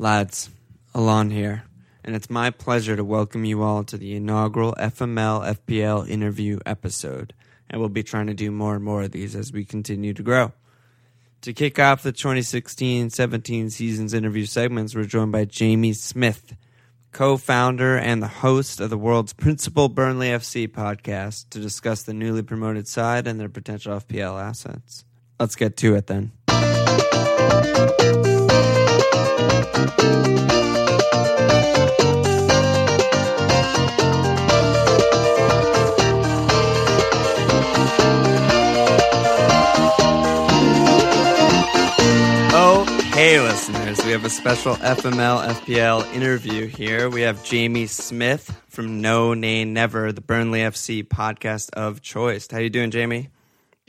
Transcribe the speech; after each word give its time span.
Lads, 0.00 0.48
Alon 0.94 1.30
here, 1.30 1.64
and 2.02 2.16
it's 2.16 2.30
my 2.30 2.48
pleasure 2.48 2.96
to 2.96 3.04
welcome 3.04 3.44
you 3.44 3.62
all 3.62 3.84
to 3.84 3.98
the 3.98 4.16
inaugural 4.16 4.74
FML 4.78 5.56
FPL 5.58 6.08
interview 6.08 6.58
episode. 6.64 7.34
And 7.68 7.80
we'll 7.80 7.90
be 7.90 8.02
trying 8.02 8.28
to 8.28 8.34
do 8.34 8.50
more 8.50 8.74
and 8.74 8.82
more 8.82 9.02
of 9.02 9.10
these 9.10 9.36
as 9.36 9.52
we 9.52 9.66
continue 9.66 10.14
to 10.14 10.22
grow. 10.22 10.52
To 11.42 11.52
kick 11.52 11.78
off 11.78 12.02
the 12.02 12.12
2016 12.12 13.10
17 13.10 13.68
season's 13.68 14.14
interview 14.14 14.46
segments, 14.46 14.94
we're 14.94 15.04
joined 15.04 15.32
by 15.32 15.44
Jamie 15.44 15.92
Smith, 15.92 16.56
co 17.12 17.36
founder 17.36 17.98
and 17.98 18.22
the 18.22 18.28
host 18.28 18.80
of 18.80 18.88
the 18.88 18.96
world's 18.96 19.34
principal 19.34 19.90
Burnley 19.90 20.28
FC 20.28 20.66
podcast, 20.66 21.50
to 21.50 21.60
discuss 21.60 22.04
the 22.04 22.14
newly 22.14 22.42
promoted 22.42 22.88
side 22.88 23.26
and 23.26 23.38
their 23.38 23.50
potential 23.50 24.00
FPL 24.00 24.42
assets. 24.42 25.04
Let's 25.38 25.56
get 25.56 25.76
to 25.76 25.94
it 25.94 26.06
then. 26.06 26.32
Hey, 43.20 43.38
listeners. 43.38 44.02
We 44.02 44.12
have 44.12 44.24
a 44.24 44.30
special 44.30 44.76
FML 44.76 45.46
FPL 45.46 46.10
interview 46.14 46.66
here. 46.66 47.10
We 47.10 47.20
have 47.20 47.44
Jamie 47.44 47.86
Smith 47.86 48.58
from 48.70 49.02
No 49.02 49.34
Nay 49.34 49.66
Never, 49.66 50.10
the 50.10 50.22
Burnley 50.22 50.60
FC 50.60 51.04
podcast 51.04 51.68
of 51.74 52.00
choice. 52.00 52.48
How 52.50 52.60
you 52.60 52.70
doing, 52.70 52.90
Jamie? 52.90 53.28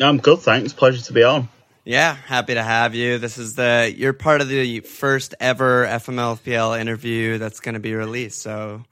I'm 0.02 0.18
good, 0.18 0.40
thanks. 0.40 0.74
Pleasure 0.74 1.02
to 1.04 1.14
be 1.14 1.24
on. 1.24 1.48
Yeah, 1.84 2.14
happy 2.16 2.54
to 2.54 2.64
have 2.64 2.94
you. 2.94 3.18
This 3.18 3.38
is 3.38 3.54
the 3.56 3.92
you're 3.96 4.14
part 4.14 4.42
of 4.42 4.48
the 4.48 4.82
first 4.82 5.34
ever 5.40 5.86
FML 5.88 6.40
FPL 6.40 6.80
interview 6.80 7.38
that's 7.40 7.60
going 7.60 7.74
to 7.74 7.80
be 7.80 7.94
released. 7.96 8.42
So 8.42 8.84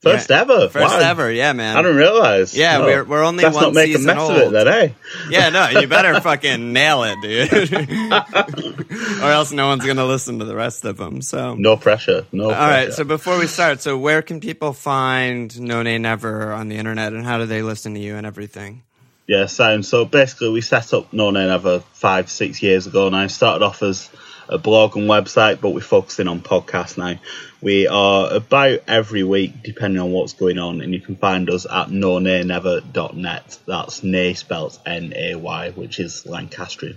First 0.00 0.30
yeah, 0.30 0.42
ever. 0.42 0.68
first 0.68 0.94
Wow. 0.94 1.00
ever. 1.00 1.30
Yeah, 1.30 1.52
man. 1.54 1.76
I 1.76 1.82
didn't 1.82 1.96
realize. 1.96 2.56
Yeah, 2.56 2.78
No. 2.78 2.84
we're- 2.86 3.02
we're 3.02 3.24
only 3.24 3.42
Let's 3.42 3.56
one 3.56 3.64
not 3.64 3.74
make 3.74 3.90
a 3.90 3.96
season 3.98 4.06
mess 4.16 4.30
of 4.30 4.36
it 4.36 4.44
old. 4.44 4.54
then, 4.54 4.68
eh? 4.68 4.88
Yeah, 5.28 5.48
no, 5.48 5.68
you 5.80 5.88
better 5.88 6.20
fucking 6.20 6.72
nail 6.72 7.02
it, 7.02 7.16
dude. 7.20 7.82
or 9.22 9.30
else 9.30 9.50
no 9.52 9.66
one's 9.66 9.84
gonna 9.84 10.04
listen 10.06 10.38
to 10.38 10.44
the 10.44 10.54
rest 10.54 10.84
of 10.84 10.98
them. 10.98 11.20
So, 11.20 11.54
No 11.56 11.76
pressure. 11.76 12.26
No 12.30 12.44
all 12.44 12.50
pressure. 12.50 12.70
right. 12.86 12.92
So 12.92 13.02
before 13.04 13.38
we 13.40 13.48
start, 13.48 13.82
so 13.82 13.98
where 13.98 14.22
can 14.22 14.38
people 14.40 14.72
find 14.72 15.60
No 15.60 15.82
Nay 15.82 15.98
Never 15.98 16.52
on 16.52 16.68
the 16.68 16.76
internet, 16.76 17.12
and 17.12 17.24
how 17.26 17.38
do 17.38 17.46
they 17.46 17.62
listen 17.62 17.94
to 17.94 18.00
you 18.00 18.14
and 18.14 18.24
everything? 18.24 18.84
Yeah, 19.28 19.44
sound. 19.44 19.84
So 19.84 20.06
basically, 20.06 20.48
we 20.48 20.62
set 20.62 20.94
up 20.94 21.12
No 21.12 21.30
Nay 21.30 21.46
Never 21.46 21.80
five, 21.92 22.30
six 22.30 22.62
years 22.62 22.86
ago 22.86 23.10
now. 23.10 23.26
Started 23.26 23.62
off 23.62 23.82
as 23.82 24.08
a 24.48 24.56
blog 24.56 24.96
and 24.96 25.06
website, 25.06 25.60
but 25.60 25.74
we're 25.74 25.82
focusing 25.82 26.28
on 26.28 26.40
podcasts 26.40 26.96
now. 26.96 27.20
We 27.60 27.86
are 27.88 28.32
about 28.32 28.80
every 28.88 29.24
week, 29.24 29.62
depending 29.62 30.00
on 30.00 30.12
what's 30.12 30.32
going 30.32 30.58
on, 30.58 30.80
and 30.80 30.94
you 30.94 31.00
can 31.02 31.16
find 31.16 31.50
us 31.50 31.66
at 31.66 31.88
nonaynever.net. 31.88 33.58
That's 33.66 34.02
nay 34.02 34.32
spelt 34.32 34.78
N 34.86 35.12
A 35.14 35.34
Y, 35.34 35.70
which 35.72 36.00
is 36.00 36.24
Lancastrian. 36.24 36.96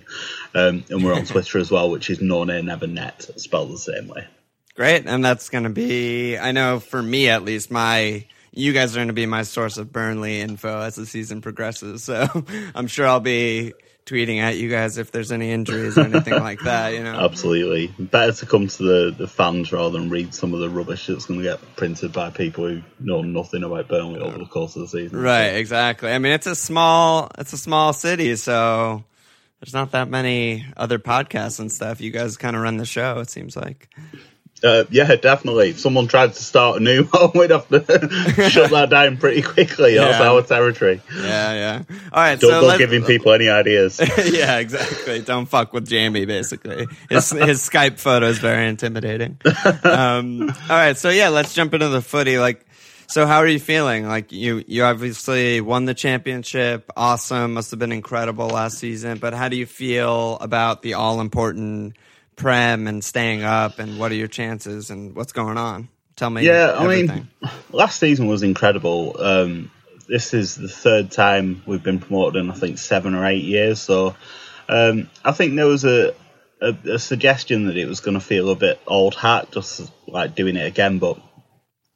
Um, 0.55 0.85
and 0.89 1.03
we're 1.03 1.13
on 1.13 1.25
Twitter 1.25 1.57
as 1.57 1.69
well, 1.69 1.91
which 1.91 2.09
is 2.09 2.19
nonaynevernet, 2.19 3.41
spelled 3.41 3.73
the 3.73 3.77
same 3.77 4.07
way. 4.07 4.25
Great, 4.75 5.05
and 5.05 5.25
that's 5.25 5.49
gonna 5.49 5.69
be. 5.69 6.37
I 6.37 6.53
know 6.53 6.79
for 6.79 7.03
me 7.03 7.27
at 7.27 7.43
least, 7.43 7.71
my 7.71 8.23
you 8.51 8.73
guys 8.73 8.95
are 8.95 8.99
gonna 8.99 9.13
be 9.13 9.25
my 9.25 9.43
source 9.43 9.77
of 9.77 9.91
Burnley 9.91 10.41
info 10.41 10.81
as 10.81 10.95
the 10.95 11.05
season 11.05 11.41
progresses. 11.41 12.03
So 12.03 12.27
I'm 12.75 12.87
sure 12.87 13.07
I'll 13.07 13.19
be 13.19 13.73
tweeting 14.05 14.39
at 14.39 14.57
you 14.57 14.69
guys 14.69 14.97
if 14.97 15.11
there's 15.11 15.31
any 15.31 15.51
injuries 15.51 15.97
or 15.97 16.01
anything 16.01 16.33
like 16.33 16.59
that. 16.61 16.93
You 16.93 17.03
know. 17.03 17.11
Absolutely. 17.19 17.87
Better 17.97 18.33
to 18.33 18.45
come 18.45 18.67
to 18.67 18.83
the, 18.83 19.15
the 19.17 19.27
fans 19.27 19.71
rather 19.71 19.97
than 19.97 20.09
read 20.09 20.33
some 20.33 20.53
of 20.53 20.59
the 20.59 20.69
rubbish 20.69 21.07
that's 21.07 21.25
going 21.25 21.39
to 21.39 21.43
get 21.43 21.75
printed 21.75 22.11
by 22.11 22.29
people 22.29 22.67
who 22.67 22.81
know 22.99 23.21
nothing 23.21 23.63
about 23.63 23.87
Burnley 23.87 24.19
over 24.19 24.37
the 24.37 24.45
course 24.45 24.75
of 24.75 24.83
the 24.83 24.87
season. 24.87 25.19
Right, 25.19 25.55
exactly. 25.55 26.11
I 26.11 26.19
mean, 26.19 26.33
it's 26.33 26.47
a 26.47 26.55
small, 26.55 27.31
it's 27.37 27.53
a 27.53 27.57
small 27.57 27.93
city, 27.93 28.35
so 28.35 29.03
there's 29.59 29.73
not 29.73 29.91
that 29.91 30.09
many 30.09 30.65
other 30.75 30.99
podcasts 30.99 31.59
and 31.59 31.71
stuff. 31.71 32.01
You 32.01 32.11
guys 32.11 32.37
kind 32.37 32.55
of 32.55 32.63
run 32.63 32.77
the 32.77 32.85
show. 32.85 33.19
It 33.19 33.29
seems 33.29 33.55
like. 33.55 33.89
Uh, 34.63 34.83
yeah, 34.91 35.15
definitely. 35.15 35.69
If 35.71 35.79
someone 35.79 36.07
tried 36.07 36.33
to 36.33 36.41
start 36.43 36.77
a 36.77 36.83
new 36.83 37.03
one, 37.11 37.31
we'd 37.33 37.49
have 37.49 37.67
to 37.69 37.79
shut 38.49 38.69
that 38.71 38.89
down 38.91 39.17
pretty 39.17 39.41
quickly. 39.41 39.95
That's 39.95 40.19
Yeah. 40.19 40.29
our 40.29 40.41
territory. 40.43 41.01
Yeah, 41.15 41.53
yeah. 41.53 41.81
All 42.13 42.21
right, 42.21 42.39
Don't 42.39 42.51
so 42.51 42.61
go 42.61 42.77
giving 42.77 43.03
people 43.03 43.33
any 43.33 43.49
ideas. 43.49 43.99
yeah, 44.31 44.59
exactly. 44.59 45.21
Don't 45.21 45.47
fuck 45.47 45.73
with 45.73 45.87
Jamie. 45.87 46.25
Basically, 46.25 46.85
his 47.09 47.31
his 47.31 47.67
Skype 47.67 47.99
photo 47.99 48.27
is 48.27 48.37
very 48.39 48.67
intimidating. 48.67 49.37
Um, 49.83 50.49
all 50.49 50.55
right, 50.69 50.97
so 50.97 51.09
yeah, 51.09 51.29
let's 51.29 51.53
jump 51.53 51.73
into 51.73 51.89
the 51.89 52.01
footy. 52.01 52.37
Like, 52.37 52.65
so 53.07 53.25
how 53.25 53.37
are 53.39 53.47
you 53.47 53.59
feeling? 53.59 54.07
Like, 54.07 54.31
you 54.31 54.63
you 54.67 54.83
obviously 54.83 55.59
won 55.61 55.85
the 55.85 55.93
championship. 55.93 56.89
Awesome, 56.95 57.53
must 57.55 57.71
have 57.71 57.79
been 57.79 57.91
incredible 57.91 58.47
last 58.47 58.77
season. 58.77 59.17
But 59.17 59.33
how 59.33 59.49
do 59.49 59.55
you 59.57 59.65
feel 59.65 60.37
about 60.39 60.81
the 60.83 60.93
all 60.93 61.19
important 61.19 61.95
prem 62.41 62.87
and 62.87 63.03
staying 63.03 63.43
up? 63.43 63.79
And 63.79 63.99
what 63.99 64.11
are 64.11 64.15
your 64.15 64.27
chances? 64.27 64.89
And 64.89 65.15
what's 65.15 65.31
going 65.31 65.57
on? 65.57 65.89
Tell 66.15 66.29
me. 66.29 66.45
Yeah, 66.45 66.75
I 66.77 66.87
mean, 66.87 67.29
last 67.71 67.99
season 67.99 68.27
was 68.27 68.43
incredible. 68.43 69.15
Um, 69.19 69.71
this 70.07 70.33
is 70.33 70.55
the 70.55 70.67
third 70.67 71.11
time 71.11 71.63
we've 71.65 71.83
been 71.83 71.99
promoted 71.99 72.43
in 72.43 72.51
I 72.51 72.53
think 72.53 72.77
seven 72.77 73.15
or 73.15 73.25
eight 73.25 73.43
years. 73.43 73.79
So 73.79 74.15
um, 74.67 75.09
I 75.23 75.31
think 75.31 75.55
there 75.55 75.67
was 75.67 75.85
a, 75.85 76.13
a, 76.61 76.75
a 76.93 76.99
suggestion 76.99 77.65
that 77.67 77.77
it 77.77 77.87
was 77.87 78.01
going 78.01 78.15
to 78.15 78.25
feel 78.25 78.49
a 78.49 78.55
bit 78.55 78.79
old 78.85 79.15
hat, 79.15 79.51
just 79.51 79.89
like 80.07 80.35
doing 80.35 80.57
it 80.57 80.67
again. 80.67 80.99
But 80.99 81.19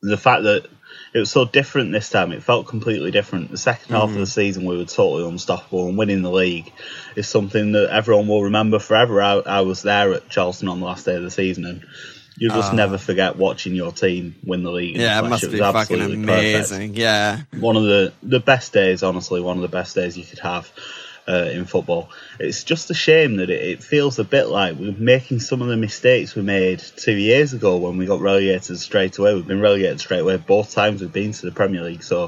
the 0.01 0.17
fact 0.17 0.44
that 0.44 0.67
it 1.16 1.20
was 1.20 1.31
so 1.31 1.46
different 1.46 1.94
this 1.94 2.09
time, 2.09 2.34
it 2.34 2.44
felt 2.44 2.68
completely 2.68 3.09
different. 3.09 3.50
The 3.50 3.56
2nd 3.56 3.88
half 3.88 4.09
of 4.09 4.16
the 4.16 4.20
mm. 4.24 4.28
season, 4.28 4.66
we 4.66 4.78
were 4.78 4.84
totally 4.84 5.26
unstoppable, 5.26 5.88
and 5.88 5.98
winning 5.98 6.24
the 6.24 6.30
league 6.30 6.74
is 7.16 7.26
something 7.30 7.72
that 7.72 7.90
everyone 7.90 8.28
will 8.28 8.44
remember 8.44 8.80
forever. 8.80 9.22
I, 9.22 9.36
I 9.36 9.62
was 9.62 9.81
there 9.81 10.12
at 10.12 10.28
Charlton 10.28 10.68
on 10.68 10.81
the 10.81 10.86
last 10.86 11.06
day 11.06 11.16
of 11.16 11.24
the 11.24 11.31
season, 11.31 11.64
and 11.64 11.86
you 12.38 12.50
just 12.50 12.74
ah. 12.74 12.75
never 12.75 12.98
forget 12.98 13.38
watching 13.38 13.75
your 13.75 13.94
team 13.94 14.36
win 14.44 14.64
the 14.64 14.74
league. 14.74 14.98
yeah, 14.98 15.18
it 15.20 15.30
must 15.30 15.46
was 15.46 15.54
be 15.54 15.59
fucking 15.59 15.80
absolutely 15.80 16.25
perfect. 16.25 16.72
amazing. 16.72 16.96
Yeah. 16.96 17.44
One 17.62 17.78
of 17.78 17.84
the 17.84 18.12
the 18.22 18.42
best 18.42 18.74
days, 18.74 19.02
honestly, 19.02 19.40
one 19.40 19.56
of 19.56 19.62
the 19.62 19.70
best 19.70 19.96
days 19.96 20.18
you 20.18 20.25
could 20.25 20.40
have. 20.40 20.70
Uh, 21.28 21.50
in 21.52 21.66
football, 21.66 22.08
it's 22.40 22.63
just 22.63 22.91
a 22.91 22.94
shame 22.94 23.38
that 23.38 23.50
it, 23.50 23.59
it 23.63 23.84
feels 23.84 24.19
a 24.19 24.24
bit 24.24 24.46
like 24.47 24.78
we're 24.78 24.91
making 24.91 25.40
some 25.40 25.59
of 25.63 25.68
the 25.69 25.75
mistakes 25.75 26.36
we 26.36 26.44
made 26.44 26.78
two 26.78 27.16
years 27.16 27.52
ago 27.53 27.78
when 27.78 27.97
we 27.97 28.06
got 28.06 28.22
relegated 28.22 28.78
straight 28.78 29.18
away. 29.18 29.34
We've 29.34 29.47
been 29.47 29.59
relegated 29.59 30.00
straight 30.00 30.19
away 30.19 30.38
both 30.38 30.72
times 30.72 31.02
we've 31.02 31.12
been 31.12 31.31
to 31.31 31.46
the 31.47 31.52
Premier 31.52 31.81
League, 31.81 32.03
so 32.03 32.25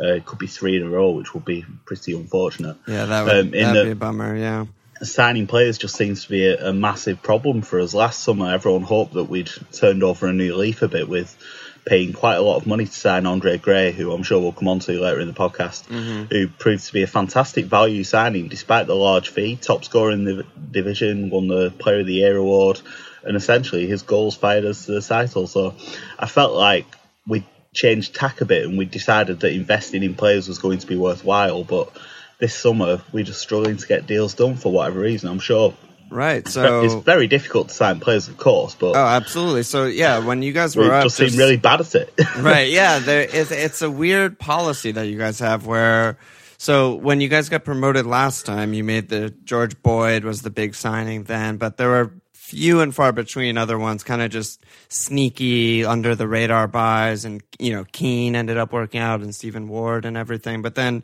uh, 0.00 0.14
it 0.14 0.24
could 0.26 0.40
be 0.40 0.48
three 0.48 0.76
in 0.76 0.82
a 0.82 0.90
row, 0.90 1.10
which 1.12 1.32
would 1.32 1.44
be 1.44 1.64
pretty 1.84 2.12
unfortunate. 2.12 2.76
Yeah, 2.88 3.04
that 3.04 3.24
would 3.24 3.36
Um, 3.36 3.50
that'd 3.52 3.76
the- 3.76 3.84
be 3.84 3.90
a 3.92 3.94
bummer. 3.94 4.36
Yeah. 4.36 4.66
signing 5.02 5.46
players 5.46 5.78
just 5.78 5.94
seems 5.94 6.24
to 6.24 6.28
be 6.30 6.46
a, 6.48 6.70
a 6.70 6.72
massive 6.72 7.22
problem 7.22 7.62
for 7.62 7.78
us. 7.78 7.94
Last 7.94 8.20
summer, 8.24 8.52
everyone 8.52 8.82
hoped 8.82 9.14
that 9.14 9.24
we'd 9.30 9.50
turned 9.70 10.02
over 10.02 10.26
a 10.26 10.32
new 10.32 10.56
leaf 10.56 10.82
a 10.82 10.88
bit 10.88 11.08
with 11.08 11.36
paying 11.84 12.12
quite 12.12 12.36
a 12.36 12.42
lot 12.42 12.56
of 12.56 12.66
money 12.66 12.86
to 12.86 12.92
sign 12.92 13.26
Andre 13.26 13.58
Gray, 13.58 13.92
who 13.92 14.12
I'm 14.12 14.22
sure 14.22 14.40
we'll 14.40 14.52
come 14.52 14.68
on 14.68 14.78
to 14.80 15.00
later 15.00 15.20
in 15.20 15.28
the 15.28 15.34
podcast, 15.34 15.86
mm-hmm. 15.86 16.24
who 16.24 16.48
proved 16.48 16.86
to 16.86 16.92
be 16.92 17.02
a 17.02 17.06
fantastic 17.06 17.66
value 17.66 18.04
signing 18.04 18.48
despite 18.48 18.86
the 18.86 18.94
large 18.94 19.28
fee. 19.28 19.56
Top 19.56 19.84
scorer 19.84 20.12
in 20.12 20.24
the 20.24 20.46
division, 20.70 21.30
won 21.30 21.48
the 21.48 21.70
Player 21.70 22.00
of 22.00 22.06
the 22.06 22.14
Year 22.14 22.36
award, 22.36 22.80
and 23.22 23.36
essentially 23.36 23.86
his 23.86 24.02
goals 24.02 24.34
fired 24.34 24.64
us 24.64 24.86
to 24.86 24.92
the 24.92 25.02
title. 25.02 25.46
So 25.46 25.74
I 26.18 26.26
felt 26.26 26.54
like 26.54 26.86
we 27.26 27.46
changed 27.74 28.14
tack 28.14 28.40
a 28.40 28.44
bit 28.44 28.64
and 28.64 28.78
we 28.78 28.84
decided 28.86 29.40
that 29.40 29.52
investing 29.52 30.02
in 30.02 30.14
players 30.14 30.48
was 30.48 30.58
going 30.58 30.78
to 30.78 30.86
be 30.86 30.96
worthwhile, 30.96 31.64
but 31.64 31.90
this 32.38 32.54
summer 32.54 33.02
we're 33.12 33.24
just 33.24 33.40
struggling 33.40 33.76
to 33.76 33.86
get 33.86 34.06
deals 34.06 34.34
done 34.34 34.56
for 34.56 34.72
whatever 34.72 35.00
reason. 35.00 35.28
I'm 35.28 35.38
sure 35.38 35.74
Right. 36.14 36.46
So 36.46 36.84
it's 36.84 36.94
very 36.94 37.26
difficult 37.26 37.70
to 37.70 37.74
sign 37.74 37.98
players, 37.98 38.28
of 38.28 38.36
course, 38.36 38.76
but 38.76 38.92
Oh, 38.94 39.04
absolutely. 39.04 39.64
So 39.64 39.86
yeah, 39.86 40.20
when 40.24 40.42
you 40.42 40.52
guys 40.52 40.76
we 40.76 40.86
were 40.86 40.94
up, 40.94 41.02
just 41.02 41.16
seem 41.16 41.36
really 41.36 41.56
bad 41.56 41.80
at 41.80 41.92
it. 41.92 42.14
right. 42.38 42.70
Yeah, 42.70 43.00
there 43.00 43.22
is. 43.22 43.50
It's 43.50 43.82
a 43.82 43.90
weird 43.90 44.38
policy 44.38 44.92
that 44.92 45.08
you 45.08 45.18
guys 45.18 45.40
have 45.40 45.66
where. 45.66 46.16
So 46.56 46.94
when 46.94 47.20
you 47.20 47.26
guys 47.28 47.48
got 47.48 47.64
promoted 47.64 48.06
last 48.06 48.46
time, 48.46 48.74
you 48.74 48.84
made 48.84 49.08
the 49.08 49.30
George 49.42 49.82
Boyd 49.82 50.22
was 50.22 50.42
the 50.42 50.50
big 50.50 50.76
signing 50.76 51.24
then, 51.24 51.56
but 51.56 51.78
there 51.78 51.88
were 51.88 52.12
few 52.32 52.80
and 52.80 52.94
far 52.94 53.10
between 53.10 53.58
other 53.58 53.76
ones, 53.76 54.04
kind 54.04 54.22
of 54.22 54.30
just 54.30 54.64
sneaky 54.88 55.84
under 55.84 56.14
the 56.14 56.28
radar 56.28 56.68
buys, 56.68 57.24
and 57.24 57.42
you 57.58 57.72
know 57.72 57.84
Keane 57.90 58.36
ended 58.36 58.56
up 58.56 58.72
working 58.72 59.00
out 59.00 59.20
and 59.20 59.34
Stephen 59.34 59.66
Ward 59.66 60.04
and 60.04 60.16
everything. 60.16 60.62
But 60.62 60.76
then 60.76 61.02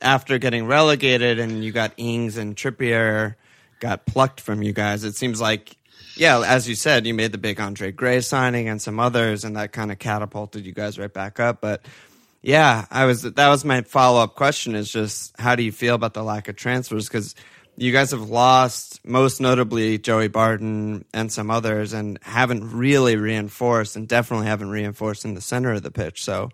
after 0.00 0.36
getting 0.38 0.66
relegated 0.66 1.38
and 1.38 1.64
you 1.64 1.70
got 1.70 1.92
Ings 1.96 2.36
and 2.36 2.56
Trippier 2.56 3.36
got 3.80 4.06
plucked 4.06 4.40
from 4.40 4.62
you 4.62 4.72
guys, 4.72 5.04
it 5.04 5.16
seems 5.16 5.40
like 5.40 5.76
yeah, 6.18 6.42
as 6.44 6.68
you 6.68 6.74
said, 6.74 7.06
you 7.06 7.14
made 7.14 7.30
the 7.30 7.38
big 7.38 7.60
Andre 7.60 7.92
Gray 7.92 8.20
signing 8.20 8.68
and 8.68 8.82
some 8.82 8.98
others, 8.98 9.44
and 9.44 9.56
that 9.56 9.72
kind 9.72 9.92
of 9.92 9.98
catapulted 9.98 10.66
you 10.66 10.72
guys 10.72 10.98
right 10.98 11.12
back 11.12 11.38
up. 11.38 11.60
But 11.60 11.82
yeah, 12.42 12.86
I 12.90 13.04
was 13.04 13.22
that 13.22 13.48
was 13.48 13.64
my 13.64 13.82
follow 13.82 14.20
up 14.20 14.34
question 14.34 14.74
is 14.74 14.90
just 14.90 15.38
how 15.38 15.54
do 15.54 15.62
you 15.62 15.72
feel 15.72 15.94
about 15.94 16.14
the 16.14 16.24
lack 16.24 16.48
of 16.48 16.56
transfers? 16.56 17.06
Because 17.06 17.36
you 17.76 17.92
guys 17.92 18.10
have 18.10 18.28
lost 18.28 19.04
most 19.06 19.40
notably 19.40 19.98
Joey 19.98 20.26
Barton 20.26 21.04
and 21.14 21.32
some 21.32 21.50
others, 21.50 21.92
and 21.92 22.18
haven't 22.22 22.72
really 22.72 23.16
reinforced, 23.16 23.94
and 23.94 24.08
definitely 24.08 24.46
haven't 24.48 24.70
reinforced 24.70 25.24
in 25.24 25.34
the 25.34 25.40
center 25.40 25.72
of 25.72 25.82
the 25.84 25.92
pitch. 25.92 26.24
So, 26.24 26.50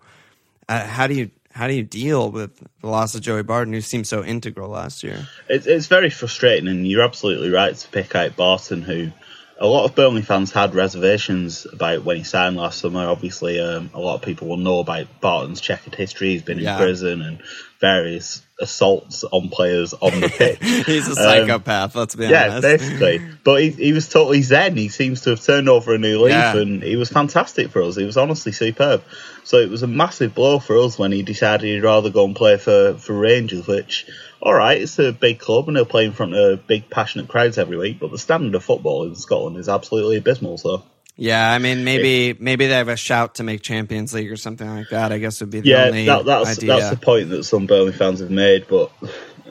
uh, 0.69 0.85
how 0.85 1.07
do 1.07 1.15
you 1.15 1.31
how 1.55 1.67
do 1.67 1.73
you 1.73 1.83
deal 1.83 2.31
with 2.31 2.61
the 2.81 2.87
loss 2.87 3.15
of 3.15 3.21
Joey 3.21 3.41
Barton, 3.43 3.73
who 3.73 3.79
seemed 3.79 4.05
so 4.07 4.23
integral 4.23 4.69
last 4.69 5.03
year? 5.03 5.25
It's, 5.47 5.65
it's 5.65 5.87
very 5.87 6.09
frustrating, 6.09 6.67
and 6.67 6.85
you're 6.85 7.01
absolutely 7.01 7.49
right 7.49 7.73
to 7.73 7.87
pick 7.87 8.13
out 8.13 8.35
Barton, 8.35 8.81
who 8.81 9.11
a 9.57 9.65
lot 9.65 9.85
of 9.85 9.95
Burnley 9.95 10.21
fans 10.21 10.51
had 10.51 10.75
reservations 10.75 11.65
about 11.71 12.03
when 12.03 12.17
he 12.17 12.23
signed 12.23 12.57
last 12.57 12.79
summer. 12.81 13.07
Obviously, 13.07 13.57
um, 13.61 13.89
a 13.93 13.99
lot 14.01 14.15
of 14.15 14.21
people 14.21 14.49
will 14.49 14.57
know 14.57 14.79
about 14.79 15.07
Barton's 15.21 15.61
checkered 15.61 15.95
history. 15.95 16.31
He's 16.31 16.41
been 16.43 16.59
Yeah. 16.59 16.73
in 16.75 16.81
prison 16.81 17.21
and 17.21 17.39
various 17.85 18.41
assaults 18.59 19.23
on 19.25 19.49
players 19.49 19.93
on 19.93 20.19
the 20.21 20.29
pitch. 20.29 20.57
He's 20.87 21.07
a 21.07 21.11
Um, 21.11 21.15
psychopath. 21.15 21.93
let's 21.95 22.15
be 22.15 22.25
yeah, 22.25 22.57
honest. 22.57 22.61
basically. 22.61 23.21
But 23.43 23.61
he, 23.61 23.69
he 23.69 23.93
was 23.93 24.07
totally 24.09 24.41
zen. 24.41 24.75
He 24.77 24.89
seems 24.89 25.21
to 25.21 25.31
have 25.31 25.43
turned 25.43 25.69
over 25.69 25.93
a 25.93 25.97
new 25.97 26.19
leaf, 26.21 26.31
Yeah. 26.31 26.57
and 26.57 26.81
he 26.81 26.95
was 26.95 27.09
fantastic 27.09 27.69
for 27.69 27.81
us. 27.83 27.95
He 27.95 28.05
was 28.05 28.17
honestly 28.17 28.51
superb. 28.53 29.03
So 29.43 29.57
it 29.57 29.69
was 29.69 29.83
a 29.83 29.87
massive 29.87 30.33
blow 30.33 30.57
for 30.59 30.77
us 30.79 30.97
when 30.97 31.11
he 31.11 31.21
decided 31.21 31.67
he'd 31.67 31.83
rather 31.83 32.09
go 32.09 32.25
and 32.25 32.35
play 32.35 32.57
for, 32.57 32.95
for 32.95 33.13
Rangers, 33.13 33.67
which, 33.67 34.07
all 34.41 34.53
right, 34.55 34.81
it's 34.81 34.97
a 34.99 35.11
big 35.11 35.37
club 35.39 35.67
and 35.67 35.77
they'll 35.77 35.85
play 35.85 36.05
in 36.05 36.13
front 36.13 36.33
of 36.33 36.65
big, 36.65 36.89
passionate 36.89 37.27
crowds 37.27 37.57
every 37.59 37.77
week, 37.77 37.99
but 37.99 38.09
the 38.11 38.17
standard 38.17 38.55
of 38.55 38.63
football 38.63 39.03
in 39.05 39.15
Scotland 39.15 39.57
is 39.57 39.69
absolutely 39.69 40.17
abysmal. 40.17 40.57
So 40.57 40.81
Yeah, 41.17 41.49
I 41.49 41.59
mean, 41.59 41.83
maybe 41.85 42.35
maybe 42.39 42.67
they 42.67 42.73
have 42.75 42.89
a 42.89 42.97
shout 42.97 43.35
to 43.35 43.43
make 43.43 43.61
Champions 43.61 44.13
League 44.13 44.31
or 44.31 44.35
something 44.37 44.67
like 44.67 44.89
that. 44.89 45.11
I 45.11 45.17
guess 45.17 45.39
would 45.41 45.49
be 45.49 45.61
the 45.61 45.69
yeah, 45.69 45.85
only 45.85 46.05
that, 46.05 46.25
that's 46.25 46.57
idea. 46.57 46.67
that's 46.75 46.89
the 46.89 46.97
point 46.97 47.29
that 47.29 47.43
some 47.45 47.65
Burnley 47.67 47.93
fans 47.93 48.19
have 48.19 48.31
made, 48.31 48.67
but. 48.67 48.91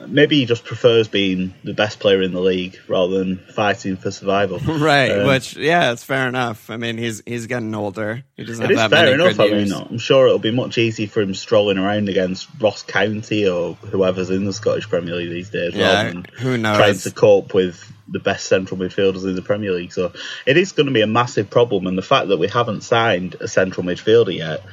Maybe 0.07 0.37
he 0.37 0.45
just 0.45 0.65
prefers 0.65 1.07
being 1.07 1.55
the 1.63 1.73
best 1.73 1.99
player 1.99 2.21
in 2.21 2.31
the 2.31 2.39
league 2.39 2.77
rather 2.87 3.17
than 3.17 3.37
fighting 3.37 3.95
for 3.97 4.11
survival. 4.11 4.59
right, 4.77 5.09
Um, 5.09 5.25
which 5.27 5.57
yeah, 5.57 5.93
it's 5.93 6.03
fair 6.03 6.27
enough. 6.27 6.69
I 6.69 6.77
mean, 6.77 6.99
he's 6.99 7.23
he's 7.25 7.47
getting 7.47 7.73
older. 7.73 8.23
He 8.37 8.43
doesn't 8.43 8.63
It 8.63 8.67
have 8.67 8.71
is 8.71 8.77
that 8.77 8.89
fair 8.91 9.17
many 9.17 9.23
enough. 9.23 9.39
I 9.39 9.47
mean, 9.47 9.73
I'm 9.73 9.97
sure 9.97 10.27
it'll 10.27 10.37
be 10.37 10.51
much 10.51 10.77
easier 10.77 11.07
for 11.07 11.21
him 11.21 11.33
strolling 11.33 11.79
around 11.79 12.07
against 12.07 12.47
Ross 12.61 12.83
County 12.83 13.47
or 13.47 13.73
whoever's 13.75 14.29
in 14.29 14.45
the 14.45 14.53
Scottish 14.53 14.87
Premier 14.87 15.15
League 15.15 15.29
these 15.31 15.49
days, 15.49 15.73
Yeah, 15.73 15.87
rather 15.95 16.09
than 16.11 16.25
who 16.37 16.57
knows? 16.59 16.77
trying 16.77 16.97
to 16.99 17.11
cope 17.11 17.55
with 17.55 17.91
the 18.07 18.19
best 18.19 18.45
central 18.45 18.79
midfielders 18.79 19.23
in 19.23 19.35
the 19.35 19.41
Premier 19.41 19.71
League. 19.71 19.93
So 19.93 20.13
it 20.45 20.57
is 20.57 20.71
going 20.71 20.87
to 20.87 20.93
be 20.93 21.01
a 21.01 21.07
massive 21.07 21.49
problem, 21.49 21.87
and 21.87 21.97
the 21.97 22.03
fact 22.03 22.27
that 22.27 22.37
we 22.37 22.47
haven't 22.47 22.81
signed 22.81 23.35
a 23.39 23.47
central 23.47 23.85
midfielder 23.85 24.35
yet, 24.35 24.63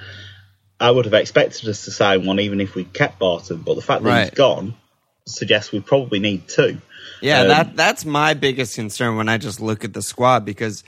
I 0.78 0.90
would 0.90 1.04
have 1.04 1.14
expected 1.14 1.68
us 1.68 1.84
to 1.84 1.90
sign 1.90 2.26
one 2.26 2.40
even 2.40 2.60
if 2.60 2.74
we 2.74 2.84
kept 2.84 3.18
Barton. 3.18 3.58
But 3.58 3.74
the 3.74 3.82
fact 3.82 4.02
that 4.02 4.24
he's 4.24 4.30
gone 4.30 4.74
suggests 5.26 5.72
we 5.72 5.80
probably 5.80 6.18
need 6.18 6.48
two. 6.48 6.78
Yeah, 7.20 7.42
Um, 7.42 7.48
that 7.48 7.76
that's 7.76 8.04
my 8.04 8.34
biggest 8.34 8.74
concern 8.74 9.16
when 9.16 9.28
I 9.28 9.38
just 9.38 9.60
look 9.60 9.84
at 9.84 9.92
the 9.92 10.02
squad 10.02 10.44
because 10.44 10.82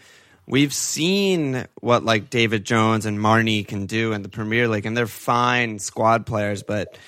we've 0.46 0.74
seen 0.74 1.66
what 1.80 2.04
like 2.04 2.30
David 2.30 2.64
Jones 2.64 3.06
and 3.06 3.20
Marney 3.20 3.64
can 3.64 3.86
do 3.86 4.12
in 4.12 4.22
the 4.22 4.28
Premier 4.28 4.68
League, 4.68 4.86
and 4.86 4.96
they're 4.96 5.06
fine 5.06 5.78
squad 5.78 6.26
players, 6.26 6.62
but 6.62 6.98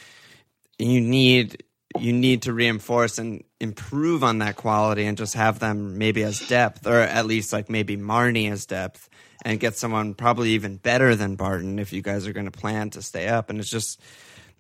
you 0.79 1.00
need 1.00 1.65
you 1.99 2.12
need 2.12 2.43
to 2.43 2.53
reinforce 2.53 3.19
and 3.19 3.43
improve 3.61 4.23
on 4.23 4.38
that 4.38 4.56
quality 4.56 5.06
and 5.06 5.17
just 5.17 5.35
have 5.35 5.58
them 5.58 5.99
maybe 5.99 6.23
as 6.23 6.47
depth 6.49 6.87
or 6.87 7.00
at 7.00 7.26
least 7.26 7.53
like 7.53 7.70
maybe 7.70 7.97
Marney 7.97 8.49
as 8.49 8.67
depth 8.67 9.08
and 9.43 9.58
get 9.58 9.76
someone 9.76 10.14
probably 10.14 10.50
even 10.50 10.76
better 10.76 11.14
than 11.14 11.37
Barton 11.37 11.79
if 11.79 11.93
you 11.93 12.03
guys 12.03 12.26
are 12.26 12.32
going 12.32 12.50
to 12.50 12.58
plan 12.58 12.91
to 12.91 13.03
stay 13.03 13.29
up. 13.29 13.49
And 13.49 13.58
it's 13.58 13.70
just 13.70 14.00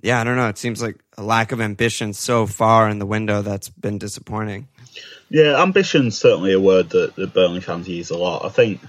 yeah 0.02 0.20
I 0.20 0.24
don't 0.24 0.36
know. 0.36 0.48
It 0.48 0.58
seems 0.58 0.80
like 0.80 0.98
a 1.18 1.22
lack 1.22 1.52
of 1.52 1.60
ambition 1.60 2.12
so 2.12 2.46
far 2.46 2.88
in 2.88 2.98
the 2.98 3.06
window 3.06 3.42
that's 3.42 3.68
been 3.68 3.98
disappointing. 3.98 4.68
Yeah, 5.28 5.60
ambition's 5.60 6.16
certainly 6.16 6.52
a 6.52 6.60
word 6.60 6.90
that 6.90 7.16
the 7.16 7.26
Burnley 7.26 7.60
fans 7.60 7.88
use 7.88 8.10
a 8.10 8.16
lot. 8.16 8.44
I 8.44 8.48
think 8.48 8.80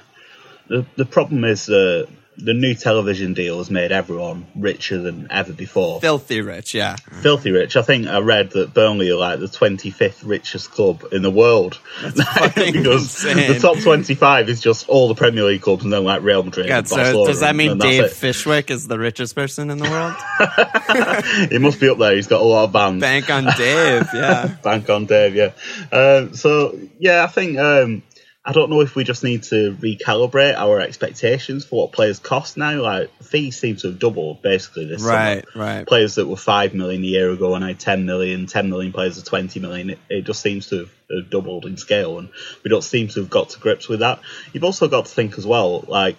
the 0.67 0.85
the 0.95 1.05
problem 1.05 1.43
is 1.43 1.69
uh, 1.69 2.05
the 2.37 2.53
new 2.53 2.75
television 2.75 3.33
deal 3.33 3.57
has 3.57 3.69
made 3.69 3.91
everyone 3.91 4.45
richer 4.55 4.99
than 4.99 5.27
ever 5.31 5.53
before. 5.53 5.99
filthy 5.99 6.41
rich 6.41 6.73
yeah 6.73 6.95
Filthy 7.21 7.51
rich. 7.51 7.75
I 7.75 7.81
think 7.81 8.07
I 8.07 8.19
read 8.19 8.51
that 8.51 8.73
Burnley 8.73 9.09
are 9.09 9.17
like 9.17 9.39
the 9.39 9.47
25th 9.47 10.25
richest 10.25 10.71
club 10.71 11.05
in 11.11 11.21
the 11.21 11.31
world. 11.31 11.79
because 12.03 13.25
insane. 13.25 13.53
the 13.53 13.59
top 13.59 13.79
25 13.79 14.49
is 14.49 14.61
just 14.61 14.87
all 14.87 15.07
the 15.07 15.15
Premier 15.15 15.43
League 15.43 15.61
clubs 15.61 15.83
and 15.83 15.91
then 15.91 16.03
like 16.03 16.21
Real 16.21 16.43
Madrid. 16.43 16.67
God, 16.67 16.87
so 16.87 17.25
does 17.25 17.39
that 17.39 17.55
mean 17.55 17.77
Dave 17.77 18.05
it. 18.05 18.11
Fishwick 18.11 18.69
is 18.69 18.87
the 18.87 18.99
richest 18.99 19.35
person 19.35 19.69
in 19.69 19.77
the 19.77 19.89
world? 19.89 20.15
He 21.49 21.57
must 21.57 21.79
be 21.79 21.89
up 21.89 21.97
there. 21.97 22.15
He's 22.15 22.27
got 22.27 22.41
a 22.41 22.43
lot 22.43 22.65
of 22.65 22.71
bands. 22.71 23.01
Bank 23.01 23.29
on 23.29 23.45
Dave, 23.57 24.07
yeah. 24.13 24.55
Bank 24.63 24.89
on 24.89 25.05
Dave, 25.05 25.35
yeah. 25.35 25.51
Um, 25.91 26.33
so 26.35 26.77
yeah, 26.99 27.23
I 27.23 27.27
think 27.27 27.57
um, 27.57 28.03
I 28.49 28.53
don't 28.53 28.69
know 28.69 28.79
if 28.79 28.95
we 28.95 29.03
just 29.03 29.25
need 29.25 29.43
to 29.43 29.73
recalibrate 29.75 30.55
our 30.55 30.79
expectations 30.79 31.65
for 31.65 31.81
what 31.83 31.91
players 31.91 32.17
cost 32.17 32.55
now. 32.55 32.81
Like 32.81 33.11
fees 33.21 33.59
seem 33.59 33.75
to 33.75 33.87
have 33.89 33.99
doubled 33.99 34.41
basically 34.41 34.85
this 34.85 35.01
Right, 35.03 35.43
summer. 35.53 35.65
right. 35.65 35.85
Players 35.85 36.15
that 36.15 36.27
were 36.27 36.37
five 36.37 36.73
million 36.73 37.03
a 37.03 37.07
year 37.07 37.29
ago 37.29 37.55
are 37.55 37.59
now 37.59 37.73
ten 37.73 38.05
million. 38.05 38.45
Ten 38.45 38.69
million 38.69 38.93
players 38.93 39.17
are 39.21 39.25
twenty 39.25 39.59
million. 39.59 39.89
It, 39.89 39.99
it 40.09 40.21
just 40.21 40.41
seems 40.41 40.69
to 40.69 40.77
have, 40.79 40.91
have 41.11 41.29
doubled 41.29 41.65
in 41.65 41.75
scale, 41.75 42.19
and 42.19 42.29
we 42.63 42.69
don't 42.69 42.85
seem 42.85 43.09
to 43.09 43.19
have 43.19 43.29
got 43.29 43.49
to 43.49 43.59
grips 43.59 43.89
with 43.89 43.99
that. 43.99 44.21
You've 44.53 44.63
also 44.63 44.87
got 44.87 45.07
to 45.07 45.11
think 45.13 45.37
as 45.37 45.45
well, 45.45 45.83
like 45.85 46.15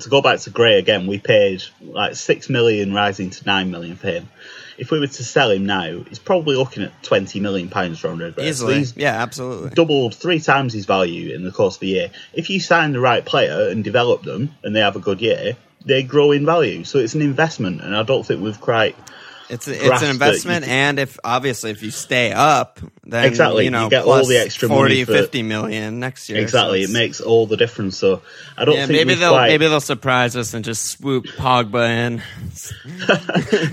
to 0.00 0.08
go 0.08 0.22
back 0.22 0.40
to 0.40 0.50
Gray 0.50 0.78
again, 0.78 1.06
we 1.06 1.18
paid 1.18 1.62
like 1.82 2.16
six 2.16 2.48
million, 2.48 2.94
rising 2.94 3.28
to 3.30 3.44
nine 3.44 3.70
million 3.70 3.96
for 3.96 4.08
him. 4.08 4.28
If 4.78 4.90
we 4.90 5.00
were 5.00 5.06
to 5.06 5.24
sell 5.24 5.50
him 5.50 5.66
now, 5.66 6.02
he's 6.08 6.18
probably 6.18 6.56
looking 6.56 6.82
at 6.82 7.02
twenty 7.02 7.40
million 7.40 7.68
pounds 7.68 8.00
Gray. 8.00 8.32
So 8.32 8.42
Easily. 8.42 8.78
he's 8.78 8.96
Yeah, 8.96 9.22
absolutely. 9.22 9.70
doubled 9.70 10.14
three 10.14 10.40
times 10.40 10.72
his 10.72 10.86
value 10.86 11.34
in 11.34 11.44
the 11.44 11.52
course 11.52 11.76
of 11.76 11.80
the 11.80 11.88
year. 11.88 12.10
If 12.32 12.50
you 12.50 12.60
sign 12.60 12.92
the 12.92 13.00
right 13.00 13.24
player 13.24 13.68
and 13.68 13.82
develop 13.82 14.22
them, 14.22 14.54
and 14.62 14.74
they 14.74 14.80
have 14.80 14.96
a 14.96 15.00
good 15.00 15.20
year, 15.20 15.56
they 15.84 16.02
grow 16.02 16.32
in 16.32 16.44
value. 16.44 16.84
So 16.84 16.98
it's 16.98 17.14
an 17.14 17.22
investment, 17.22 17.80
and 17.80 17.96
I 17.96 18.02
don't 18.02 18.26
think 18.26 18.42
we've 18.42 18.60
quite 18.60 18.96
It's 19.48 19.68
it's 19.68 19.82
grasp 19.82 20.02
an 20.04 20.10
investment, 20.10 20.64
you- 20.66 20.72
and 20.72 20.98
if 20.98 21.18
obviously 21.22 21.70
if 21.70 21.82
you 21.82 21.90
stay 21.92 22.32
up, 22.32 22.80
then 23.04 23.24
Exactly, 23.26 23.64
you 23.64 23.70
know 23.70 23.84
you 23.84 23.90
get 23.90 24.04
all 24.04 24.26
the 24.26 24.38
extra 24.38 24.68
40, 24.68 24.82
money 24.82 25.04
for- 25.04 25.12
50 25.12 25.42
million 25.44 26.00
next 26.00 26.28
year. 26.28 26.40
exactly. 26.40 26.84
so 26.84 26.90
It 26.90 26.92
makes 26.92 27.20
all 27.20 27.46
the 27.46 27.56
difference. 27.56 27.96
So 27.96 28.22
I 28.56 28.64
don't 28.64 28.74
yeah, 28.74 28.86
think 28.86 28.98
maybe 29.06 29.14
they'll 29.14 29.30
quite, 29.30 29.48
maybe 29.48 29.68
they'll 29.68 29.80
surprise 29.80 30.34
us 30.36 30.52
and 30.54 30.64
just 30.64 30.86
swoop 30.86 31.26
Pogba 31.26 31.88
in. 32.06 32.22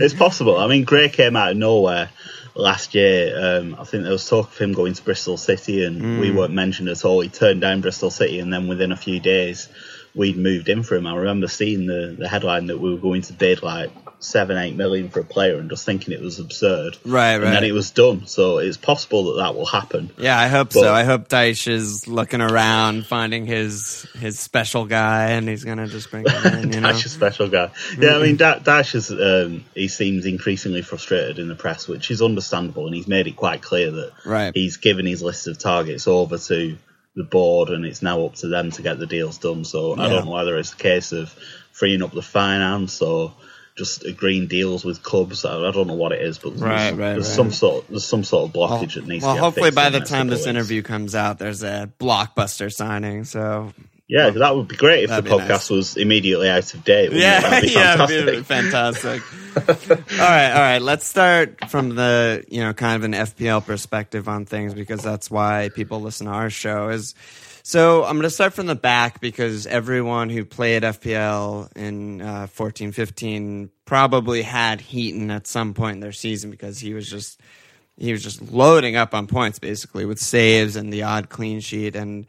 it's 0.01 0.13
possible. 0.13 0.57
I 0.57 0.67
mean, 0.67 0.83
Gray 0.83 1.09
came 1.09 1.35
out 1.35 1.51
of 1.51 1.57
nowhere 1.57 2.09
last 2.55 2.93
year. 2.93 3.33
Um, 3.59 3.75
I 3.79 3.83
think 3.83 4.03
there 4.03 4.11
was 4.11 4.27
talk 4.27 4.49
of 4.51 4.57
him 4.57 4.73
going 4.73 4.93
to 4.93 5.03
Bristol 5.03 5.37
City, 5.37 5.83
and 5.83 6.19
we 6.19 6.31
weren't 6.31 6.53
mentioned 6.53 6.89
at 6.89 7.03
all. 7.05 7.21
He 7.21 7.29
turned 7.29 7.61
down 7.61 7.81
Bristol 7.81 8.11
City, 8.11 8.39
and 8.39 8.53
then 8.53 8.67
within 8.67 8.91
a 8.91 8.97
few 8.97 9.19
days, 9.19 9.69
we'd 10.13 10.37
moved 10.37 10.69
in 10.69 10.83
for 10.83 10.95
him. 10.95 11.07
I 11.07 11.15
remember 11.15 11.47
seeing 11.47 11.87
the, 11.87 12.15
the 12.17 12.27
headline 12.27 12.67
that 12.67 12.79
we 12.79 12.91
were 12.91 12.99
going 13.01 13.23
to 13.23 13.33
bid 13.33 13.63
like 13.63 13.89
seven, 14.23 14.57
eight 14.57 14.75
million 14.75 15.09
for 15.09 15.19
a 15.19 15.23
player, 15.23 15.57
and 15.57 15.69
just 15.69 15.85
thinking 15.85 16.13
it 16.13 16.21
was 16.21 16.39
absurd. 16.39 16.97
Right, 17.05 17.33
And 17.35 17.43
then 17.43 17.63
it 17.63 17.73
was 17.73 17.91
done. 17.91 18.25
So 18.27 18.57
it's 18.59 18.77
possible 18.77 19.25
that 19.33 19.43
that 19.43 19.55
will 19.55 19.65
happen. 19.65 20.09
Yeah, 20.17 20.39
I 20.39 20.47
hope 20.47 20.69
But- 20.73 20.81
so. 20.81 20.93
I 20.93 21.03
hope 21.03 21.27
Dyche 21.29 21.67
is 21.71 22.07
looking 22.07 22.41
around, 22.41 23.05
finding 23.05 23.45
his 23.45 24.05
his 24.19 24.39
special 24.39 24.85
guy, 24.85 25.31
and 25.31 25.47
he's 25.47 25.63
gonna 25.63 25.87
just 25.87 26.09
bring 26.11 26.25
him 26.27 26.45
in. 26.53 26.73
You 26.73 26.79
know, 26.81 26.89
Dyche 26.89 27.07
special 27.09 27.47
guy. 27.47 27.69
Yeah, 27.99 28.17
I 28.17 28.21
mean, 28.21 28.37
da- 28.37 28.59
Dyche 28.59 28.95
is, 28.95 29.11
um, 29.11 29.65
he 29.75 29.87
seems 29.87 30.25
increasingly 30.25 30.81
frustrated 30.81 31.39
in 31.39 31.47
the 31.47 31.55
press, 31.55 31.87
which 31.87 32.09
is 32.11 32.21
understandable, 32.21 32.85
and 32.87 32.95
he's 32.95 33.07
made 33.07 33.27
it 33.27 33.35
quite 33.35 33.61
clear 33.61 33.91
that 33.91 34.11
Right. 34.25 34.51
he's 34.55 34.77
given 34.77 35.05
his 35.05 35.21
list 35.21 35.47
of 35.47 35.57
targets 35.59 36.07
over 36.07 36.37
to 36.37 36.77
the 37.15 37.23
board, 37.23 37.69
and 37.69 37.85
it's 37.85 38.01
now 38.01 38.25
up 38.25 38.35
to 38.35 38.47
them 38.47 38.71
to 38.71 38.81
get 38.81 38.97
the 38.97 39.05
deals 39.05 39.37
done. 39.37 39.63
So 39.65 39.93
I 39.99 40.09
don't 40.09 40.25
know 40.25 40.31
whether 40.31 40.57
it's 40.57 40.73
a 40.73 40.77
case 40.77 41.11
of 41.11 41.33
freeing 41.71 42.01
up 42.01 42.11
the 42.13 42.21
finance 42.23 43.01
or 43.01 43.33
just 43.75 44.05
agreeing 44.05 44.47
deals 44.47 44.85
with 44.85 45.01
clubs. 45.03 45.45
I, 45.45 45.55
I 45.57 45.71
don't 45.71 45.87
know 45.87 45.93
what 45.95 46.11
it 46.11 46.21
is, 46.21 46.37
but 46.37 46.51
Right, 46.59 46.59
there's, 46.59 46.91
right, 46.93 47.13
there's 47.13 47.27
right. 47.27 47.35
some 47.35 47.51
sort 47.51 47.87
there's 47.89 48.05
some 48.05 48.23
sort 48.23 48.47
of 48.49 48.53
blockage 48.55 48.95
that 48.95 49.07
needs 49.07 49.23
well, 49.25 49.35
to 49.35 49.41
hopefully 49.41 49.71
by 49.71 49.89
the 49.89 49.99
time 50.01 50.27
this 50.27 50.45
interview 50.45 50.81
comes 50.83 51.15
out, 51.15 51.39
there's 51.39 51.63
a 51.63 51.89
blockbuster 51.99 52.71
signing. 52.71 53.23
So 53.23 53.73
Yeah, 54.07 54.29
that 54.29 54.55
would 54.55 54.67
be 54.67 54.75
great 54.75 55.05
if 55.05 55.09
the 55.09 55.21
podcast 55.21 55.47
nice. 55.49 55.69
was 55.69 55.97
immediately 55.97 56.49
out 56.49 56.71
of 56.73 56.83
date. 56.83 57.11
wouldn't 57.11 57.19
it? 57.19 57.21
yeah, 57.23 57.41
That'd 57.41 57.69
be 57.69 57.73
yeah, 57.73 57.95
fantastic. 57.97 58.27
it'd 58.27 58.35
be 58.35 58.43
fantastic. 58.43 59.21
all 60.19 60.27
right, 60.29 60.51
all 60.51 60.59
right. 60.61 60.81
Let's 60.81 61.07
start 61.07 61.69
from 61.69 61.95
the 61.95 62.43
you 62.47 62.61
know 62.61 62.73
kind 62.73 62.95
of 62.95 63.03
an 63.03 63.13
FPL 63.13 63.65
perspective 63.65 64.27
on 64.27 64.45
things 64.45 64.73
because 64.73 65.01
that's 65.01 65.31
why 65.31 65.69
people 65.73 66.01
listen 66.01 66.27
to 66.27 66.33
our 66.33 66.49
show. 66.49 66.89
Is 66.89 67.15
so 67.65 68.03
I'm 68.03 68.17
going 68.17 68.23
to 68.23 68.29
start 68.29 68.53
from 68.53 68.65
the 68.65 68.75
back 68.75 69.21
because 69.21 69.65
everyone 69.65 70.29
who 70.29 70.43
played 70.43 70.83
FPL 70.83 71.75
in 71.77 72.21
uh, 72.21 72.47
14, 72.47 72.91
15 72.91 73.69
probably 73.85 74.41
had 74.41 74.81
Heaton 74.81 75.31
at 75.31 75.47
some 75.47 75.73
point 75.73 75.95
in 75.95 75.99
their 76.01 76.11
season 76.11 76.51
because 76.51 76.79
he 76.79 76.93
was 76.93 77.09
just 77.09 77.39
he 77.97 78.11
was 78.11 78.21
just 78.21 78.41
loading 78.51 78.97
up 78.97 79.13
on 79.13 79.27
points 79.27 79.59
basically 79.59 80.05
with 80.05 80.19
saves 80.19 80.75
and 80.75 80.91
the 80.91 81.03
odd 81.03 81.29
clean 81.29 81.61
sheet 81.61 81.95
and 81.95 82.27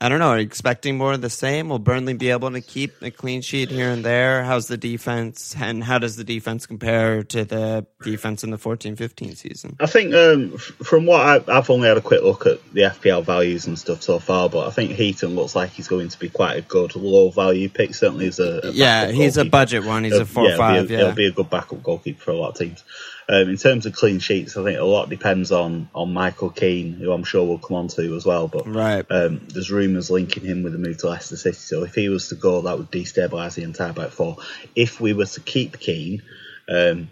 I 0.00 0.08
don't 0.08 0.18
know. 0.18 0.30
Are 0.30 0.38
you 0.38 0.44
expecting 0.44 0.98
more 0.98 1.12
of 1.12 1.20
the 1.20 1.30
same? 1.30 1.68
Will 1.68 1.78
Burnley 1.78 2.14
be 2.14 2.30
able 2.30 2.50
to 2.50 2.60
keep 2.60 3.00
a 3.00 3.12
clean 3.12 3.42
sheet 3.42 3.70
here 3.70 3.90
and 3.90 4.04
there? 4.04 4.42
How's 4.42 4.66
the 4.66 4.76
defense, 4.76 5.54
and 5.58 5.84
how 5.84 5.98
does 5.98 6.16
the 6.16 6.24
defense 6.24 6.66
compare 6.66 7.22
to 7.22 7.44
the 7.44 7.86
defense 8.02 8.42
in 8.42 8.50
the 8.50 8.58
14-15 8.58 9.36
season? 9.36 9.76
I 9.78 9.86
think 9.86 10.12
um, 10.14 10.58
from 10.58 11.06
what 11.06 11.48
I, 11.48 11.54
have 11.54 11.70
only 11.70 11.88
had 11.88 11.96
a 11.96 12.00
quick 12.00 12.22
look 12.22 12.44
at 12.46 12.58
the 12.72 12.82
FPL 12.82 13.24
values 13.24 13.66
and 13.66 13.78
stuff 13.78 14.02
so 14.02 14.18
far, 14.18 14.48
but 14.48 14.66
I 14.66 14.70
think 14.70 14.92
Heaton 14.92 15.36
looks 15.36 15.54
like 15.54 15.70
he's 15.70 15.88
going 15.88 16.08
to 16.08 16.18
be 16.18 16.28
quite 16.28 16.56
a 16.56 16.62
good 16.62 16.96
low 16.96 17.30
value 17.30 17.68
pick. 17.68 17.94
Certainly 17.94 18.26
as 18.26 18.40
a, 18.40 18.60
a 18.64 18.70
yeah, 18.72 19.06
he's 19.06 19.36
goalkeeper. 19.36 19.40
a 19.40 19.50
budget 19.50 19.84
one. 19.84 20.04
He's 20.04 20.14
uh, 20.14 20.22
a 20.22 20.26
four 20.26 20.48
yeah, 20.48 20.56
five. 20.56 20.84
It'll 20.84 20.92
yeah, 20.92 21.00
it'll 21.02 21.14
be 21.14 21.26
a 21.26 21.32
good 21.32 21.50
backup 21.50 21.82
goalkeeper 21.82 22.20
for 22.20 22.30
a 22.32 22.36
lot 22.36 22.50
of 22.50 22.58
teams. 22.58 22.82
Um, 23.28 23.48
in 23.48 23.56
terms 23.56 23.86
of 23.86 23.94
clean 23.94 24.18
sheets, 24.18 24.56
I 24.56 24.64
think 24.64 24.78
a 24.78 24.84
lot 24.84 25.08
depends 25.08 25.50
on 25.50 25.88
on 25.94 26.12
Michael 26.12 26.50
Keane, 26.50 26.92
who 26.92 27.10
I'm 27.10 27.24
sure 27.24 27.44
we'll 27.44 27.58
come 27.58 27.76
on 27.76 27.88
to 27.88 28.14
as 28.16 28.26
well. 28.26 28.48
But 28.48 28.66
right. 28.66 29.06
um, 29.10 29.40
there's 29.48 29.70
rumours 29.70 30.10
linking 30.10 30.44
him 30.44 30.62
with 30.62 30.74
a 30.74 30.78
move 30.78 30.98
to 30.98 31.08
Leicester 31.08 31.36
City. 31.36 31.56
So 31.56 31.84
if 31.84 31.94
he 31.94 32.08
was 32.10 32.28
to 32.28 32.34
go, 32.34 32.60
that 32.62 32.76
would 32.76 32.90
destabilise 32.90 33.54
the 33.54 33.62
entire 33.62 33.92
back 33.92 34.10
four. 34.10 34.36
If 34.76 35.00
we 35.00 35.14
were 35.14 35.26
to 35.26 35.40
keep 35.40 35.78
Keane, 35.78 36.22
um, 36.68 37.08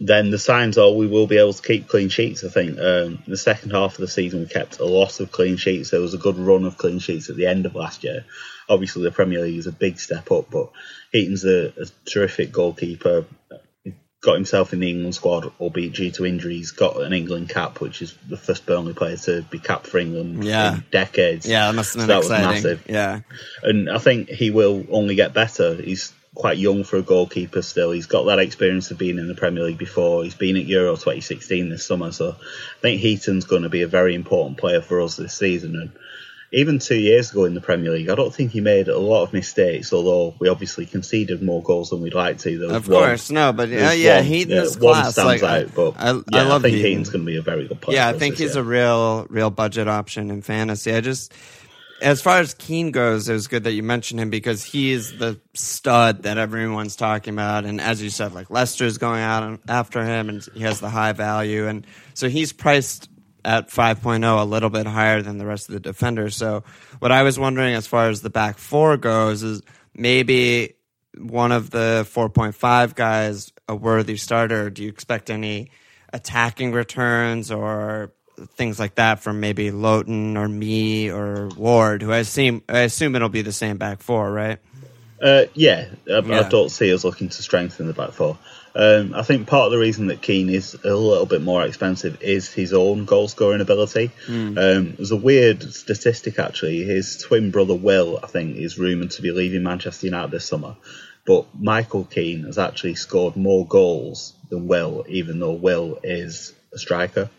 then 0.00 0.30
the 0.30 0.38
signs 0.38 0.78
are 0.78 0.92
we 0.92 1.06
will 1.06 1.26
be 1.26 1.38
able 1.38 1.52
to 1.52 1.62
keep 1.62 1.88
clean 1.88 2.08
sheets. 2.08 2.44
I 2.44 2.48
think 2.48 2.78
um, 2.78 3.22
the 3.26 3.36
second 3.36 3.70
half 3.70 3.92
of 3.94 4.00
the 4.00 4.08
season 4.08 4.40
we 4.40 4.46
kept 4.46 4.78
a 4.78 4.84
lot 4.84 5.20
of 5.20 5.32
clean 5.32 5.56
sheets. 5.56 5.90
There 5.90 6.00
was 6.00 6.14
a 6.14 6.18
good 6.18 6.36
run 6.36 6.64
of 6.64 6.78
clean 6.78 6.98
sheets 6.98 7.28
at 7.28 7.36
the 7.36 7.46
end 7.46 7.66
of 7.66 7.74
last 7.74 8.04
year. 8.04 8.24
Obviously, 8.68 9.02
the 9.02 9.10
Premier 9.10 9.40
League 9.40 9.58
is 9.58 9.66
a 9.66 9.72
big 9.72 9.98
step 9.98 10.30
up, 10.30 10.50
but 10.50 10.70
Heaton's 11.12 11.44
a, 11.44 11.72
a 11.80 11.86
terrific 12.06 12.50
goalkeeper 12.50 13.24
got 14.24 14.34
himself 14.34 14.72
in 14.72 14.80
the 14.80 14.90
England 14.90 15.14
squad, 15.14 15.52
albeit 15.60 15.92
due 15.92 16.10
to 16.12 16.24
injuries. 16.24 16.72
Got 16.72 17.00
an 17.02 17.12
England 17.12 17.50
cap, 17.50 17.80
which 17.80 18.00
is 18.02 18.16
the 18.28 18.36
first 18.36 18.64
Burnley 18.66 18.94
player 18.94 19.16
to 19.18 19.42
be 19.42 19.58
capped 19.58 19.86
for 19.86 19.98
England 19.98 20.42
yeah. 20.42 20.76
in 20.76 20.84
decades. 20.90 21.46
Yeah, 21.46 21.66
that 21.66 21.74
must 21.74 21.94
have 21.94 22.06
been 22.06 22.22
so 22.22 22.34
exciting. 22.34 22.50
massive. 22.50 22.84
Yeah, 22.88 23.20
and 23.62 23.90
I 23.90 23.98
think 23.98 24.28
he 24.30 24.50
will 24.50 24.84
only 24.90 25.14
get 25.14 25.34
better. 25.34 25.74
He's 25.74 26.12
quite 26.34 26.58
young 26.58 26.82
for 26.82 26.96
a 26.96 27.02
goalkeeper 27.02 27.62
still. 27.62 27.92
He's 27.92 28.06
got 28.06 28.24
that 28.24 28.40
experience 28.40 28.90
of 28.90 28.98
being 28.98 29.18
in 29.18 29.28
the 29.28 29.34
Premier 29.34 29.64
League 29.64 29.78
before. 29.78 30.24
He's 30.24 30.34
been 30.34 30.56
at 30.56 30.64
Euro 30.64 30.92
2016 30.92 31.68
this 31.68 31.86
summer, 31.86 32.10
so 32.10 32.30
I 32.30 32.80
think 32.80 33.00
Heaton's 33.00 33.44
going 33.44 33.62
to 33.62 33.68
be 33.68 33.82
a 33.82 33.88
very 33.88 34.14
important 34.14 34.58
player 34.58 34.80
for 34.80 35.00
us 35.00 35.16
this 35.16 35.34
season. 35.34 35.76
And 35.76 35.92
even 36.54 36.78
two 36.78 36.98
years 36.98 37.32
ago 37.32 37.44
in 37.44 37.54
the 37.54 37.60
Premier 37.60 37.90
League, 37.90 38.08
I 38.08 38.14
don't 38.14 38.32
think 38.32 38.52
he 38.52 38.60
made 38.60 38.88
a 38.88 38.98
lot 38.98 39.24
of 39.24 39.32
mistakes. 39.32 39.92
Although 39.92 40.34
we 40.38 40.48
obviously 40.48 40.86
conceded 40.86 41.42
more 41.42 41.62
goals 41.62 41.90
than 41.90 42.00
we'd 42.00 42.14
like 42.14 42.38
to. 42.38 42.68
of 42.68 42.88
course, 42.88 43.30
no, 43.30 43.52
but 43.52 43.68
uh, 43.68 43.72
yeah, 43.72 43.92
yeah, 43.92 44.16
one, 44.16 44.24
Heaton's 44.24 44.74
yeah, 44.74 44.80
class. 44.80 45.12
stands 45.12 45.42
like, 45.42 45.64
out, 45.64 45.74
but 45.74 45.94
I, 45.98 46.10
I, 46.10 46.22
yeah, 46.30 46.42
love 46.44 46.64
I 46.64 46.68
think 46.68 46.76
Heaton. 46.76 46.90
Heaton's 46.90 47.10
going 47.10 47.24
to 47.24 47.26
be 47.26 47.36
a 47.36 47.42
very 47.42 47.66
good 47.66 47.80
player. 47.80 47.96
Yeah, 47.96 48.08
I 48.08 48.12
think 48.12 48.36
he's 48.36 48.54
year. 48.54 48.62
a 48.62 48.66
real, 48.66 49.26
real 49.28 49.50
budget 49.50 49.88
option 49.88 50.30
in 50.30 50.42
fantasy. 50.42 50.94
I 50.94 51.00
just. 51.00 51.34
As 52.02 52.20
far 52.20 52.40
as 52.40 52.54
Keane 52.54 52.90
goes, 52.90 53.28
it 53.28 53.32
was 53.32 53.46
good 53.46 53.64
that 53.64 53.72
you 53.72 53.82
mentioned 53.82 54.20
him 54.20 54.28
because 54.28 54.62
he 54.64 54.90
is 54.90 55.16
the 55.16 55.40
stud 55.54 56.24
that 56.24 56.36
everyone's 56.36 56.96
talking 56.96 57.32
about. 57.32 57.64
And 57.64 57.80
as 57.80 58.02
you 58.02 58.10
said, 58.10 58.34
like 58.34 58.50
Leicester's 58.50 58.98
going 58.98 59.22
out 59.22 59.60
after 59.68 60.04
him 60.04 60.28
and 60.28 60.46
he 60.54 60.62
has 60.62 60.80
the 60.80 60.90
high 60.90 61.12
value. 61.12 61.66
And 61.66 61.86
so 62.12 62.28
he's 62.28 62.52
priced 62.52 63.08
at 63.44 63.68
5.0 63.68 64.40
a 64.40 64.44
little 64.44 64.70
bit 64.70 64.86
higher 64.86 65.22
than 65.22 65.38
the 65.38 65.46
rest 65.46 65.68
of 65.68 65.74
the 65.74 65.80
defenders. 65.80 66.36
So 66.36 66.64
what 66.98 67.12
I 67.12 67.22
was 67.22 67.38
wondering 67.38 67.74
as 67.74 67.86
far 67.86 68.08
as 68.08 68.22
the 68.22 68.30
back 68.30 68.58
four 68.58 68.96
goes 68.96 69.42
is 69.42 69.62
maybe 69.94 70.74
one 71.18 71.52
of 71.52 71.70
the 71.70 72.06
4.5 72.10 72.94
guys 72.94 73.52
a 73.68 73.74
worthy 73.74 74.16
starter. 74.16 74.70
Do 74.70 74.82
you 74.82 74.88
expect 74.88 75.30
any 75.30 75.70
attacking 76.12 76.72
returns 76.72 77.50
or 77.50 78.12
things 78.56 78.78
like 78.78 78.96
that 78.96 79.20
from 79.20 79.40
maybe 79.40 79.70
Lowton 79.70 80.36
or 80.36 80.48
Mee 80.48 81.10
or 81.10 81.48
Ward, 81.56 82.02
who 82.02 82.12
I 82.12 82.18
assume 82.18 82.62
I 82.68 82.80
assume 82.80 83.14
it'll 83.16 83.28
be 83.28 83.42
the 83.42 83.52
same 83.52 83.76
back 83.76 84.00
four, 84.00 84.30
right? 84.30 84.58
Uh, 85.22 85.44
yeah, 85.54 85.86
I, 86.08 86.18
yeah. 86.18 86.40
I 86.40 86.48
don't 86.48 86.68
see 86.68 86.92
us 86.92 87.04
looking 87.04 87.28
to 87.28 87.42
strengthen 87.42 87.86
the 87.86 87.92
back 87.92 88.10
four. 88.10 88.38
Um, 88.76 89.14
I 89.14 89.22
think 89.22 89.46
part 89.46 89.66
of 89.66 89.72
the 89.72 89.78
reason 89.78 90.08
that 90.08 90.20
Keane 90.20 90.50
is 90.50 90.74
a 90.84 90.94
little 90.94 91.26
bit 91.26 91.42
more 91.42 91.64
expensive 91.64 92.20
is 92.22 92.52
his 92.52 92.72
own 92.72 93.04
goal 93.04 93.28
scoring 93.28 93.60
ability. 93.60 94.10
Mm. 94.26 94.48
Um, 94.58 94.94
there's 94.96 95.12
a 95.12 95.16
weird 95.16 95.62
statistic 95.62 96.38
actually. 96.38 96.82
His 96.82 97.18
twin 97.18 97.50
brother 97.50 97.74
Will, 97.74 98.18
I 98.22 98.26
think, 98.26 98.56
is 98.56 98.78
rumoured 98.78 99.12
to 99.12 99.22
be 99.22 99.30
leaving 99.30 99.62
Manchester 99.62 100.06
United 100.06 100.32
this 100.32 100.44
summer. 100.44 100.76
But 101.24 101.46
Michael 101.58 102.04
Keane 102.04 102.44
has 102.44 102.58
actually 102.58 102.96
scored 102.96 103.36
more 103.36 103.66
goals 103.66 104.34
than 104.50 104.66
Will, 104.66 105.04
even 105.08 105.38
though 105.38 105.52
Will 105.52 105.98
is 106.02 106.52
a 106.72 106.78
striker. 106.78 107.30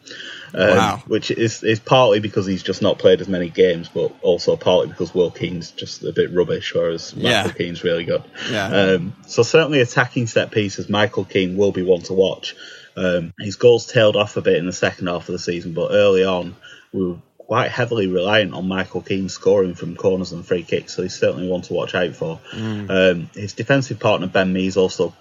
Um, 0.57 0.77
wow. 0.77 1.03
Which 1.07 1.31
is, 1.31 1.63
is 1.63 1.79
partly 1.79 2.21
because 2.21 2.45
he's 2.45 2.63
just 2.63 2.81
not 2.81 2.97
played 2.97 3.19
as 3.19 3.27
many 3.27 3.49
games, 3.49 3.89
but 3.89 4.13
also 4.21 4.55
partly 4.55 4.87
because 4.87 5.13
Will 5.13 5.31
Keane's 5.31 5.71
just 5.71 6.03
a 6.03 6.13
bit 6.13 6.33
rubbish, 6.33 6.73
whereas 6.73 7.13
yeah. 7.13 7.43
Michael 7.43 7.57
Keane's 7.57 7.83
really 7.83 8.05
good. 8.05 8.23
Yeah. 8.49 8.67
Um, 8.67 9.15
so 9.27 9.43
certainly 9.43 9.81
attacking 9.81 10.27
set 10.27 10.51
pieces, 10.51 10.87
Michael 10.87 11.25
Keane 11.25 11.57
will 11.57 11.73
be 11.73 11.83
one 11.83 12.01
to 12.03 12.13
watch. 12.13 12.55
Um, 12.95 13.33
his 13.37 13.57
goals 13.57 13.85
tailed 13.87 14.15
off 14.15 14.37
a 14.37 14.41
bit 14.41 14.55
in 14.55 14.65
the 14.65 14.71
second 14.71 15.07
half 15.07 15.27
of 15.27 15.33
the 15.33 15.39
season, 15.39 15.73
but 15.73 15.91
early 15.91 16.23
on 16.23 16.55
we 16.93 17.05
were 17.05 17.17
quite 17.37 17.69
heavily 17.69 18.07
reliant 18.07 18.53
on 18.53 18.67
Michael 18.67 19.01
Keane 19.01 19.27
scoring 19.27 19.75
from 19.75 19.97
corners 19.97 20.31
and 20.31 20.45
free 20.45 20.63
kicks, 20.63 20.93
so 20.93 21.03
he's 21.03 21.19
certainly 21.19 21.49
one 21.49 21.61
to 21.63 21.73
watch 21.73 21.93
out 21.93 22.15
for. 22.15 22.39
Mm. 22.53 22.89
Um, 22.89 23.29
his 23.33 23.53
defensive 23.53 23.99
partner 23.99 24.27
Ben 24.27 24.53
Mee's 24.53 24.77
also 24.77 25.13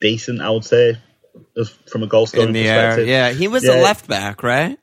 decent, 0.00 0.40
I 0.40 0.48
would 0.48 0.64
say 0.64 0.96
from 1.86 2.02
a 2.02 2.06
goal 2.06 2.26
scoring 2.26 2.52
perspective. 2.52 3.08
Air. 3.08 3.30
Yeah, 3.30 3.30
he 3.30 3.48
was 3.48 3.64
yeah. 3.64 3.80
a 3.80 3.82
left 3.82 4.08
back, 4.08 4.42
right? 4.42 4.78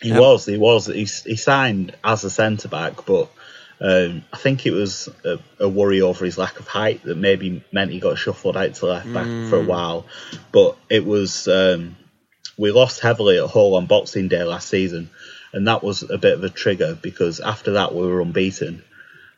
He 0.00 0.10
yep. 0.10 0.20
was. 0.20 0.46
He 0.46 0.56
was. 0.56 0.86
He, 0.86 1.04
he 1.04 1.36
signed 1.36 1.94
as 2.04 2.24
a 2.24 2.30
centre 2.30 2.68
back, 2.68 3.04
but 3.04 3.30
um, 3.80 4.24
I 4.32 4.36
think 4.36 4.66
it 4.66 4.72
was 4.72 5.08
a, 5.24 5.38
a, 5.60 5.68
worry 5.68 6.00
over 6.00 6.24
his 6.24 6.38
lack 6.38 6.58
of 6.58 6.66
height 6.66 7.02
that 7.04 7.16
maybe 7.16 7.64
meant 7.72 7.90
he 7.90 8.00
got 8.00 8.18
shuffled 8.18 8.56
out 8.56 8.74
to 8.74 8.86
left 8.86 9.12
back 9.12 9.26
mm. 9.26 9.50
for 9.50 9.56
a 9.56 9.64
while. 9.64 10.06
But 10.52 10.76
it 10.88 11.04
was 11.04 11.48
um, 11.48 11.96
we 12.56 12.70
lost 12.70 13.00
heavily 13.00 13.38
at 13.38 13.50
Hull 13.50 13.76
on 13.76 13.86
Boxing 13.86 14.28
Day 14.28 14.42
last 14.44 14.68
season, 14.68 15.10
and 15.52 15.66
that 15.68 15.82
was 15.82 16.02
a 16.02 16.18
bit 16.18 16.34
of 16.34 16.44
a 16.44 16.50
trigger 16.50 16.98
because 17.00 17.40
after 17.40 17.72
that 17.72 17.94
we 17.94 18.06
were 18.06 18.20
unbeaten, 18.20 18.82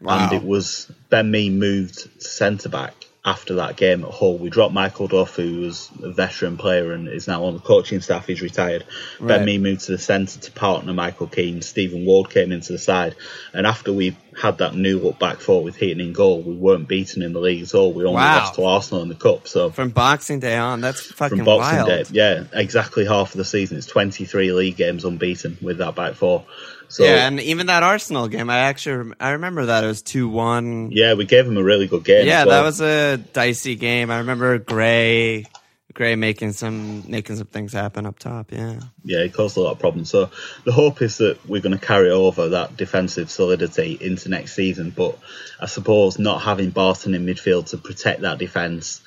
wow. 0.00 0.24
and 0.24 0.32
it 0.32 0.42
was 0.42 0.90
Ben 1.08 1.30
Mee 1.30 1.50
moved 1.50 2.20
to 2.20 2.28
centre 2.28 2.68
back 2.68 2.94
after 3.24 3.56
that 3.56 3.76
game 3.76 4.04
at 4.04 4.10
Hull. 4.10 4.38
We 4.38 4.48
dropped 4.48 4.72
Michael 4.72 5.06
Duff, 5.06 5.36
who 5.36 5.60
was 5.60 5.90
a 6.02 6.10
veteran 6.10 6.56
player 6.56 6.92
and 6.92 7.06
is 7.08 7.28
now 7.28 7.44
on 7.44 7.54
the 7.54 7.60
coaching 7.60 8.00
staff. 8.00 8.26
He's 8.26 8.40
retired. 8.40 8.84
Right. 9.18 9.28
Ben 9.36 9.44
Mee 9.44 9.58
moved 9.58 9.82
to 9.82 9.92
the 9.92 9.98
centre 9.98 10.40
to 10.40 10.52
partner 10.52 10.92
Michael 10.94 11.26
Keane. 11.26 11.60
Stephen 11.60 12.06
Ward 12.06 12.30
came 12.30 12.50
into 12.50 12.72
the 12.72 12.78
side. 12.78 13.16
And 13.52 13.66
after 13.66 13.92
we 13.92 14.16
had 14.40 14.58
that 14.58 14.74
new 14.74 14.98
look 14.98 15.18
back 15.18 15.38
four 15.38 15.62
with 15.62 15.76
Heaton 15.76 16.00
in 16.00 16.12
goal, 16.12 16.42
we 16.42 16.54
weren't 16.54 16.88
beaten 16.88 17.22
in 17.22 17.32
the 17.32 17.40
league 17.40 17.62
at 17.62 17.74
all. 17.74 17.92
We 17.92 18.04
only 18.04 18.16
wow. 18.16 18.38
lost 18.38 18.54
to 18.54 18.64
Arsenal 18.64 19.02
in 19.02 19.08
the 19.08 19.14
cup. 19.14 19.46
So 19.46 19.70
from 19.70 19.90
Boxing 19.90 20.40
Day 20.40 20.56
on, 20.56 20.80
that's 20.80 21.12
fucking 21.12 21.38
from 21.38 21.44
Boxing 21.44 21.76
wild. 21.76 21.88
Day, 21.88 22.04
yeah, 22.10 22.44
exactly 22.52 23.04
half 23.04 23.32
of 23.32 23.36
the 23.36 23.44
season. 23.44 23.76
It's 23.76 23.86
23 23.86 24.52
league 24.52 24.76
games 24.76 25.04
unbeaten 25.04 25.58
with 25.60 25.78
that 25.78 25.94
back 25.94 26.14
four. 26.14 26.46
So, 26.88 27.04
yeah, 27.04 27.28
and 27.28 27.38
even 27.38 27.66
that 27.66 27.82
Arsenal 27.82 28.26
game, 28.26 28.50
I 28.50 28.58
actually 28.60 29.14
I 29.20 29.30
remember 29.30 29.66
that 29.66 29.84
it 29.84 29.86
was 29.86 30.02
two 30.02 30.28
one. 30.28 30.90
Yeah, 30.90 31.14
we 31.14 31.24
gave 31.24 31.46
him 31.46 31.56
a 31.56 31.62
really 31.62 31.86
good 31.86 32.04
game. 32.04 32.26
Yeah, 32.26 32.44
well. 32.44 32.62
that 32.62 32.66
was 32.66 32.80
a 32.80 33.18
dicey 33.18 33.76
game. 33.76 34.10
I 34.10 34.18
remember 34.18 34.58
Gray 34.58 35.46
Gray 35.92 36.14
making 36.14 36.52
some 36.52 37.10
making 37.10 37.36
some 37.36 37.46
things 37.46 37.72
happen 37.72 38.06
up 38.06 38.18
top. 38.18 38.52
Yeah, 38.52 38.80
yeah, 39.02 39.18
it 39.18 39.32
caused 39.32 39.56
a 39.56 39.60
lot 39.60 39.72
of 39.72 39.78
problems. 39.80 40.10
So 40.10 40.30
the 40.64 40.72
hope 40.72 41.02
is 41.02 41.18
that 41.18 41.44
we're 41.48 41.62
going 41.62 41.76
to 41.76 41.84
carry 41.84 42.10
over 42.10 42.50
that 42.50 42.76
defensive 42.76 43.30
solidity 43.30 43.98
into 44.00 44.28
next 44.28 44.54
season. 44.54 44.90
But 44.90 45.18
I 45.60 45.66
suppose 45.66 46.18
not 46.18 46.42
having 46.42 46.70
Barton 46.70 47.14
in 47.14 47.26
midfield 47.26 47.70
to 47.70 47.78
protect 47.78 48.20
that 48.20 48.38
defence 48.38 49.00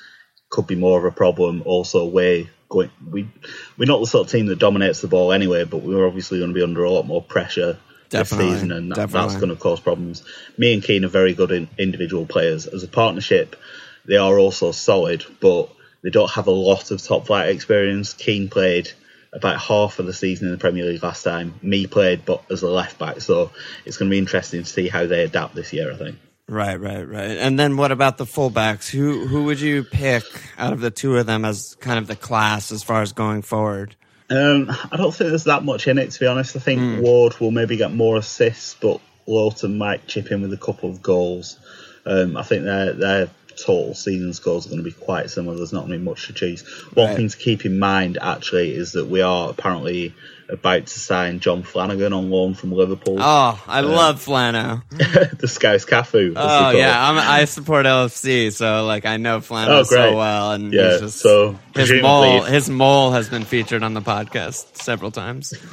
could 0.50 0.66
be 0.66 0.76
more 0.76 0.98
of 0.98 1.04
a 1.04 1.10
problem. 1.10 1.62
Also, 1.64 2.04
way 2.06 2.50
going. 2.68 2.90
We 3.10 3.30
we're 3.78 3.86
not 3.86 4.00
the 4.00 4.06
sort 4.06 4.26
of 4.26 4.32
team 4.32 4.46
that 4.46 4.58
dominates 4.58 5.00
the 5.00 5.08
ball 5.08 5.32
anyway, 5.32 5.64
but 5.64 5.82
we're 5.82 6.06
obviously 6.06 6.38
going 6.38 6.50
to 6.50 6.54
be 6.54 6.62
under 6.62 6.84
a 6.84 6.90
lot 6.90 7.06
more 7.06 7.22
pressure 7.22 7.78
definitely, 8.10 8.46
this 8.46 8.54
season, 8.56 8.72
and 8.72 8.92
that, 8.92 9.10
that's 9.10 9.36
going 9.36 9.48
to 9.48 9.56
cause 9.56 9.80
problems. 9.80 10.22
Mee 10.58 10.74
and 10.74 10.82
Keane 10.82 11.04
are 11.04 11.08
very 11.08 11.32
good 11.32 11.50
in 11.50 11.68
individual 11.78 12.26
players. 12.26 12.66
As 12.66 12.82
a 12.82 12.88
partnership, 12.88 13.56
they 14.04 14.16
are 14.16 14.38
also 14.38 14.72
solid, 14.72 15.24
but 15.40 15.73
they 16.04 16.10
don't 16.10 16.30
have 16.30 16.46
a 16.46 16.52
lot 16.52 16.90
of 16.90 17.02
top 17.02 17.26
flight 17.26 17.48
experience. 17.48 18.12
Keane 18.12 18.50
played 18.50 18.92
about 19.32 19.58
half 19.58 19.98
of 19.98 20.06
the 20.06 20.12
season 20.12 20.46
in 20.46 20.52
the 20.52 20.58
Premier 20.58 20.84
League 20.84 21.02
last 21.02 21.24
time. 21.24 21.54
Mee 21.62 21.88
played, 21.88 22.24
but 22.24 22.44
as 22.50 22.62
a 22.62 22.68
left 22.68 22.98
back, 22.98 23.20
so 23.20 23.50
it's 23.84 23.96
going 23.96 24.08
to 24.08 24.14
be 24.14 24.18
interesting 24.18 24.62
to 24.62 24.68
see 24.68 24.88
how 24.88 25.06
they 25.06 25.24
adapt 25.24 25.54
this 25.54 25.72
year. 25.72 25.92
I 25.92 25.96
think. 25.96 26.18
Right, 26.46 26.78
right, 26.78 27.08
right. 27.08 27.38
And 27.38 27.58
then 27.58 27.78
what 27.78 27.90
about 27.90 28.18
the 28.18 28.26
fullbacks? 28.26 28.90
Who 28.90 29.26
who 29.26 29.44
would 29.44 29.60
you 29.60 29.82
pick 29.82 30.24
out 30.58 30.74
of 30.74 30.80
the 30.80 30.90
two 30.90 31.16
of 31.16 31.24
them 31.24 31.44
as 31.44 31.74
kind 31.80 31.98
of 31.98 32.06
the 32.06 32.16
class 32.16 32.70
as 32.70 32.82
far 32.82 33.00
as 33.00 33.12
going 33.12 33.40
forward? 33.40 33.96
Um, 34.28 34.70
I 34.70 34.96
don't 34.96 35.12
think 35.12 35.30
there's 35.30 35.44
that 35.44 35.64
much 35.64 35.88
in 35.88 35.98
it 35.98 36.10
to 36.10 36.20
be 36.20 36.26
honest. 36.26 36.54
I 36.54 36.58
think 36.58 36.80
mm. 36.80 37.00
Ward 37.00 37.38
will 37.40 37.50
maybe 37.50 37.76
get 37.78 37.92
more 37.92 38.18
assists, 38.18 38.74
but 38.74 39.00
Lowton 39.26 39.78
might 39.78 40.06
chip 40.06 40.30
in 40.30 40.42
with 40.42 40.52
a 40.52 40.58
couple 40.58 40.90
of 40.90 41.02
goals. 41.02 41.58
Um, 42.04 42.36
I 42.36 42.42
think 42.42 42.64
they're 42.64 42.92
they're 42.92 43.30
total 43.56 43.94
season 43.94 44.32
scores 44.34 44.66
are 44.66 44.70
going 44.70 44.82
to 44.82 44.88
be 44.88 44.92
quite 44.92 45.30
similar. 45.30 45.56
There's 45.56 45.72
not 45.72 45.80
going 45.86 45.92
to 45.92 45.98
be 45.98 46.04
much 46.04 46.26
to 46.28 46.32
choose. 46.32 46.62
One 46.94 47.08
Right. 47.08 47.16
thing 47.16 47.28
to 47.28 47.36
keep 47.36 47.64
in 47.64 47.78
mind 47.78 48.18
actually 48.20 48.74
is 48.74 48.92
that 48.92 49.06
we 49.06 49.20
are 49.20 49.50
apparently 49.50 50.14
about 50.46 50.84
to 50.86 51.00
sign 51.00 51.40
John 51.40 51.62
Flanagan 51.62 52.12
on 52.12 52.30
loan 52.30 52.52
from 52.52 52.70
Liverpool. 52.70 53.16
Oh, 53.18 53.64
I 53.66 53.78
um, 53.78 53.86
love 53.86 54.22
Flano. 54.24 54.82
the 55.38 55.48
Scouse 55.48 55.86
Cafu. 55.86 56.34
Oh 56.36 56.70
yeah, 56.70 57.08
I'm, 57.10 57.16
I 57.16 57.46
support 57.46 57.86
LFC, 57.86 58.52
so 58.52 58.84
like 58.84 59.06
I 59.06 59.16
know 59.16 59.38
Flano 59.40 59.68
Oh, 59.68 59.82
so 59.84 60.16
well, 60.16 60.52
and 60.52 60.70
Yeah, 60.70 60.90
he's 60.92 61.00
just, 61.00 61.18
so 61.20 61.58
his 61.74 61.90
mole, 62.02 62.42
his 62.42 62.68
mole 62.68 63.12
has 63.12 63.30
been 63.30 63.44
featured 63.44 63.82
on 63.82 63.94
the 63.94 64.02
podcast 64.02 64.76
several 64.82 65.10
times. 65.10 65.54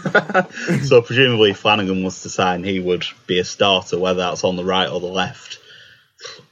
So 0.84 1.02
presumably, 1.02 1.52
if 1.52 1.58
Flanagan 1.58 2.04
was 2.04 2.22
to 2.24 2.30
sign, 2.30 2.64
he 2.64 2.80
would 2.80 3.06
be 3.28 3.40
a 3.40 3.44
starter, 3.44 4.00
whether 4.00 4.20
that's 4.20 4.44
on 4.44 4.56
the 4.56 4.64
right 4.64 4.90
or 4.90 5.00
the 5.00 5.06
left. 5.08 5.58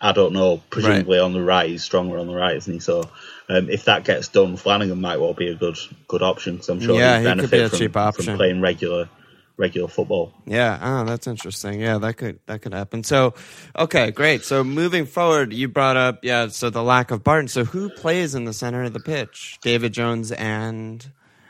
I 0.02 0.12
don't 0.12 0.34
know. 0.34 0.62
Presumably 0.70 1.20
on 1.20 1.34
the 1.34 1.42
right, 1.44 1.70
he's 1.70 1.84
stronger 1.84 2.18
on 2.18 2.28
the 2.28 2.36
right, 2.36 2.56
isn't 2.58 2.74
he? 2.74 2.80
So 2.80 3.04
um, 3.50 3.70
if 3.70 3.86
that 3.86 4.04
gets 4.06 4.28
done, 4.28 4.58
Flanagan 4.58 5.00
might 5.02 5.20
well 5.20 5.34
be 5.34 5.50
a 5.50 5.56
good 5.56 5.78
good 6.08 6.22
option 6.24 6.56
because 6.56 6.70
I'm 6.70 6.80
sure 6.80 6.96
Yeah, 6.98 7.20
he'd 7.20 7.28
he 7.28 7.36
could 7.42 7.50
benefit 7.50 7.52
be 7.52 7.60
a 7.60 7.70
from, 7.70 7.80
cheap 7.80 7.92
from 7.94 8.02
option. 8.08 8.38
playing 8.38 8.62
regular 8.62 9.10
regular 9.58 9.90
football. 9.90 10.34
Yeah, 10.46 10.80
oh, 10.82 11.04
that's 11.06 11.28
interesting. 11.28 11.82
Yeah, 11.82 11.98
that 11.98 12.16
could 12.16 12.40
that 12.46 12.62
could 12.62 12.74
happen. 12.74 13.04
So, 13.04 13.34
okay, 13.78 14.10
great. 14.12 14.44
So 14.44 14.64
moving 14.64 15.06
forward, 15.06 15.52
you 15.54 15.68
brought 15.68 15.98
up 15.98 16.20
yeah, 16.24 16.48
so 16.48 16.70
the 16.70 16.84
lack 16.84 17.12
of 17.12 17.24
Barton. 17.24 17.48
So 17.50 17.66
who 17.66 17.90
plays 17.90 18.36
in 18.36 18.46
the 18.46 18.54
center 18.54 18.84
of 18.84 18.94
the 18.94 19.00
pitch? 19.02 19.60
David 19.62 19.94
Jones 19.94 20.32
and 20.32 21.06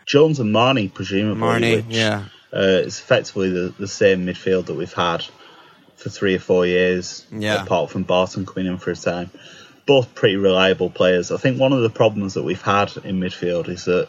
Jones 0.06 0.40
and 0.40 0.52
Marney, 0.52 0.88
presumably, 0.90 1.40
Marney. 1.40 1.76
which, 1.78 1.86
Yeah, 1.88 2.26
uh, 2.52 2.82
it's 2.84 3.00
effectively 3.00 3.52
the, 3.52 3.74
the 3.78 3.88
same 3.88 4.26
midfield 4.26 4.66
that 4.66 4.74
we've 4.74 4.92
had 4.92 5.24
for 6.00 6.10
three 6.10 6.36
or 6.36 6.40
four 6.40 6.66
years. 6.66 7.26
Yeah. 7.32 7.64
Apart 7.64 7.90
from 7.92 8.04
Barton 8.04 8.46
coming 8.46 8.68
in 8.68 8.78
for 8.78 8.92
a 8.92 8.96
time, 8.96 9.30
both 9.86 10.16
pretty 10.16 10.36
reliable 10.38 10.90
players. 10.90 11.32
I 11.32 11.38
think 11.38 11.60
one 11.60 11.74
of 11.74 11.82
the 11.82 11.90
problems 11.90 12.36
that 12.36 12.44
we've 12.44 12.62
had 12.62 12.96
in 13.04 13.20
midfield 13.20 13.68
is 13.70 13.86
that 13.86 14.08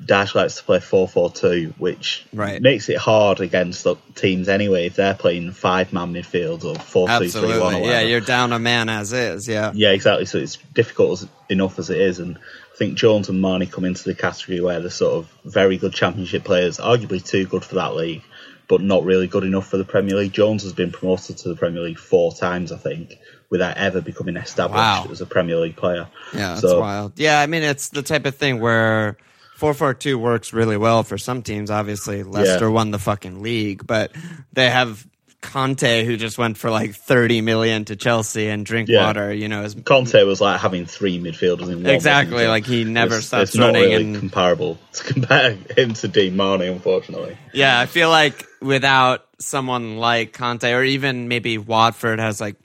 Dyche 0.00 0.34
likes 0.36 0.56
to 0.56 0.62
play 0.62 0.78
4-4-2, 0.78 1.74
which 1.78 2.24
Right. 2.32 2.62
makes 2.62 2.88
it 2.88 2.98
hard 2.98 3.40
against 3.40 3.82
the 3.84 3.96
teams 4.14 4.48
anyway 4.48 4.86
if 4.86 4.94
they're 4.94 5.14
playing 5.14 5.50
five-man 5.52 6.12
midfield 6.14 6.64
or 6.64 6.76
4-3-3-1 6.76 7.08
or 7.08 7.10
absolutely. 7.10 7.60
whatever. 7.60 7.84
Yeah, 7.84 8.00
you're 8.02 8.20
down 8.20 8.52
a 8.52 8.58
man 8.60 8.88
as 8.88 9.12
is. 9.12 9.48
Yeah, 9.48 9.72
Yeah, 9.74 9.90
exactly. 9.90 10.26
So 10.26 10.38
it's 10.38 10.56
difficult 10.72 11.22
as, 11.22 11.28
enough 11.48 11.78
as 11.80 11.90
it 11.90 12.00
is, 12.00 12.20
and 12.20 12.36
I 12.38 12.76
think 12.76 12.94
Jones 12.96 13.28
and 13.28 13.40
Marney 13.40 13.66
come 13.66 13.84
into 13.84 14.04
the 14.04 14.14
category 14.14 14.60
where 14.60 14.78
they're 14.80 14.90
sort 14.90 15.14
of 15.14 15.28
very 15.44 15.78
good 15.78 15.92
Championship 15.94 16.44
players, 16.44 16.78
arguably 16.78 17.24
too 17.24 17.44
good 17.46 17.64
for 17.64 17.74
that 17.74 17.96
league, 17.96 18.22
but 18.68 18.80
not 18.82 19.02
really 19.04 19.26
good 19.26 19.44
enough 19.44 19.66
for 19.68 19.78
the 19.78 19.84
Premier 19.84 20.16
League. 20.16 20.32
Jones 20.32 20.62
has 20.62 20.72
been 20.72 20.90
promoted 20.92 21.38
to 21.38 21.48
the 21.48 21.56
Premier 21.56 21.80
League 21.82 21.98
four 21.98 22.32
times, 22.34 22.70
I 22.70 22.76
think, 22.76 23.14
without 23.50 23.76
ever 23.78 24.00
becoming 24.00 24.36
established 24.36 24.76
Wow. 24.78 25.06
as 25.10 25.20
a 25.20 25.26
Premier 25.26 25.56
League 25.56 25.76
player. 25.76 26.06
yeah, 26.34 26.48
that's 26.50 26.60
So- 26.60 26.80
wild. 26.80 27.12
Yeah, 27.16 27.40
I 27.40 27.46
mean 27.46 27.62
it's 27.62 27.88
the 27.88 28.02
type 28.02 28.26
of 28.26 28.34
thing 28.36 28.60
where. 28.60 29.16
442 29.56 30.16
works 30.20 30.52
really 30.52 30.76
well 30.76 31.02
for 31.02 31.18
some 31.18 31.42
teams. 31.42 31.68
Obviously, 31.68 32.22
Leicester 32.22 32.66
Yeah. 32.66 32.70
won 32.70 32.92
the 32.92 32.98
fucking 33.00 33.42
league, 33.42 33.84
but 33.88 34.12
they 34.52 34.70
have 34.70 35.04
Kanté 35.40 36.04
who 36.04 36.16
just 36.16 36.36
went 36.36 36.58
for 36.58 36.68
like 36.70 36.94
30 36.94 37.42
million 37.42 37.84
to 37.86 37.96
Chelsea 37.96 38.48
and 38.48 38.66
Drinkwater, 38.66 39.32
you 39.32 39.48
know, 39.48 39.62
is 39.62 39.74
Kanté 39.74 40.26
was 40.26 40.40
like 40.40 40.60
having 40.60 40.84
three 40.84 41.20
midfielders 41.20 41.70
in 41.70 41.84
one. 41.84 41.86
Exactly, 41.86 42.46
like 42.46 42.66
he 42.66 42.84
never 42.84 43.16
it's, 43.16 43.26
stops 43.26 43.50
it's 43.50 43.56
not 43.56 43.74
really 43.74 43.94
and- 43.94 44.16
comparable 44.16 44.78
to 44.94 45.04
compare 45.04 45.52
him 45.76 45.94
to 45.94 46.08
Dean 46.08 46.36
Marney, 46.36 46.66
unfortunately. 46.66 47.36
Yeah, 47.52 47.78
I 47.78 47.86
feel 47.86 48.10
like 48.10 48.46
without 48.60 49.26
someone 49.38 49.96
like 49.98 50.32
Kanté 50.32 50.76
or 50.76 50.82
even 50.82 51.28
maybe 51.28 51.56
Watford 51.56 52.18
has 52.18 52.40
like 52.40 52.56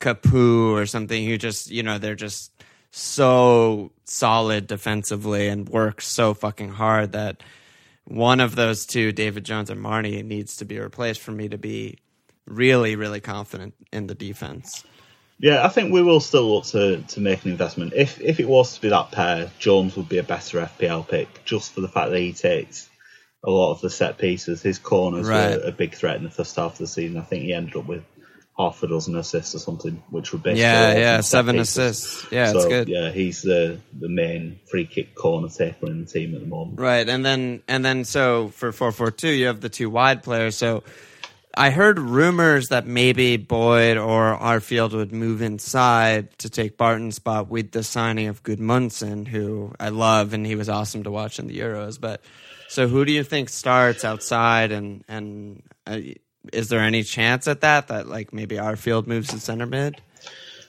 Capoue 0.00 0.72
or 0.72 0.86
something 0.86 1.24
who 1.24 1.38
just, 1.38 1.70
you 1.70 1.84
know, 1.84 1.98
they're 1.98 2.16
just 2.16 2.50
so 2.90 3.92
solid 4.04 4.66
defensively 4.66 5.46
and 5.48 5.68
work 5.68 6.00
so 6.00 6.34
fucking 6.34 6.70
hard 6.70 7.12
that 7.12 7.40
one 8.04 8.40
of 8.40 8.56
those 8.56 8.84
two, 8.84 9.12
David 9.12 9.44
Jones 9.44 9.70
and 9.70 9.80
Marney, 9.80 10.22
needs 10.22 10.56
to 10.56 10.64
be 10.64 10.78
replaced 10.78 11.20
for 11.20 11.32
me 11.32 11.48
to 11.48 11.58
be 11.58 11.98
really, 12.46 12.96
really 12.96 13.20
confident 13.20 13.74
in 13.92 14.06
the 14.06 14.14
defense. 14.14 14.84
Yeah, 15.38 15.64
I 15.64 15.68
think 15.68 15.92
we 15.92 16.02
will 16.02 16.20
still 16.20 16.54
look 16.54 16.64
to, 16.66 17.02
to 17.02 17.20
make 17.20 17.44
an 17.44 17.50
investment. 17.50 17.92
If 17.94 18.20
if 18.20 18.40
it 18.40 18.48
was 18.48 18.74
to 18.76 18.80
be 18.80 18.88
that 18.88 19.10
pair, 19.12 19.50
Jones 19.58 19.94
would 19.96 20.08
be 20.08 20.16
a 20.18 20.22
better 20.22 20.60
FPL 20.60 21.06
pick 21.08 21.44
just 21.44 21.72
for 21.72 21.82
the 21.82 21.88
fact 21.88 22.10
that 22.10 22.18
he 22.20 22.32
takes 22.32 22.88
a 23.44 23.50
lot 23.50 23.72
of 23.72 23.80
the 23.82 23.90
set 23.90 24.16
pieces. 24.16 24.62
His 24.62 24.78
corners 24.78 25.28
Right. 25.28 25.56
were 25.58 25.68
a 25.68 25.72
big 25.72 25.94
threat 25.94 26.16
in 26.16 26.24
the 26.24 26.30
first 26.30 26.56
half 26.56 26.72
of 26.72 26.78
the 26.78 26.86
season. 26.86 27.18
I 27.18 27.22
think 27.22 27.42
he 27.44 27.52
ended 27.52 27.76
up 27.76 27.86
with 27.86 28.02
half 28.58 28.82
a 28.82 28.86
dozen 28.86 29.14
assists 29.14 29.54
or 29.54 29.58
something, 29.58 30.02
which 30.08 30.32
would 30.32 30.42
basically 30.42 30.62
Yeah, 30.62 30.96
yeah, 30.96 31.20
seven 31.20 31.56
pieces. 31.56 31.76
assists. 31.76 32.32
Yeah, 32.32 32.52
so, 32.52 32.56
it's 32.56 32.66
good. 32.68 32.88
Yeah, 32.88 33.10
he's 33.10 33.42
the 33.42 33.78
the 33.92 34.08
main 34.08 34.58
free 34.70 34.86
kick 34.86 35.14
corner 35.14 35.48
taker 35.48 35.86
in 35.86 36.00
the 36.00 36.10
team 36.10 36.34
at 36.34 36.40
the 36.40 36.46
moment. 36.46 36.80
Right, 36.80 37.06
and 37.06 37.22
then 37.22 37.62
and 37.68 37.84
then 37.84 38.04
so 38.06 38.48
for 38.48 38.72
four 38.72 38.90
four 38.90 39.10
two, 39.10 39.28
you 39.28 39.48
have 39.48 39.60
the 39.60 39.68
two 39.68 39.90
wide 39.90 40.22
players. 40.22 40.56
So 40.56 40.82
I 41.58 41.70
heard 41.70 41.98
rumors 41.98 42.68
that 42.68 42.86
maybe 42.86 43.38
Boyd 43.38 43.96
or 43.96 44.36
Arfield 44.36 44.92
would 44.92 45.12
move 45.12 45.40
inside 45.40 46.36
to 46.38 46.50
take 46.50 46.76
Barton's 46.76 47.16
spot 47.16 47.48
with 47.48 47.72
the 47.72 47.82
signing 47.82 48.26
of 48.26 48.42
Gudmundsson, 48.42 49.26
who 49.26 49.72
I 49.80 49.88
love 49.88 50.34
and 50.34 50.44
he 50.44 50.54
was 50.54 50.68
awesome 50.68 51.04
to 51.04 51.10
watch 51.10 51.38
in 51.38 51.46
the 51.46 51.58
Euros. 51.58 51.98
But 51.98 52.20
so 52.68 52.88
who 52.88 53.06
do 53.06 53.12
you 53.12 53.24
think 53.24 53.48
starts 53.48 54.04
outside 54.04 54.70
and 54.70 55.02
and 55.08 55.62
uh, 55.86 56.00
is 56.52 56.68
there 56.68 56.80
any 56.80 57.02
chance 57.02 57.48
at 57.48 57.62
that 57.62 57.88
that 57.88 58.06
like 58.06 58.34
maybe 58.34 58.56
Arfield 58.56 59.06
moves 59.06 59.28
to 59.28 59.40
center 59.40 59.66
mid? 59.66 60.00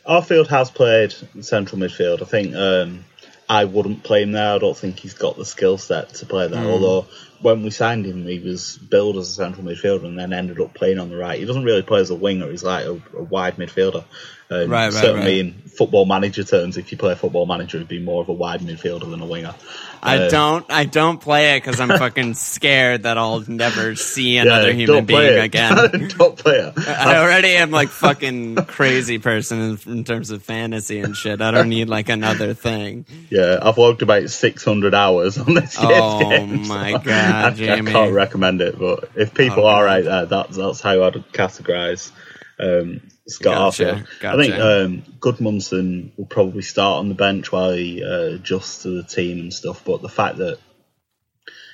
Arfield 0.08 0.48
has 0.48 0.72
played 0.72 1.14
central 1.42 1.82
midfield. 1.82 2.22
I 2.22 2.26
think 2.26 2.56
um, 2.56 3.04
I 3.50 3.66
wouldn't 3.66 4.04
play 4.04 4.24
him 4.24 4.32
there. 4.32 4.56
I 4.56 4.58
don't 4.58 4.78
think 4.78 5.00
he's 5.00 5.14
got 5.14 5.36
the 5.36 5.46
skill 5.46 5.78
set 5.78 6.14
to 6.16 6.26
play 6.26 6.48
there. 6.48 6.64
Although 6.64 7.08
when 7.42 7.64
we 7.64 7.70
signed 7.70 8.06
him, 8.06 8.26
he 8.26 8.40
was 8.40 8.78
billed 8.78 9.18
as 9.18 9.30
a 9.30 9.34
central 9.34 9.66
midfielder 9.66 10.06
and 10.06 10.18
then 10.18 10.34
ended 10.34 10.60
up 10.60 10.74
playing 10.74 11.00
on 11.00 11.10
the 11.10 11.18
right. 11.18 11.40
He 11.40 11.46
doesn't 11.46 11.64
really 11.64 11.82
play 11.84 12.02
as 12.02 12.10
a 12.10 12.16
winger. 12.16 12.50
He's 12.50 12.64
like 12.64 12.86
a, 12.86 13.00
a 13.18 13.24
wide 13.24 13.58
midfielder. 13.58 14.04
Um, 14.50 14.70
Right, 14.70 14.86
right, 14.86 14.94
certainly 14.94 15.42
right. 15.42 15.54
in 15.54 15.54
football 15.70 16.06
manager 16.06 16.42
terms, 16.46 16.78
if 16.78 16.90
you 16.94 16.98
play 16.98 17.14
football 17.16 17.46
manager, 17.46 17.80
he'd 17.80 17.90
be 17.90 18.00
more 18.00 18.22
of 18.22 18.30
a 18.30 18.34
wide 18.34 18.62
midfielder 18.62 19.10
than 19.10 19.20
a 19.22 19.26
winger. 19.26 19.54
I 20.02 20.20
Uh, 20.20 20.30
don't. 20.30 20.66
I 20.72 20.86
don't 20.86 21.20
play 21.20 21.58
it 21.58 21.64
because 21.64 21.82
I'm 21.82 21.90
fucking 21.90 22.34
scared 22.36 23.04
that 23.04 23.18
I'll 23.18 23.42
never 23.46 23.96
see 23.96 24.38
another 24.38 24.68
yeah, 24.70 24.74
human 24.86 25.06
being 25.06 25.40
again. 25.40 26.08
don't 26.18 26.38
play 26.38 26.60
it. 26.60 26.88
I 26.88 27.18
already 27.18 27.56
am 27.58 27.72
like 27.72 27.90
fucking 27.90 28.56
crazy 28.68 29.18
person 29.20 29.60
in, 29.86 29.92
in 29.98 30.04
terms 30.06 30.32
of 30.32 30.44
fantasy 30.44 31.00
and 31.02 31.14
shit. 31.14 31.42
I 31.42 31.52
don't 31.52 31.68
need 31.68 31.90
like 31.90 32.08
another 32.08 32.54
thing. 32.54 33.06
Yeah, 33.30 33.60
I've 33.62 33.78
logged 33.78 34.02
about 34.02 34.30
600 34.30 34.94
hours 34.96 35.38
on 35.40 35.56
this 35.56 35.76
Oh 35.78 36.20
game. 36.30 36.64
so 36.64 36.70
my 36.74 36.92
God, 36.94 37.04
I, 37.34 37.48
I 37.50 37.82
can't 37.82 38.14
recommend 38.14 38.62
it, 38.62 38.78
but 38.78 39.12
if 39.16 39.34
people 39.34 39.66
Oh, 39.66 39.68
are 39.68 39.88
out 39.88 40.04
there, 40.04 40.26
that's 40.26 40.58
that's 40.58 40.82
how 40.82 41.04
I'd 41.04 41.14
categorise 41.32 42.12
um, 42.60 43.02
Scott 43.28 43.78
Gotcha, 43.78 43.84
Arfield. 43.84 44.26
I 44.26 44.38
think 44.38 44.56
gotcha. 44.56 44.86
um, 44.86 45.04
Gudmundsson 45.20 46.18
will 46.18 46.26
probably 46.26 46.62
start 46.62 47.00
on 47.00 47.10
the 47.10 47.16
bench 47.16 47.52
while 47.52 47.72
he 47.72 48.04
uh, 48.04 48.36
adjusts 48.36 48.84
to 48.84 48.90
the 48.90 49.04
team 49.04 49.40
and 49.40 49.54
stuff, 49.54 49.84
but 49.86 50.02
the 50.02 50.10
fact 50.10 50.38
that 50.38 50.58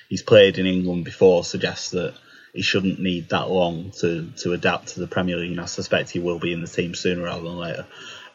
he's 0.09 0.23
played 0.23 0.57
in 0.57 0.65
England 0.65 1.05
before 1.05 1.43
suggests 1.43 1.91
that 1.91 2.13
he 2.53 2.61
shouldn't 2.61 2.99
need 2.99 3.29
that 3.29 3.49
long 3.49 3.91
to, 3.99 4.29
to 4.37 4.53
adapt 4.53 4.89
to 4.89 4.99
the 4.99 5.07
Premier 5.07 5.37
League, 5.37 5.51
and 5.51 5.61
I 5.61 5.65
suspect 5.65 6.11
he 6.11 6.19
will 6.19 6.37
be 6.39 6.53
in 6.53 6.61
the 6.61 6.67
team 6.67 6.93
sooner 6.93 7.23
rather 7.23 7.43
than 7.43 7.57
later. 7.57 7.85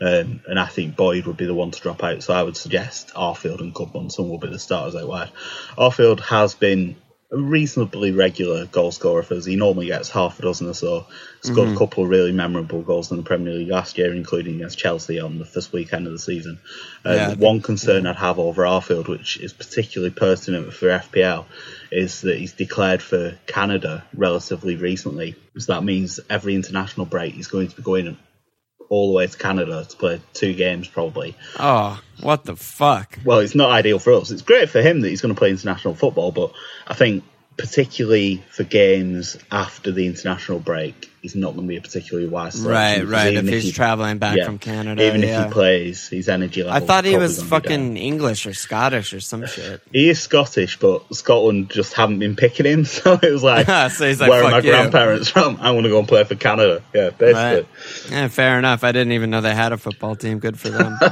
Um, 0.00 0.40
and 0.46 0.58
I 0.58 0.66
think 0.66 0.96
Boyd 0.96 1.26
would 1.26 1.36
be 1.36 1.46
the 1.46 1.54
one 1.54 1.70
to 1.72 1.80
drop 1.80 2.02
out, 2.04 2.22
so 2.22 2.32
I 2.32 2.42
would 2.42 2.56
suggest 2.56 3.12
Arfield 3.14 3.60
and 3.60 3.74
Gudmundsson 3.74 4.28
will 4.28 4.38
be 4.38 4.48
the 4.48 4.58
starters 4.58 4.94
out 4.94 5.08
wide. 5.08 5.30
Arfield 5.76 6.20
has 6.20 6.54
been 6.54 6.96
a 7.30 7.36
reasonably 7.36 8.10
regular 8.10 8.64
goal 8.66 8.90
scorer 8.90 9.22
for 9.22 9.34
us. 9.34 9.44
He 9.44 9.56
normally 9.56 9.86
gets 9.86 10.08
half 10.08 10.38
a 10.38 10.42
dozen 10.42 10.66
or 10.66 10.74
so. 10.74 11.06
Scored 11.42 11.68
a 11.68 11.76
couple 11.76 12.04
of 12.04 12.08
really 12.08 12.32
memorable 12.32 12.80
goals 12.80 13.10
in 13.10 13.18
the 13.18 13.22
Premier 13.22 13.52
League 13.52 13.68
last 13.68 13.98
year, 13.98 14.14
including 14.14 14.56
against 14.56 14.78
Chelsea 14.78 15.20
on 15.20 15.38
the 15.38 15.44
first 15.44 15.70
weekend 15.72 16.06
of 16.06 16.12
the 16.14 16.18
season. 16.18 16.58
Um, 17.04 17.14
Yeah, 17.14 17.28
think- 17.28 17.40
one 17.40 17.60
concern 17.60 18.06
I'd 18.06 18.16
have 18.16 18.38
over 18.38 18.62
Arfield, 18.62 19.08
which 19.08 19.36
is 19.36 19.52
particularly 19.52 20.12
pertinent 20.12 20.72
for 20.72 20.88
FPL, 20.88 21.44
is 21.92 22.22
that 22.22 22.38
he's 22.38 22.52
declared 22.52 23.02
for 23.02 23.36
Canada 23.46 24.04
relatively 24.14 24.76
recently. 24.76 25.34
So 25.58 25.74
that 25.74 25.84
means 25.84 26.20
every 26.30 26.54
international 26.54 27.04
break 27.04 27.34
he's 27.34 27.48
going 27.48 27.68
to 27.68 27.76
be 27.76 27.82
going 27.82 28.16
all 28.88 29.08
the 29.08 29.16
way 29.16 29.26
to 29.26 29.38
Canada 29.38 29.84
to 29.88 29.96
play 29.96 30.20
two 30.32 30.54
games 30.54 30.88
probably. 30.88 31.36
Oh, 31.58 32.00
what 32.20 32.44
the 32.44 32.56
fuck? 32.56 33.18
Well, 33.24 33.40
it's 33.40 33.54
not 33.54 33.70
ideal 33.70 33.98
for 33.98 34.12
us. 34.14 34.30
It's 34.30 34.42
great 34.42 34.68
for 34.70 34.80
him 34.80 35.00
that 35.02 35.08
he's 35.08 35.20
going 35.20 35.34
to 35.34 35.38
play 35.38 35.50
international 35.50 35.94
football, 35.94 36.32
but 36.32 36.52
I 36.86 36.94
think 36.94 37.24
particularly 37.58 38.42
for 38.50 38.62
games 38.62 39.36
after 39.50 39.90
the 39.90 40.06
international 40.06 40.60
break, 40.60 41.10
he's 41.20 41.34
not 41.34 41.54
going 41.54 41.66
to 41.66 41.68
be 41.68 41.76
a 41.76 41.80
particularly 41.80 42.28
wise 42.28 42.54
selection. 42.54 43.08
Right, 43.08 43.12
right. 43.12 43.26
If 43.34 43.42
even 43.42 43.52
he's 43.52 43.64
he- 43.64 43.72
traveling 43.72 44.18
back 44.18 44.36
yeah, 44.36 44.44
from 44.44 44.58
Canada, 44.58 45.04
even 45.04 45.22
yeah. 45.22 45.42
if 45.42 45.46
he 45.48 45.52
plays, 45.52 46.08
his 46.08 46.28
energy 46.28 46.62
level. 46.62 46.80
I 46.80 46.86
thought 46.86 47.04
he 47.04 47.16
was 47.16 47.38
gonna 47.38 47.44
be 47.44 47.50
down. 47.50 47.60
fucking 47.60 47.96
English 47.96 48.46
or 48.46 48.54
Scottish 48.54 49.12
or 49.12 49.18
some 49.20 49.44
shit. 49.46 49.82
He 49.92 50.08
is 50.08 50.22
Scottish, 50.22 50.78
but 50.78 51.12
Scotland 51.14 51.70
just 51.70 51.94
haven't 51.94 52.20
been 52.20 52.36
picking 52.36 52.64
him, 52.64 52.84
so 52.86 53.18
it 53.20 53.30
was 53.30 53.42
like, 53.42 53.66
So 53.90 54.06
he's 54.06 54.20
like, 54.20 54.30
where 54.30 54.44
are 54.44 54.50
my 54.50 54.58
you." 54.58 54.70
grandparents 54.70 55.28
from? 55.28 55.58
I 55.60 55.72
want 55.72 55.84
to 55.84 55.90
go 55.90 55.98
and 55.98 56.06
play 56.06 56.22
for 56.24 56.36
Canada. 56.36 56.82
Yeah, 56.94 57.10
basically. 57.10 57.32
Right. 57.32 57.66
Yeah, 58.10 58.28
fair 58.28 58.58
enough. 58.58 58.84
I 58.84 58.92
didn't 58.92 59.12
even 59.12 59.30
know 59.30 59.40
they 59.40 59.54
had 59.54 59.72
a 59.72 59.76
football 59.78 60.14
team. 60.14 60.38
Good 60.38 60.58
for 60.58 60.70
them. 60.70 60.98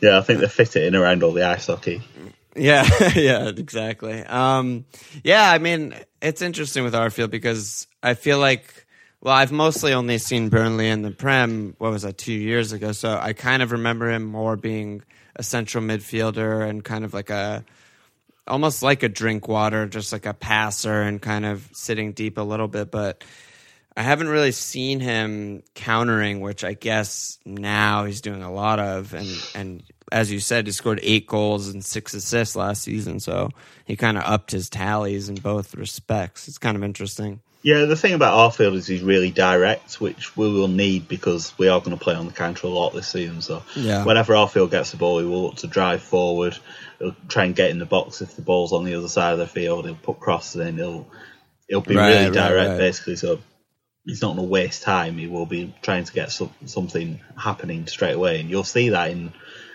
Yeah, 0.00 0.16
I 0.16 0.22
think 0.22 0.40
they 0.40 0.48
fit 0.48 0.76
it 0.76 0.84
in 0.84 0.96
around 0.96 1.22
all 1.22 1.32
the 1.32 1.46
ice 1.46 1.66
hockey. 1.66 2.00
Yeah, 2.56 2.88
yeah, 3.14 3.48
exactly. 3.48 4.22
Um, 4.22 4.84
yeah, 5.22 5.50
I 5.50 5.58
mean, 5.58 5.94
it's 6.20 6.42
interesting 6.42 6.84
with 6.84 6.94
Arfield 6.94 7.30
because 7.30 7.86
I 8.02 8.14
feel 8.14 8.38
like, 8.38 8.86
well, 9.20 9.34
I've 9.34 9.52
mostly 9.52 9.92
only 9.92 10.18
seen 10.18 10.48
Burnley 10.48 10.88
in 10.88 11.02
the 11.02 11.10
Prem. 11.10 11.74
What 11.78 11.92
was 11.92 12.02
that? 12.02 12.18
Two 12.18 12.32
years 12.32 12.72
ago. 12.72 12.92
So 12.92 13.16
I 13.20 13.32
kind 13.32 13.62
of 13.62 13.72
remember 13.72 14.10
him 14.10 14.24
more 14.24 14.56
being 14.56 15.02
a 15.36 15.42
central 15.42 15.84
midfielder 15.84 16.68
and 16.68 16.84
kind 16.84 17.04
of 17.04 17.14
like 17.14 17.30
a, 17.30 17.64
almost 18.46 18.82
like 18.82 19.02
a 19.02 19.08
Drinkwater, 19.08 19.86
just 19.86 20.12
like 20.12 20.26
a 20.26 20.34
passer 20.34 21.02
and 21.02 21.22
kind 21.22 21.46
of 21.46 21.68
sitting 21.72 22.12
deep 22.12 22.38
a 22.38 22.42
little 22.42 22.68
bit, 22.68 22.90
but. 22.90 23.24
I 23.96 24.02
haven't 24.02 24.28
really 24.28 24.52
seen 24.52 25.00
him 25.00 25.64
countering, 25.74 26.40
which 26.40 26.62
I 26.62 26.74
guess 26.74 27.38
now 27.44 28.04
he's 28.04 28.20
doing 28.20 28.42
a 28.42 28.50
lot 28.50 28.78
of. 28.78 29.12
And 29.12 29.28
and 29.54 29.82
as 30.12 30.30
you 30.32 30.40
said, 30.40 30.66
he 30.66 30.72
scored 30.72 31.00
eight 31.02 31.26
goals 31.26 31.68
and 31.68 31.84
six 31.84 32.14
assists 32.14 32.56
last 32.56 32.82
season, 32.82 33.20
so 33.20 33.50
he 33.84 33.96
kind 33.96 34.16
of 34.18 34.24
upped 34.24 34.50
his 34.50 34.68
tallies 34.68 35.28
in 35.28 35.36
both 35.36 35.74
respects. 35.74 36.48
It's 36.48 36.58
kind 36.58 36.76
of 36.76 36.82
interesting. 36.84 37.40
Yeah, 37.62 37.84
the 37.84 37.96
thing 37.96 38.14
about 38.14 38.52
Arfield 38.52 38.74
is 38.74 38.86
he's 38.86 39.02
really 39.02 39.30
direct, 39.30 40.00
which 40.00 40.34
we 40.34 40.50
will 40.50 40.68
need 40.68 41.08
because 41.08 41.52
we 41.58 41.68
are 41.68 41.78
going 41.80 41.96
to 41.96 42.02
play 42.02 42.14
on 42.14 42.24
the 42.26 42.32
counter 42.32 42.66
a 42.66 42.70
lot 42.70 42.94
this 42.94 43.08
season. 43.08 43.42
So 43.42 43.62
Yeah. 43.76 44.02
whenever 44.04 44.32
Arfield 44.32 44.70
gets 44.70 44.92
the 44.92 44.96
ball, 44.96 45.18
he 45.18 45.26
will 45.26 45.42
look 45.42 45.56
to 45.56 45.66
drive 45.66 46.02
forward. 46.02 46.56
He'll 46.98 47.14
try 47.28 47.44
and 47.44 47.54
get 47.54 47.68
in 47.70 47.78
the 47.78 47.84
box 47.84 48.22
if 48.22 48.34
the 48.34 48.40
ball's 48.42 48.72
on 48.72 48.84
the 48.84 48.94
other 48.94 49.08
side 49.08 49.34
of 49.34 49.38
the 49.38 49.46
field. 49.46 49.84
He'll 49.84 49.94
put 49.94 50.20
crosses 50.20 50.60
in. 50.66 50.76
He'll 50.78 51.06
he'll 51.68 51.82
be 51.82 51.96
Right, 51.96 52.08
really 52.08 52.24
right, 52.24 52.32
direct, 52.32 52.70
right. 52.70 52.78
basically. 52.78 53.16
So 53.16 53.40
he's 54.06 54.22
not 54.22 54.36
going 54.36 54.46
to 54.48 54.50
waste 54.50 54.82
time. 54.82 55.18
He 55.18 55.26
will 55.26 55.44
be 55.46 55.74
trying 55.82 56.04
to 56.04 56.12
get 56.14 56.32
some, 56.32 56.50
something 56.64 57.20
happening 57.36 57.86
straight 57.86 58.14
away, 58.14 58.40
and 58.40 58.48
you'll 58.48 58.64
see 58.64 58.88
that 58.88 59.10
in 59.10 59.34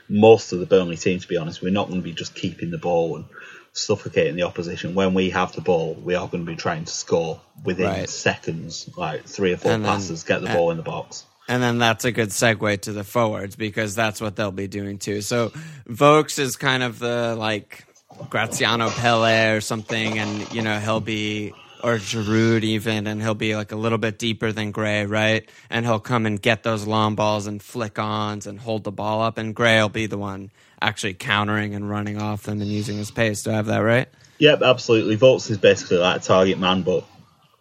most 0.09 0.51
of 0.53 0.59
the 0.59 0.65
Burnley 0.65 0.97
team. 0.97 1.19
To 1.19 1.27
be 1.27 1.37
honest, 1.37 1.61
we're 1.61 1.71
not 1.71 1.87
going 1.87 1.99
to 1.99 2.03
be 2.03 2.13
just 2.13 2.35
keeping 2.35 2.71
the 2.71 2.77
ball 2.77 3.15
and 3.15 3.25
suffocating 3.73 4.35
the 4.35 4.43
opposition. 4.43 4.95
When 4.95 5.13
we 5.13 5.31
have 5.31 5.51
the 5.53 5.61
ball, 5.61 5.95
we 5.95 6.15
are 6.15 6.27
going 6.27 6.45
to 6.45 6.49
be 6.51 6.55
trying 6.55 6.85
to 6.85 6.91
score 6.93 7.41
within 7.63 7.87
Right. 7.87 8.09
seconds, 8.09 8.89
like 8.97 9.25
three 9.25 9.53
or 9.53 9.57
four 9.57 9.71
And 9.71 9.83
then- 9.83 9.91
passes, 9.91 10.23
get 10.23 10.41
the 10.41 10.47
and- 10.47 10.55
ball 10.55 10.71
in 10.71 10.77
the 10.77 10.83
box. 10.83 11.23
And 11.47 11.61
then 11.61 11.77
that's 11.77 12.05
a 12.05 12.11
good 12.11 12.29
segue 12.29 12.81
to 12.81 12.91
the 12.93 13.03
forwards 13.03 13.55
because 13.55 13.93
that's 13.93 14.19
what 14.19 14.35
they'll 14.35 14.51
be 14.51 14.67
doing 14.67 14.97
too. 14.97 15.21
So 15.21 15.51
Vokes 15.87 16.39
is 16.39 16.55
kind 16.55 16.81
of 16.81 16.97
the 16.97 17.35
like 17.37 17.85
Graziano 18.31 18.89
Pellè 18.89 19.55
or 19.55 19.61
something, 19.61 20.17
and 20.17 20.51
you 20.53 20.63
know 20.63 20.79
he'll 20.79 21.01
be 21.01 21.53
or 21.85 21.97
Giroud 21.97 22.63
even, 22.63 23.05
and 23.05 23.21
he'll 23.21 23.35
be 23.35 23.55
like 23.55 23.71
a 23.71 23.75
little 23.75 23.99
bit 23.99 24.17
deeper 24.17 24.51
than 24.51 24.71
Gray, 24.71 25.05
right? 25.05 25.47
And 25.69 25.85
he'll 25.85 25.99
come 25.99 26.25
and 26.25 26.41
get 26.41 26.63
those 26.63 26.87
long 26.87 27.13
balls 27.13 27.45
and 27.45 27.61
flick 27.61 27.99
ons 27.99 28.47
and 28.47 28.59
hold 28.59 28.83
the 28.83 28.91
ball 28.91 29.21
up, 29.21 29.37
and 29.37 29.53
Gray 29.53 29.79
will 29.79 29.89
be 29.89 30.07
the 30.07 30.17
one 30.17 30.49
actually 30.81 31.13
countering 31.13 31.75
and 31.75 31.87
running 31.87 32.19
off 32.19 32.41
them 32.41 32.59
and 32.59 32.71
using 32.71 32.97
his 32.97 33.11
pace. 33.11 33.43
Do 33.43 33.51
I 33.51 33.53
have 33.53 33.67
that 33.67 33.77
right? 33.77 34.09
Yep, 34.39 34.63
absolutely. 34.63 35.15
Vokes 35.15 35.51
is 35.51 35.59
basically 35.59 35.97
like 35.97 36.21
a 36.21 36.23
target 36.23 36.57
man, 36.57 36.81
but 36.81 37.05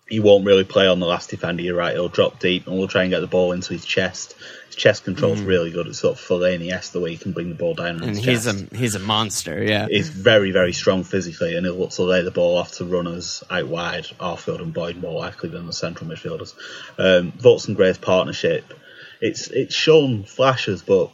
he 0.09 0.21
won't 0.21 0.45
really 0.45 0.65
play 0.65 0.87
on 0.87 1.01
the 1.01 1.07
last 1.07 1.31
defender. 1.31 1.63
You're 1.63 1.77
right. 1.77 1.95
He'll 1.95 2.09
drop 2.09 2.39
deep 2.39 2.67
and 2.67 2.77
we'll 2.77 2.89
try 2.89 3.03
and 3.03 3.11
get 3.11 3.21
the 3.21 3.27
ball 3.27 3.53
into 3.53 3.73
his 3.73 3.85
chest. 3.85 4.35
His 4.67 4.77
chest 4.77 5.05
control's 5.05 5.41
really 5.41 5.71
good. 5.71 5.87
It's 5.87 6.01
sort 6.01 6.19
of 6.19 6.25
Fellaini-esque 6.25 6.93
the 6.93 7.01
way 7.01 7.13
he 7.13 7.17
can 7.17 7.33
bring 7.33 7.49
the 7.49 7.55
ball 7.55 7.75
down 7.75 8.01
Mm. 8.01 8.03
And 8.03 8.17
his 8.17 8.25
he's 8.25 8.45
chest. 8.45 8.73
a 8.73 8.77
he's 8.77 8.95
a 8.95 8.99
monster, 8.99 9.63
yeah. 9.63 9.87
He's 9.89 10.11
very, 10.11 10.51
very 10.51 10.73
strong 10.73 11.05
physically, 11.05 11.57
and 11.57 11.65
he'll 11.65 11.77
look 11.77 11.91
to 11.93 12.03
lay 12.03 12.23
the 12.23 12.31
ball 12.31 12.59
off 12.59 12.73
to 12.73 12.85
runners 12.85 13.43
out 13.51 13.69
wide, 13.69 14.05
Arfield 14.21 14.61
and 14.61 14.75
Boyd 14.75 14.97
more 14.97 15.19
likely 15.19 15.49
than 15.49 15.67
the 15.67 15.73
central 15.73 16.11
midfielders. 16.11 16.55
Um, 16.99 17.33
Vokes 17.33 17.69
and 17.69 17.77
Gray's 17.77 17.99
partnership, 17.99 18.75
it's 19.21 19.49
it's 19.49 19.75
shown 19.75 20.25
flashes, 20.25 20.83
but 20.83 21.11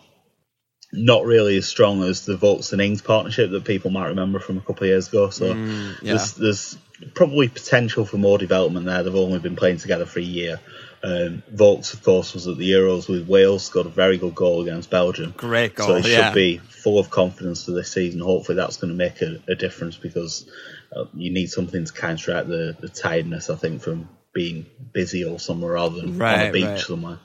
not 0.93 1.25
really 1.25 1.57
as 1.57 1.69
strong 1.69 2.03
as 2.03 2.25
the 2.25 2.37
Vokes 2.37 2.73
and 2.73 2.83
Ings 2.83 3.03
partnership 3.03 3.51
that 3.53 3.65
people 3.65 3.91
might 3.93 4.09
remember 4.09 4.41
from 4.41 4.59
a 4.59 4.61
couple 4.61 4.85
of 4.85 4.89
years 4.89 5.09
ago. 5.09 5.31
So 5.31 5.55
yeah. 5.55 5.93
there's, 6.03 6.35
there's 6.35 6.79
probably 7.15 7.49
potential 7.49 8.05
for 8.05 8.19
more 8.19 8.39
development 8.39 8.87
there. 8.87 9.03
They've 9.03 9.15
only 9.15 9.39
been 9.39 9.57
playing 9.57 9.79
together 9.79 10.07
for 10.07 10.19
a 10.19 10.23
year. 10.23 10.61
Um, 11.03 11.43
Vokes, 11.51 11.95
of 11.95 12.03
course, 12.03 12.35
was 12.35 12.47
at 12.47 12.59
the 12.59 12.71
Euros 12.71 13.09
with 13.09 13.27
Wales, 13.27 13.65
scored 13.65 13.87
a 13.87 13.91
very 13.91 14.19
good 14.19 14.35
goal 14.35 14.61
against 14.61 14.91
Belgium. 14.91 15.33
Great 15.37 15.75
goal. 15.75 15.87
So 15.87 15.97
he 16.03 16.13
yeah. 16.13 16.29
should 16.29 16.35
be 16.35 16.59
full 16.59 16.99
of 16.99 17.09
confidence 17.09 17.65
for 17.65 17.71
this 17.71 17.91
season. 17.91 18.21
Hopefully, 18.21 18.57
that's 18.57 18.77
going 18.77 18.91
to 18.91 18.97
make 18.97 19.23
a, 19.23 19.43
a 19.49 19.55
difference 19.55 19.97
because 19.97 20.51
uh, 20.95 21.07
you 21.15 21.31
need 21.31 21.51
something 21.51 21.85
to 21.85 21.93
counteract 21.93 22.49
the, 22.49 22.77
the 22.79 22.89
tiredness, 22.89 23.49
I 23.49 23.57
think, 23.57 23.81
from 23.81 24.09
being 24.35 24.67
busy 24.93 25.25
all 25.25 25.39
summer 25.39 25.73
rather 25.73 25.97
than 25.97 26.11
on 26.11 26.19
Right, 26.19 26.49
a 26.49 26.53
beach 26.53 26.65
right. 26.65 26.79
somewhere. 26.79 27.19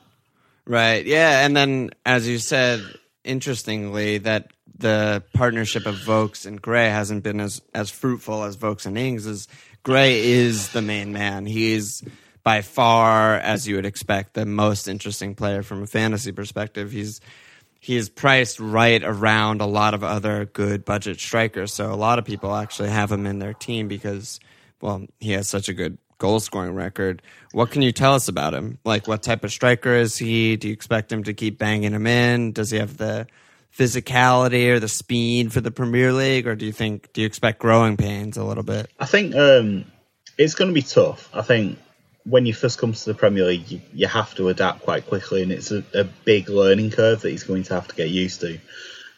Right. 0.65 1.05
Yeah. 1.05 1.45
And 1.45 1.55
then, 1.55 1.91
as 2.05 2.27
you 2.27 2.37
said, 2.37 2.81
interestingly, 3.25 4.19
that 4.19 4.51
the 4.77 5.23
partnership 5.33 5.85
of 5.85 5.95
Vokes 5.95 6.45
and 6.45 6.61
Gray 6.61 6.89
hasn't 6.89 7.23
been 7.23 7.39
as, 7.39 7.61
as 7.73 7.89
fruitful 7.89 8.43
as 8.43 8.55
Vokes 8.55 8.85
and 8.85 8.97
Ings. 8.97 9.25
Is 9.25 9.47
Gray 9.83 10.21
is 10.21 10.71
the 10.71 10.81
main 10.81 11.13
man. 11.13 11.45
He 11.45 11.73
is 11.73 12.03
by 12.43 12.61
far, 12.61 13.35
as 13.35 13.67
you 13.67 13.75
would 13.75 13.85
expect, 13.85 14.33
the 14.33 14.45
most 14.45 14.87
interesting 14.87 15.35
player 15.35 15.63
from 15.63 15.83
a 15.83 15.87
fantasy 15.87 16.31
perspective. 16.31 16.91
He's 16.91 17.19
he 17.79 17.95
is 17.97 18.09
priced 18.09 18.59
right 18.59 19.03
around 19.03 19.61
a 19.61 19.67
lot 19.67 19.93
of 19.93 20.03
other 20.03 20.45
good 20.45 20.85
budget 20.85 21.19
strikers. 21.19 21.71
So 21.71 21.91
a 21.91 21.95
lot 21.95 22.17
of 22.17 22.25
people 22.25 22.55
actually 22.55 22.89
have 22.89 23.11
him 23.11 23.27
in 23.27 23.37
their 23.37 23.53
team 23.53 23.87
because, 23.87 24.39
well, 24.81 25.05
he 25.19 25.33
has 25.33 25.47
such 25.47 25.69
a 25.69 25.73
good 25.73 25.99
goal 26.17 26.39
scoring 26.39 26.75
record. 26.75 27.21
What 27.51 27.71
can 27.71 27.81
you 27.81 27.91
tell 27.91 28.13
us 28.13 28.27
about 28.27 28.53
him? 28.53 28.79
Like, 28.83 29.07
what 29.07 29.23
type 29.23 29.43
of 29.43 29.51
striker 29.51 29.93
is 29.93 30.17
he? 30.17 30.55
Do 30.55 30.67
you 30.67 30.73
expect 30.73 31.11
him 31.11 31.23
to 31.23 31.33
keep 31.33 31.57
banging 31.57 31.93
him 31.93 32.07
in? 32.07 32.51
Does 32.51 32.71
he 32.71 32.77
have 32.77 32.97
the 32.97 33.27
physicality 33.77 34.69
or 34.69 34.79
the 34.79 34.87
speed 34.87 35.51
for 35.51 35.61
the 35.61 35.71
Premier 35.71 36.13
League, 36.13 36.47
or 36.47 36.55
do 36.55 36.65
you 36.65 36.71
think 36.71 37.11
do 37.13 37.21
you 37.21 37.27
expect 37.27 37.59
growing 37.59 37.97
pains 37.97 38.37
a 38.37 38.43
little 38.43 38.63
bit? 38.63 38.89
I 38.99 39.05
think 39.05 39.35
um, 39.35 39.85
it's 40.37 40.55
going 40.55 40.69
to 40.69 40.73
be 40.73 40.81
tough. 40.81 41.29
I 41.33 41.41
think 41.41 41.77
when 42.23 42.45
you 42.45 42.53
first 42.53 42.79
come 42.79 42.93
to 42.93 43.05
the 43.05 43.13
Premier 43.13 43.45
League, 43.45 43.69
you, 43.69 43.81
you 43.93 44.07
have 44.07 44.33
to 44.35 44.49
adapt 44.49 44.81
quite 44.81 45.07
quickly, 45.07 45.43
and 45.43 45.51
it's 45.51 45.71
a, 45.71 45.83
a 45.93 46.03
big 46.03 46.49
learning 46.49 46.91
curve 46.91 47.21
that 47.21 47.29
he's 47.29 47.43
going 47.43 47.63
to 47.63 47.73
have 47.73 47.87
to 47.89 47.95
get 47.95 48.09
used 48.09 48.41
to. 48.41 48.59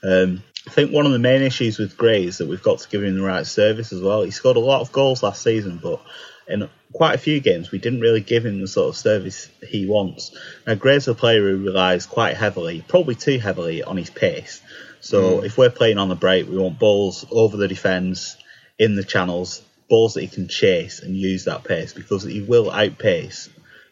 Um, 0.04 0.44
I 0.68 0.72
think 0.72 0.92
one 0.92 1.06
of 1.06 1.14
the 1.14 1.20
main 1.20 1.44
issues 1.44 1.78
with 1.78 1.96
Gray 1.96 2.26
is 2.26 2.40
that 2.40 2.48
we've 2.48 2.62
got 2.62 2.80
to 2.80 2.90
give 2.90 3.04
him 3.04 3.16
the 3.16 3.24
right 3.24 3.46
service 3.46 3.94
as 3.94 4.02
well. 4.02 4.24
He 4.24 4.32
scored 4.32 4.58
a 4.58 4.62
lot 4.62 4.82
of 4.82 4.92
goals 4.92 5.24
last 5.24 5.42
season, 5.42 5.80
but 5.82 6.02
in 6.48 6.70
quite 6.94 7.16
a 7.16 7.18
few 7.18 7.40
games 7.40 7.72
we 7.72 7.80
didn't 7.80 8.00
really 8.00 8.22
give 8.22 8.46
him 8.46 8.62
the 8.62 8.68
sort 8.68 8.90
of 8.90 8.96
service 8.96 9.50
he 9.68 9.86
wants. 9.86 10.36
Now 10.66 10.76
Gray's 10.76 11.08
a 11.08 11.16
player 11.16 11.42
who 11.42 11.64
relies 11.64 12.06
quite 12.06 12.38
heavily, 12.38 12.84
probably 12.88 13.16
too 13.16 13.40
heavily, 13.40 13.84
on 13.84 13.98
his 13.98 14.10
pace. 14.10 14.62
So 15.02 15.40
hmm. 15.40 15.46
if 15.46 15.58
we're 15.58 15.70
playing 15.70 15.98
on 15.98 16.10
the 16.10 16.16
break, 16.16 16.48
we 16.48 16.58
want 16.58 16.80
balls 16.80 17.26
over 17.32 17.58
the 17.58 17.68
defence, 17.68 18.38
in 18.80 18.96
the 18.96 19.04
channels, 19.04 19.62
balls 19.90 20.14
that 20.14 20.22
he 20.22 20.28
can 20.28 20.48
chase 20.48 21.02
and 21.02 21.16
use 21.16 21.46
that 21.46 21.64
pace 21.64 21.94
because 21.94 22.24
he 22.24 22.42
will 22.42 22.70
outpace 22.70 23.50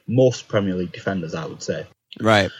most 0.08 0.48
Premier 0.48 0.76
League 0.76 0.92
defenders, 0.92 1.34
I 1.34 1.46
would 1.46 1.64
say. 1.64 1.86
Right. 2.20 2.52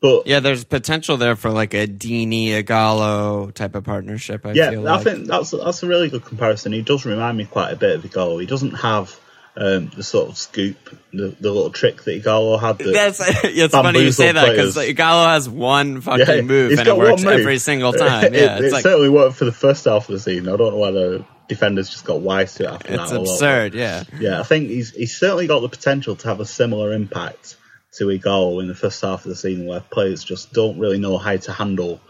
But 0.00 0.26
Yeah, 0.26 0.40
there's 0.40 0.64
potential 0.64 1.16
there 1.16 1.36
for 1.36 1.50
like 1.50 1.74
a 1.74 1.86
Deeney 1.86 2.48
Ighalo 2.62 3.52
type 3.52 3.74
of 3.74 3.84
partnership. 3.84 4.46
I 4.46 4.52
yeah, 4.52 4.70
I 4.70 4.74
like. 4.74 5.04
think 5.04 5.26
that's 5.26 5.50
that's 5.50 5.82
a 5.82 5.88
really 5.88 6.08
good 6.08 6.24
comparison. 6.24 6.72
He 6.72 6.82
does 6.82 7.04
remind 7.04 7.36
me 7.36 7.46
quite 7.46 7.72
a 7.72 7.76
bit 7.76 7.96
of 7.96 8.02
Ighalo. 8.02 8.40
He 8.40 8.46
doesn't 8.46 8.72
have 8.72 9.18
um, 9.60 9.90
the 9.96 10.04
sort 10.04 10.28
of 10.28 10.38
scoop, 10.38 10.76
the, 11.12 11.28
the 11.40 11.50
little 11.50 11.70
trick 11.70 12.02
that 12.04 12.22
Ighalo 12.22 12.60
had. 12.60 12.78
That, 12.78 12.92
That's 12.92 13.20
it's 13.44 13.74
funny 13.74 14.04
you 14.04 14.12
say 14.12 14.30
that 14.32 14.50
because 14.50 14.76
Ighalo 14.76 15.26
has 15.32 15.48
one 15.48 16.00
fucking 16.00 16.26
Yeah, 16.28 16.40
move 16.42 16.78
and 16.78 16.86
it 16.86 16.96
works 16.96 17.22
move. 17.24 17.32
every 17.40 17.58
single 17.58 17.92
time. 18.04 18.26
It- 18.26 18.34
Yeah, 18.34 18.58
it, 18.58 18.64
it's 18.66 18.72
like 18.72 18.82
certainly 18.84 19.08
worked 19.08 19.36
for 19.36 19.44
the 19.46 19.52
first 19.52 19.84
half 19.86 20.08
of 20.08 20.12
the 20.12 20.20
season. 20.20 20.48
I 20.48 20.56
don't 20.56 20.72
know 20.72 20.78
why 20.78 20.92
the 20.92 21.24
defenders 21.48 21.90
just 21.90 22.04
got 22.04 22.20
wise 22.20 22.54
to 22.54 22.64
it 22.64 22.70
after 22.70 22.94
it's 22.94 23.10
that. 23.10 23.20
what. 23.20 23.28
absurd. 23.30 23.74
Yeah, 23.74 24.04
Yeah, 24.20 24.38
I 24.38 24.44
think 24.44 24.68
he's 24.68 24.90
he's 24.94 25.16
certainly 25.16 25.46
got 25.48 25.60
the 25.60 25.68
potential 25.68 26.14
to 26.16 26.28
have 26.28 26.38
a 26.40 26.46
similar 26.46 26.92
impact 26.92 27.56
to 27.94 28.04
Ighalo 28.04 28.60
in 28.62 28.68
the 28.68 28.74
first 28.76 29.00
half 29.02 29.24
of 29.24 29.28
the 29.30 29.34
season, 29.34 29.66
where 29.66 29.80
players 29.80 30.22
just 30.22 30.52
don't 30.52 30.78
really 30.78 30.98
know 30.98 31.18
how 31.18 31.36
to 31.36 31.52
handle 31.52 32.00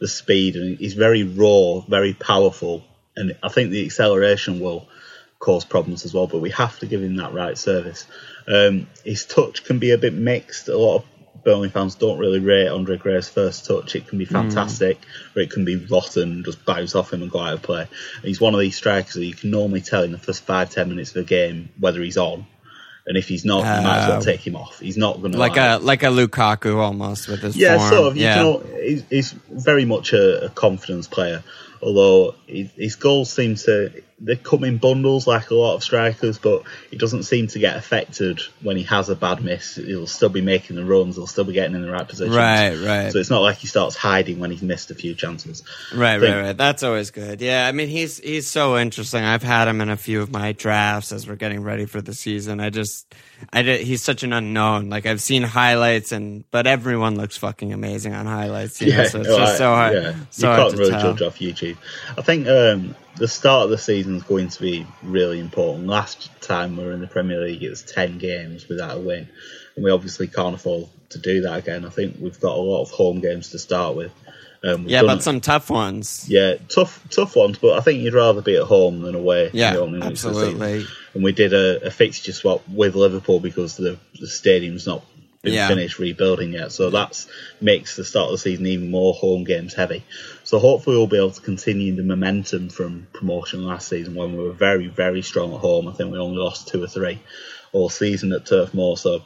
the 0.00 0.08
speed, 0.08 0.56
and 0.56 0.76
he's 0.78 0.94
very 0.94 1.22
raw, 1.22 1.80
very 1.88 2.12
powerful, 2.12 2.84
and 3.16 3.34
I 3.42 3.48
think 3.48 3.70
the 3.70 3.86
acceleration 3.86 4.60
will 4.60 4.88
cause 5.38 5.64
problems 5.64 6.04
as 6.04 6.12
well. 6.14 6.26
But 6.26 6.40
we 6.40 6.50
have 6.50 6.78
to 6.80 6.86
give 6.86 7.02
him 7.02 7.16
that 7.16 7.32
right 7.32 7.56
service. 7.56 8.06
Um, 8.46 8.88
his 9.04 9.24
touch 9.26 9.64
can 9.64 9.78
be 9.78 9.90
a 9.92 9.98
bit 9.98 10.14
mixed. 10.14 10.68
A 10.68 10.76
lot 10.76 10.96
of 10.96 11.04
Burnley 11.44 11.68
fans 11.68 11.94
don't 11.94 12.18
really 12.18 12.40
rate 12.40 12.68
Andre 12.68 12.96
Gray's 12.96 13.28
first 13.28 13.64
touch. 13.64 13.94
It 13.94 14.08
can 14.08 14.18
be 14.18 14.24
fantastic, 14.24 14.98
or 15.36 15.42
it 15.42 15.50
can 15.50 15.64
be 15.64 15.76
rotten, 15.76 16.42
just 16.44 16.64
bounce 16.64 16.94
off 16.94 17.12
him 17.12 17.22
and 17.22 17.30
go 17.30 17.38
out 17.38 17.54
of 17.54 17.62
play. 17.62 17.82
And 17.82 18.24
he's 18.24 18.40
one 18.40 18.54
of 18.54 18.60
these 18.60 18.76
strikers 18.76 19.14
that 19.14 19.24
you 19.24 19.34
can 19.34 19.50
normally 19.50 19.80
tell 19.80 20.02
in 20.02 20.12
the 20.12 20.18
first 20.18 20.42
five 20.44 20.70
ten 20.70 20.88
minutes 20.88 21.10
of 21.10 21.18
a 21.18 21.24
game 21.24 21.68
whether 21.78 22.02
he's 22.02 22.18
on. 22.18 22.46
And 23.06 23.16
if 23.16 23.28
he's 23.28 23.44
not, 23.44 23.60
you 23.60 23.82
might 23.86 24.00
as 24.00 24.08
well 24.08 24.18
Uh, 24.18 24.22
take 24.22 24.46
him 24.46 24.56
off. 24.56 24.80
He's 24.80 24.98
not 24.98 25.20
going 25.20 25.32
to 25.32 25.38
like 25.38 25.56
a 25.56 25.78
like 25.80 26.02
a 26.02 26.06
Lukaku 26.06 26.76
almost 26.76 27.28
with 27.28 27.40
his 27.40 27.56
yeah, 27.56 27.78
form. 27.78 27.88
sort 27.88 28.06
of. 28.08 28.16
You 28.18 28.24
yeah. 28.24 28.42
know, 28.42 28.58
he's, 28.82 29.04
he's 29.08 29.32
very 29.48 29.86
much 29.86 30.12
a, 30.12 30.46
a 30.46 30.48
confidence 30.50 31.06
player. 31.06 31.42
Although 31.80 32.34
his, 32.46 32.70
his 32.72 32.96
goals 32.96 33.32
seem 33.32 33.54
to 33.54 33.92
they 34.20 34.36
come 34.36 34.64
in 34.64 34.78
bundles 34.78 35.26
like 35.26 35.50
a 35.50 35.54
lot 35.54 35.76
of 35.76 35.82
strikers, 35.84 36.38
but 36.38 36.62
he 36.90 36.96
doesn't 36.96 37.22
seem 37.22 37.46
to 37.48 37.58
get 37.58 37.76
affected 37.76 38.40
when 38.62 38.76
he 38.76 38.82
has 38.82 39.08
a 39.08 39.14
bad 39.14 39.42
miss. 39.42 39.76
He'll 39.76 40.06
still 40.08 40.28
be 40.28 40.40
making 40.40 40.76
the 40.76 40.84
runs. 40.84 41.14
He'll 41.16 41.26
still 41.28 41.44
be 41.44 41.52
getting 41.52 41.76
in 41.76 41.82
the 41.82 41.90
right 41.90 42.06
positions. 42.06 42.36
Right, 42.36 42.74
right. 42.74 43.12
So 43.12 43.18
it's 43.18 43.30
not 43.30 43.42
like 43.42 43.58
he 43.58 43.68
starts 43.68 43.94
hiding 43.94 44.40
when 44.40 44.50
he's 44.50 44.62
missed 44.62 44.90
a 44.90 44.94
few 44.96 45.14
chances. 45.14 45.62
Right, 45.94 46.18
think- 46.18 46.34
right, 46.34 46.42
right. 46.42 46.56
That's 46.56 46.82
always 46.82 47.10
good. 47.10 47.40
Yeah, 47.40 47.66
I 47.66 47.72
mean 47.72 47.88
he's 47.88 48.18
he's 48.18 48.48
so 48.48 48.76
interesting. 48.76 49.22
I've 49.22 49.42
had 49.44 49.68
him 49.68 49.80
in 49.80 49.88
a 49.88 49.96
few 49.96 50.20
of 50.20 50.32
my 50.32 50.52
drafts 50.52 51.12
as 51.12 51.28
we're 51.28 51.36
getting 51.36 51.62
ready 51.62 51.86
for 51.86 52.00
the 52.00 52.14
season. 52.14 52.58
I 52.60 52.70
just 52.70 53.14
I 53.52 53.62
did, 53.62 53.82
he's 53.82 54.02
such 54.02 54.24
an 54.24 54.32
unknown. 54.32 54.90
Like 54.90 55.06
I've 55.06 55.20
seen 55.20 55.44
highlights 55.44 56.10
and 56.10 56.44
but 56.50 56.66
everyone 56.66 57.16
looks 57.16 57.36
fucking 57.36 57.72
amazing 57.72 58.14
on 58.14 58.26
highlights. 58.26 58.80
You 58.82 58.96
know? 58.96 59.04
so 59.04 59.20
it's 59.20 59.28
well, 59.28 59.38
just 59.38 59.58
so 59.58 59.70
hard. 59.74 59.94
Yeah, 59.94 60.14
So 60.30 60.48
you 60.50 60.54
hard 60.56 60.68
can't 60.70 60.78
really 60.80 60.90
tell. 60.90 61.14
judge 61.14 61.22
off 61.22 61.38
YouTube. 61.38 61.76
I 62.16 62.22
think 62.22 62.48
um, 62.48 62.96
the 63.18 63.28
start 63.28 63.64
of 63.64 63.70
the 63.70 63.78
season 63.78 64.16
is 64.16 64.22
going 64.22 64.48
to 64.48 64.60
be 64.60 64.86
really 65.02 65.40
important. 65.40 65.86
Last 65.86 66.30
time 66.40 66.76
we 66.76 66.84
were 66.84 66.92
in 66.92 67.00
the 67.00 67.06
Premier 67.06 67.40
League, 67.40 67.62
it 67.62 67.70
was 67.70 67.82
ten 67.82 68.18
games 68.18 68.68
without 68.68 68.96
a 68.96 69.00
win, 69.00 69.28
and 69.76 69.84
we 69.84 69.90
obviously 69.90 70.26
can't 70.28 70.54
afford 70.54 70.88
to 71.10 71.18
do 71.18 71.42
that 71.42 71.58
again. 71.58 71.84
I 71.84 71.90
think 71.90 72.16
we've 72.20 72.40
got 72.40 72.56
a 72.56 72.60
lot 72.60 72.82
of 72.82 72.90
home 72.90 73.20
games 73.20 73.50
to 73.50 73.58
start 73.58 73.96
with. 73.96 74.12
Um, 74.62 74.86
Yeah, 74.88 75.02
but 75.02 75.22
some 75.22 75.40
tough 75.40 75.70
ones. 75.70 76.26
yeah, 76.28 76.54
tough, 76.68 77.06
tough 77.10 77.36
ones. 77.36 77.58
But 77.58 77.78
I 77.78 77.80
think 77.80 78.02
you'd 78.02 78.14
rather 78.14 78.42
be 78.42 78.56
at 78.56 78.64
home 78.64 79.02
than 79.02 79.14
away. 79.14 79.50
Yeah, 79.52 79.74
the 79.74 79.80
opening 79.80 80.08
weeks 80.08 80.24
of 80.24 80.34
the 80.34 80.40
absolutely. 80.40 80.86
And 81.14 81.22
we 81.22 81.32
did 81.32 81.52
a, 81.52 81.86
a 81.86 81.90
fixture 81.90 82.32
swap 82.32 82.68
with 82.68 82.94
Liverpool 82.94 83.40
because 83.40 83.76
the 83.76 83.98
the 84.18 84.26
stadium's 84.26 84.86
not 84.86 85.04
been 85.42 85.52
Yeah. 85.54 85.68
finished 85.68 85.98
rebuilding 85.98 86.52
yet. 86.52 86.72
So 86.72 86.90
that 86.90 87.24
makes 87.60 87.94
the 87.96 88.04
start 88.04 88.26
of 88.26 88.32
the 88.32 88.38
season 88.38 88.66
even 88.66 88.90
more 88.90 89.14
home 89.14 89.44
games 89.44 89.72
heavy. 89.74 90.02
So 90.44 90.58
hopefully 90.58 90.96
we'll 90.96 91.06
be 91.06 91.16
able 91.16 91.30
to 91.30 91.40
continue 91.40 91.94
the 91.94 92.02
momentum 92.02 92.68
from 92.70 93.06
promotion 93.12 93.64
last 93.64 93.88
season 93.88 94.14
when 94.14 94.36
we 94.36 94.42
were 94.42 94.52
very, 94.52 94.88
very 94.88 95.22
strong 95.22 95.52
at 95.54 95.60
home. 95.60 95.86
I 95.88 95.92
think 95.92 96.10
we 96.12 96.18
only 96.18 96.38
lost 96.38 96.68
two 96.68 96.82
or 96.82 96.88
three 96.88 97.20
all 97.72 97.88
season 97.88 98.32
at 98.32 98.46
Turf 98.46 98.74
Moor. 98.74 98.96
So 98.96 99.22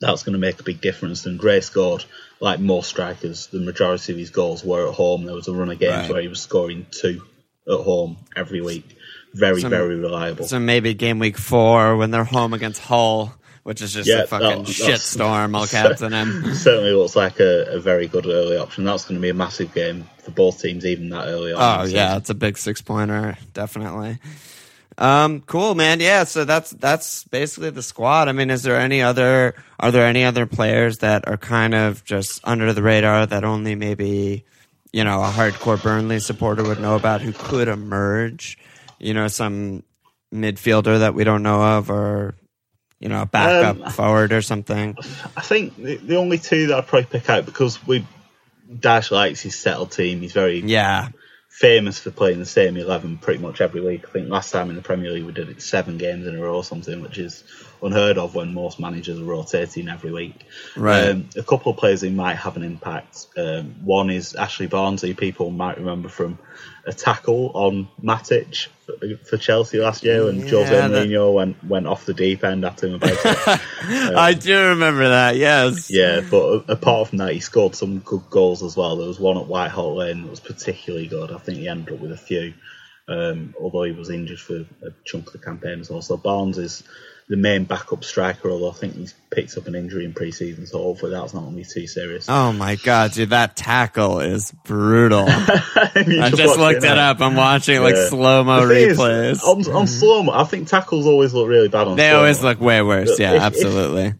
that's 0.00 0.22
going 0.22 0.32
to 0.34 0.38
make 0.38 0.60
a 0.60 0.64
big 0.64 0.80
difference. 0.80 1.24
And 1.26 1.38
Gray 1.38 1.60
scored, 1.60 2.04
like 2.40 2.58
most 2.60 2.88
strikers, 2.88 3.46
the 3.46 3.60
majority 3.60 4.12
of 4.12 4.18
his 4.18 4.30
goals 4.30 4.64
were 4.64 4.88
at 4.88 4.94
home. 4.94 5.24
There 5.24 5.34
was 5.34 5.48
a 5.48 5.52
run 5.52 5.70
of 5.70 5.78
games 5.78 5.92
Right. 6.02 6.10
where 6.10 6.22
he 6.22 6.28
was 6.28 6.40
scoring 6.40 6.86
two 6.90 7.22
at 7.70 7.80
home 7.80 8.16
every 8.36 8.60
week. 8.60 8.96
Very, 9.34 9.60
Some- 9.60 9.70
very 9.70 9.96
reliable. 9.96 10.46
So 10.46 10.58
maybe 10.58 10.92
game 10.94 11.18
week 11.18 11.38
four 11.38 11.96
when 11.96 12.10
they're 12.10 12.24
home 12.24 12.52
against 12.52 12.80
Hull, 12.82 13.34
which 13.70 13.80
is 13.82 13.92
just 13.92 14.08
Yeah, 14.08 14.22
a 14.22 14.26
fucking 14.26 14.64
that- 14.64 14.68
shit 14.72 14.86
that's- 14.86 15.04
storm. 15.04 15.54
I'll 15.54 15.66
captain 15.80 16.12
him. 16.12 16.54
Certainly 16.56 16.90
looks 16.90 17.14
like 17.14 17.38
a, 17.38 17.66
a 17.76 17.78
very 17.78 18.08
good 18.08 18.26
early 18.26 18.56
option. 18.56 18.82
That's 18.82 19.04
going 19.04 19.14
to 19.14 19.22
be 19.22 19.28
a 19.28 19.34
massive 19.34 19.72
game 19.72 20.10
for 20.18 20.32
both 20.32 20.60
teams, 20.60 20.84
even 20.84 21.08
that 21.10 21.28
early 21.28 21.52
on. 21.52 21.80
Oh 21.80 21.84
yeah, 21.84 22.16
it's 22.16 22.30
a 22.30 22.34
big 22.34 22.58
six 22.58 22.82
pointer, 22.82 23.38
definitely. 23.54 24.18
Um, 24.98 25.42
cool, 25.42 25.76
man. 25.76 26.00
Yeah, 26.00 26.24
so 26.24 26.44
that's 26.44 26.70
that's 26.72 27.22
basically 27.24 27.70
the 27.70 27.82
squad. 27.82 28.26
I 28.26 28.32
mean, 28.32 28.50
is 28.50 28.64
there 28.64 28.76
any 28.78 29.02
other 29.02 29.54
are 29.78 29.92
there 29.92 30.04
any 30.04 30.24
other 30.24 30.46
players 30.46 30.98
that 30.98 31.28
are 31.28 31.36
kind 31.36 31.72
of 31.72 32.04
just 32.04 32.40
under 32.42 32.72
the 32.72 32.82
radar 32.82 33.24
that 33.24 33.44
only 33.44 33.76
maybe 33.76 34.44
you 34.92 35.04
know 35.04 35.22
a 35.22 35.28
hardcore 35.30 35.80
Burnley 35.80 36.18
supporter 36.18 36.64
would 36.64 36.80
know 36.80 36.96
about 36.96 37.20
who 37.22 37.32
could 37.32 37.68
emerge? 37.68 38.58
You 38.98 39.14
know, 39.14 39.28
some 39.28 39.84
midfielder 40.34 40.98
that 40.98 41.14
we 41.14 41.22
don't 41.24 41.44
know 41.44 41.62
of, 41.78 41.88
or 41.88 42.34
you 43.00 43.08
know, 43.08 43.22
a 43.22 43.26
backup 43.26 43.84
Um, 43.84 43.90
forward 43.90 44.32
or 44.32 44.42
something. 44.42 44.96
I 45.36 45.40
think 45.40 45.76
the, 45.76 45.96
the 45.96 46.16
only 46.16 46.38
two 46.38 46.68
that 46.68 46.78
I'd 46.78 46.86
probably 46.86 47.06
pick 47.06 47.28
out 47.28 47.46
because 47.46 47.84
we 47.86 48.06
Dyche 48.70 49.10
likes 49.10 49.40
his 49.40 49.58
settled 49.58 49.90
team. 49.90 50.20
He's 50.20 50.32
very 50.32 50.60
Yeah, 50.60 51.08
famous 51.48 51.98
for 51.98 52.10
playing 52.12 52.38
the 52.38 52.46
same 52.46 52.76
eleven 52.76 53.18
pretty 53.18 53.40
much 53.40 53.60
every 53.60 53.80
week. 53.80 54.04
I 54.06 54.12
think 54.12 54.28
last 54.28 54.52
time 54.52 54.70
in 54.70 54.76
the 54.76 54.82
Premier 54.82 55.10
League 55.10 55.24
we 55.24 55.32
did 55.32 55.48
it 55.48 55.60
seven 55.60 55.98
games 55.98 56.26
in 56.26 56.36
a 56.36 56.40
row 56.40 56.56
or 56.56 56.64
something, 56.64 57.00
which 57.00 57.18
is 57.18 57.42
unheard 57.82 58.18
of 58.18 58.34
when 58.34 58.52
most 58.52 58.78
managers 58.78 59.18
are 59.18 59.24
rotating 59.24 59.88
every 59.88 60.12
week. 60.12 60.44
Right. 60.76 61.08
Um, 61.08 61.30
a 61.36 61.42
couple 61.42 61.72
of 61.72 61.78
players 61.78 62.02
who 62.02 62.10
might 62.10 62.36
have 62.36 62.56
an 62.56 62.62
impact. 62.62 63.26
Um, 63.36 63.76
one 63.82 64.10
is 64.10 64.34
Ashley 64.34 64.66
Barnes, 64.66 65.00
who 65.02 65.14
people 65.14 65.50
might 65.50 65.78
remember 65.78 66.10
from 66.10 66.38
a 66.86 66.92
tackle 66.92 67.50
on 67.54 67.88
Matic 68.02 68.68
for, 69.24 69.36
Chelsea 69.36 69.78
last 69.78 70.04
year 70.04 70.24
when 70.24 70.40
Jose 70.40 70.70
Yeah, 70.70 70.88
that- 70.88 71.08
Mourinho 71.08 71.32
went 71.34 71.62
went 71.64 71.86
off 71.86 72.06
the 72.06 72.14
deep 72.14 72.44
end 72.44 72.64
after 72.64 72.86
him 72.88 72.94
about 72.94 73.10
it. 73.12 73.60
I 74.16 74.34
do 74.34 74.68
remember 74.68 75.08
that. 75.08 75.36
Yes. 75.36 75.90
Yeah, 75.90 76.20
but 76.28 76.64
apart 76.68 77.08
from 77.08 77.18
that, 77.18 77.32
he 77.32 77.40
scored 77.40 77.74
some 77.74 77.98
good 78.00 78.22
goals 78.30 78.62
as 78.62 78.76
well. 78.76 78.96
There 78.96 79.08
was 79.08 79.20
one 79.20 79.38
at 79.38 79.46
White 79.46 79.70
Hart 79.70 79.94
Lane 79.94 80.22
that 80.22 80.30
was 80.30 80.40
particularly 80.40 81.06
good. 81.06 81.30
I 81.32 81.38
think 81.38 81.58
he 81.58 81.68
ended 81.68 81.94
up 81.94 82.00
with 82.00 82.12
a 82.12 82.16
few, 82.16 82.54
um, 83.08 83.54
although 83.60 83.84
he 83.84 83.92
was 83.92 84.10
injured 84.10 84.40
for 84.40 84.56
a 84.56 84.90
chunk 85.04 85.26
of 85.28 85.32
the 85.32 85.38
campaign 85.38 85.80
as 85.80 85.90
well. 85.90 86.02
So 86.02 86.16
Barnes 86.16 86.58
is 86.58 86.82
the 87.30 87.36
main 87.36 87.62
backup 87.64 88.02
striker, 88.04 88.50
although 88.50 88.70
I 88.70 88.74
think 88.74 88.96
he's 88.96 89.14
picked 89.30 89.56
up 89.56 89.66
an 89.68 89.74
injury 89.76 90.04
in 90.04 90.12
pre-season, 90.12 90.66
so 90.66 90.78
hopefully 90.82 91.12
that's 91.12 91.32
not 91.32 91.40
going 91.42 91.52
to 91.52 91.56
be 91.58 91.64
too 91.64 91.86
serious. 91.86 92.26
Oh 92.28 92.52
my 92.52 92.74
god, 92.74 93.12
dude, 93.12 93.30
that 93.30 93.56
tackle 93.56 94.18
is 94.20 94.52
brutal. 94.64 95.24
I 95.28 96.32
just 96.34 96.58
looked 96.58 96.82
it 96.84 96.98
up. 96.98 97.20
I'm 97.20 97.36
watching 97.36 97.80
like 97.80 97.94
Yeah. 97.94 98.08
slow 98.08 98.44
mo 98.44 98.66
thing 98.68 98.90
is, 98.90 98.98
replays. 98.98 99.42
on, 99.44 99.72
on 99.74 99.86
slow 99.86 100.24
mo, 100.24 100.32
I 100.32 100.42
think 100.44 100.66
tackles 100.68 101.06
always 101.06 101.32
look 101.32 101.48
really 101.48 101.68
bad 101.68 101.86
on 101.86 101.96
they 101.96 102.08
slow-mo. 102.08 102.18
always 102.18 102.42
look 102.42 102.60
way 102.60 102.82
worse. 102.82 103.18
Yeah, 103.18 103.30
If- 103.30 103.36
if- 103.36 103.42
absolutely. 103.42 104.14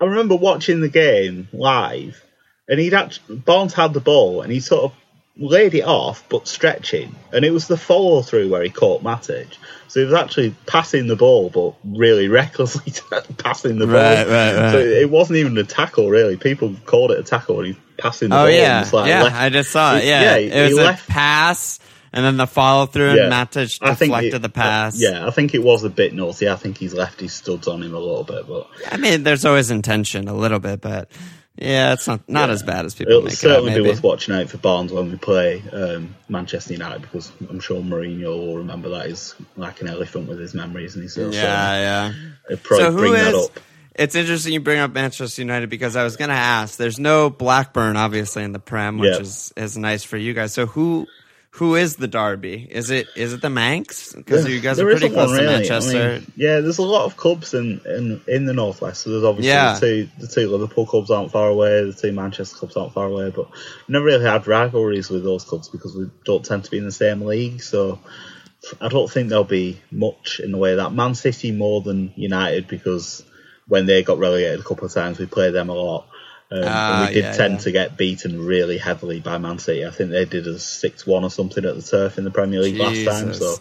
I 0.00 0.04
remember 0.04 0.36
watching 0.36 0.80
the 0.80 0.88
game 0.88 1.48
live, 1.52 2.22
and 2.68 2.78
he'd 2.78 2.94
actually 2.94 3.36
Barnes 3.36 3.72
had 3.74 3.94
the 3.94 4.00
ball, 4.00 4.42
and 4.42 4.52
he 4.52 4.60
sort 4.60 4.84
of 4.84 4.92
laid 5.38 5.74
it 5.74 5.84
off, 5.84 6.24
but 6.28 6.48
stretching, 6.48 7.14
and 7.32 7.44
it 7.44 7.50
was 7.52 7.68
the 7.68 7.76
follow 7.76 8.22
through 8.22 8.48
where 8.50 8.62
he 8.62 8.70
caught 8.70 9.02
Matic. 9.02 9.46
So 9.86 10.00
he 10.00 10.04
was 10.06 10.14
actually 10.14 10.54
passing 10.66 11.06
the 11.06 11.16
ball, 11.16 11.48
but 11.48 11.74
really 11.84 12.28
recklessly 12.40 12.92
passing 13.38 13.78
the 13.78 13.86
ball. 13.86 13.94
Right, 13.94 14.26
right, 14.26 14.54
right. 14.56 14.72
So 14.72 14.78
it 14.78 15.08
wasn't 15.10 15.38
even 15.38 15.56
a 15.56 15.64
tackle, 15.64 16.10
really. 16.10 16.36
People 16.36 16.74
called 16.84 17.10
it 17.12 17.18
a 17.20 17.22
tackle 17.22 17.56
when 17.56 17.66
he's 17.66 17.76
passing 17.96 18.28
the 18.30 18.36
Oh 18.36 18.38
ball. 18.44 18.50
yeah, 18.50 18.88
like 18.92 19.08
yeah. 19.08 19.22
left- 19.22 19.36
I 19.36 19.48
just 19.48 19.70
saw 19.70 19.96
it. 19.96 20.02
He- 20.02 20.08
Yeah, 20.08 20.36
yeah, 20.36 20.54
it 20.64 20.68
was 20.70 20.78
a 20.78 20.82
left- 20.82 21.08
pass, 21.08 21.78
and 22.12 22.24
then 22.24 22.36
the 22.36 22.46
follow 22.46 22.86
through, 22.86 23.14
Yeah. 23.14 23.24
and 23.24 23.32
Matic 23.32 23.78
deflected 23.78 24.34
it- 24.34 24.42
the 24.42 24.48
pass. 24.48 25.00
Yeah, 25.00 25.26
I 25.26 25.30
think 25.30 25.54
it 25.54 25.62
was 25.62 25.84
a 25.84 25.90
bit 25.90 26.12
naughty. 26.14 26.48
I 26.48 26.56
think 26.56 26.78
he's 26.78 26.94
left 26.94 27.20
his 27.20 27.32
studs 27.32 27.68
on 27.68 27.82
him 27.82 27.94
a 27.94 27.98
little 28.00 28.24
bit, 28.24 28.46
but 28.48 28.68
I 28.90 28.96
mean, 28.96 29.22
there's 29.22 29.44
always 29.44 29.70
intention 29.70 30.26
a 30.28 30.34
little 30.34 30.58
bit, 30.58 30.80
but 30.80 31.10
yeah, 31.60 31.92
it's 31.92 32.06
not 32.06 32.28
not 32.28 32.50
as 32.50 32.62
bad 32.62 32.84
as 32.84 32.94
people 32.94 33.12
It'll 33.12 33.22
make 33.24 33.32
it 33.32 33.36
out. 33.36 33.38
certainly 33.38 33.74
be 33.74 33.80
worth 33.82 34.02
watching 34.02 34.34
out 34.34 34.48
for 34.48 34.58
Barnes 34.58 34.92
when 34.92 35.10
we 35.10 35.16
play 35.18 35.62
um, 35.72 36.14
Manchester 36.28 36.72
United 36.72 37.02
because 37.02 37.32
I'm 37.50 37.60
sure 37.60 37.80
Mourinho 37.82 38.26
will 38.26 38.58
remember 38.58 38.88
that 38.90 39.06
he's 39.06 39.34
like 39.56 39.80
an 39.80 39.88
elephant 39.88 40.28
with 40.28 40.38
his 40.38 40.54
memories 40.54 40.94
and 40.94 41.02
he's 41.02 41.16
Yeah, 41.16 42.12
yeah. 42.48 42.56
so 42.64 42.92
who 42.92 42.98
bring 42.98 43.12
that 43.14 43.34
is? 43.34 43.44
up. 43.46 43.60
It's 43.96 44.14
interesting 44.14 44.52
you 44.52 44.60
bring 44.60 44.78
up 44.78 44.92
Manchester 44.92 45.42
United 45.42 45.68
because 45.70 45.96
I 45.96 46.04
was 46.04 46.16
going 46.16 46.28
to 46.30 46.36
ask. 46.36 46.78
There's 46.78 47.00
no 47.00 47.30
Blackburn, 47.30 47.96
obviously, 47.96 48.44
in 48.44 48.52
the 48.52 48.60
Prem, 48.60 48.98
which 48.98 49.12
Yeah. 49.14 49.20
is 49.20 49.52
is 49.56 49.76
nice 49.76 50.04
for 50.04 50.16
you 50.16 50.34
guys. 50.34 50.52
So 50.52 50.66
who 50.66 51.08
who 51.58 51.74
is 51.74 51.96
the 51.96 52.08
Derby? 52.08 52.66
Is 52.70 52.90
it 52.90 53.06
is 53.16 53.32
it 53.32 53.42
the 53.42 53.50
Manx? 53.50 54.14
Because 54.14 54.48
you 54.48 54.60
guys 54.60 54.78
are 54.78 54.84
pretty 54.84 55.08
close 55.10 55.28
one, 55.30 55.38
to 55.38 55.42
really. 55.42 55.54
I 55.54 55.58
Manchester. 55.58 56.12
mean, 56.20 56.32
yeah, 56.36 56.60
there's 56.60 56.78
a 56.78 56.82
lot 56.82 57.04
of 57.04 57.16
clubs 57.16 57.52
in, 57.54 57.80
in, 57.84 58.20
in 58.26 58.44
the 58.46 58.52
northwest. 58.52 59.02
So 59.02 59.10
there's 59.10 59.24
obviously 59.24 59.48
Yeah. 59.48 59.74
the 59.74 59.80
two 59.80 60.08
the 60.18 60.26
two 60.28 60.48
Liverpool 60.48 60.86
clubs 60.86 61.10
aren't 61.10 61.32
far 61.32 61.48
away, 61.48 61.84
the 61.84 61.92
two 61.92 62.12
Manchester 62.12 62.56
clubs 62.56 62.76
aren't 62.76 62.92
far 62.94 63.06
away, 63.06 63.30
but 63.30 63.50
we've 63.50 63.88
never 63.88 64.04
really 64.04 64.24
had 64.24 64.46
rivalries 64.46 65.08
with 65.10 65.24
those 65.24 65.44
clubs 65.44 65.68
because 65.68 65.94
we 65.96 66.08
don't 66.24 66.44
tend 66.44 66.64
to 66.64 66.70
be 66.70 66.78
in 66.78 66.84
the 66.84 66.92
same 66.92 67.22
league. 67.22 67.60
So 67.60 67.98
I 68.80 68.88
don't 68.88 69.10
think 69.10 69.28
there'll 69.28 69.44
be 69.44 69.80
much 69.90 70.40
in 70.42 70.52
the 70.52 70.58
way 70.58 70.72
of 70.72 70.78
that. 70.78 70.92
Man 70.92 71.14
City 71.14 71.52
more 71.52 71.80
than 71.82 72.12
United 72.16 72.68
because 72.68 73.24
when 73.66 73.86
they 73.86 74.02
got 74.02 74.18
relegated 74.18 74.60
a 74.60 74.64
couple 74.64 74.86
of 74.86 74.92
times, 74.94 75.18
we 75.18 75.26
played 75.26 75.54
them 75.54 75.68
a 75.68 75.74
lot. 75.74 76.06
Um, 76.50 76.62
Ah, 76.64 77.00
and 77.02 77.08
we 77.08 77.14
did 77.14 77.24
yeah, 77.24 77.32
tend 77.36 77.54
yeah. 77.54 77.58
to 77.60 77.72
get 77.72 77.96
beaten 77.98 78.42
really 78.42 78.78
heavily 78.78 79.20
by 79.20 79.36
Man 79.36 79.58
City. 79.58 79.84
I 79.84 79.90
think 79.90 80.10
they 80.12 80.24
did 80.24 80.46
a 80.46 80.58
six-one 80.58 81.22
or 81.22 81.28
something 81.30 81.62
at 81.64 81.74
the 81.76 81.82
turf 81.82 82.16
in 82.16 82.24
the 82.24 82.30
Premier 82.30 82.60
League 82.62 82.78
last 82.78 83.04
time. 83.04 83.34
So 83.34 83.56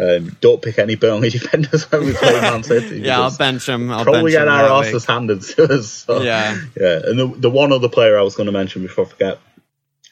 um, 0.00 0.36
don't 0.40 0.62
pick 0.62 0.78
any 0.78 0.94
Burnley 0.94 1.30
defenders 1.38 1.90
when 1.90 2.04
we 2.06 2.12
play 2.12 2.40
Man 2.40 2.62
City. 2.62 3.00
Yeah, 3.04 3.20
I'll 3.20 3.36
bench 3.36 3.68
him. 3.68 3.90
I'll 3.90 4.04
probably 4.04 4.32
bench 4.32 4.46
get 4.46 4.48
our 4.48 4.80
asses 4.80 5.04
handed 5.04 5.42
to 5.42 5.64
us. 5.78 5.90
So, 6.06 6.22
Yeah. 6.22 6.56
yeah. 6.80 7.00
And 7.04 7.18
the, 7.18 7.26
the 7.36 7.50
one 7.50 7.72
other 7.72 7.88
player 7.88 8.16
I 8.16 8.22
was 8.22 8.36
going 8.36 8.46
to 8.46 8.52
mention 8.52 8.82
before 8.82 9.06
I 9.06 9.08
forget, 9.08 9.38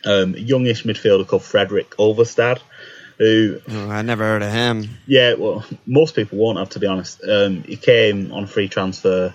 um, 0.05 0.35
youngish 0.37 0.83
midfielder 0.83 1.27
called 1.27 1.43
Fredrik 1.43 1.91
Ulvestad, 1.99 2.59
who 3.19 3.61
Oh, 3.71 3.91
I 3.91 4.03
never 4.03 4.25
heard 4.25 4.43
of 4.43 4.51
him. 4.53 4.89
yeah, 5.07 5.35
well, 5.35 5.65
most 5.87 6.17
people 6.17 6.39
won't 6.39 6.59
have 6.59 6.71
to 6.71 6.81
be 6.81 6.87
honest. 6.89 7.21
Um, 7.23 7.63
he 7.63 7.77
came 7.77 8.33
on 8.33 8.47
free 8.47 8.67
transfer 8.69 9.35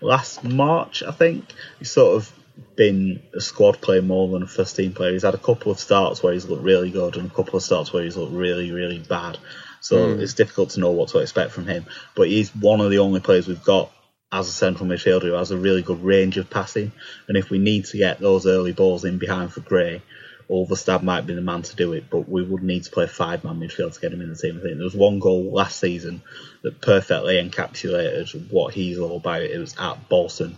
last 0.00 0.44
March, 0.44 1.02
I 1.02 1.12
think. 1.12 1.44
He's 1.78 1.90
sort 1.90 2.16
of 2.16 2.32
been 2.76 3.22
a 3.34 3.40
squad 3.40 3.80
player 3.80 4.02
more 4.02 4.28
than 4.28 4.42
a 4.42 4.46
first 4.46 4.76
team 4.76 4.92
player. 4.92 5.12
He's 5.12 5.22
had 5.22 5.34
a 5.34 5.38
couple 5.38 5.72
of 5.72 5.78
starts 5.78 6.22
where 6.22 6.32
he's 6.32 6.46
looked 6.46 6.62
really 6.62 6.90
good 6.90 7.16
and 7.16 7.30
a 7.30 7.34
couple 7.34 7.56
of 7.56 7.62
starts 7.62 7.92
where 7.92 8.04
he's 8.04 8.16
looked 8.16 8.32
really, 8.32 8.70
really 8.70 8.98
bad. 8.98 9.38
So 9.80 9.96
mm. 9.96 10.20
it's 10.20 10.34
difficult 10.34 10.70
to 10.70 10.80
know 10.80 10.90
what 10.90 11.10
to 11.10 11.18
expect 11.18 11.52
from 11.52 11.66
him. 11.66 11.86
But 12.14 12.28
he's 12.28 12.54
one 12.54 12.80
of 12.80 12.90
the 12.90 12.98
only 12.98 13.20
players 13.20 13.46
we've 13.46 13.62
got 13.62 13.92
as 14.32 14.48
a 14.48 14.52
central 14.52 14.88
midfielder 14.88 15.22
who 15.22 15.32
has 15.32 15.50
a 15.50 15.56
really 15.56 15.82
good 15.82 16.02
range 16.02 16.36
of 16.36 16.50
passing. 16.50 16.92
And 17.28 17.36
if 17.36 17.50
we 17.50 17.58
need 17.58 17.84
to 17.86 17.98
get 17.98 18.18
those 18.18 18.46
early 18.46 18.72
balls 18.72 19.04
in 19.04 19.18
behind 19.18 19.52
for 19.52 19.60
Gray, 19.60 20.02
Ulvestad 20.50 21.02
might 21.02 21.26
be 21.26 21.34
the 21.34 21.40
man 21.40 21.62
to 21.62 21.76
do 21.76 21.92
it, 21.92 22.08
but 22.08 22.28
we 22.28 22.42
would 22.42 22.62
need 22.62 22.84
to 22.84 22.90
play 22.90 23.06
five 23.06 23.42
man 23.42 23.58
midfield 23.58 23.94
to 23.94 24.00
get 24.00 24.12
him 24.12 24.20
in 24.20 24.28
the 24.28 24.36
team. 24.36 24.58
I 24.58 24.62
think 24.62 24.76
there 24.76 24.84
was 24.84 24.94
one 24.94 25.18
goal 25.18 25.52
last 25.52 25.80
season 25.80 26.22
that 26.62 26.80
perfectly 26.80 27.34
encapsulated 27.34 28.50
what 28.50 28.72
he's 28.72 28.98
all 28.98 29.16
about. 29.16 29.42
It 29.42 29.58
was 29.58 29.74
at 29.78 30.08
Bolton. 30.08 30.56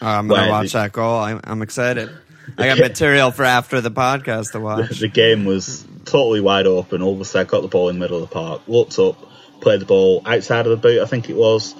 I'm 0.00 0.28
going 0.28 0.44
to 0.44 0.50
watch 0.50 0.72
the, 0.72 0.78
that 0.80 0.92
goal. 0.92 1.18
I'm, 1.18 1.40
I'm 1.44 1.62
excited. 1.62 2.10
I 2.58 2.66
got 2.66 2.78
material 2.78 3.30
for 3.30 3.44
after 3.44 3.80
the 3.80 3.90
podcast 3.90 4.52
to 4.52 4.60
watch. 4.60 4.88
The, 4.90 5.06
the 5.06 5.08
game 5.08 5.44
was 5.44 5.86
totally 6.04 6.40
wide 6.40 6.66
open. 6.66 7.00
Ulvestad 7.00 7.48
got 7.48 7.62
the 7.62 7.68
ball 7.68 7.88
in 7.88 7.96
the 7.96 8.00
middle 8.00 8.22
of 8.22 8.28
the 8.28 8.32
park, 8.32 8.62
looked 8.66 8.98
up, 8.98 9.16
played 9.60 9.80
the 9.80 9.86
ball 9.86 10.22
outside 10.26 10.66
of 10.66 10.70
the 10.70 10.76
boot, 10.76 11.02
I 11.02 11.06
think 11.06 11.30
it 11.30 11.36
was, 11.36 11.74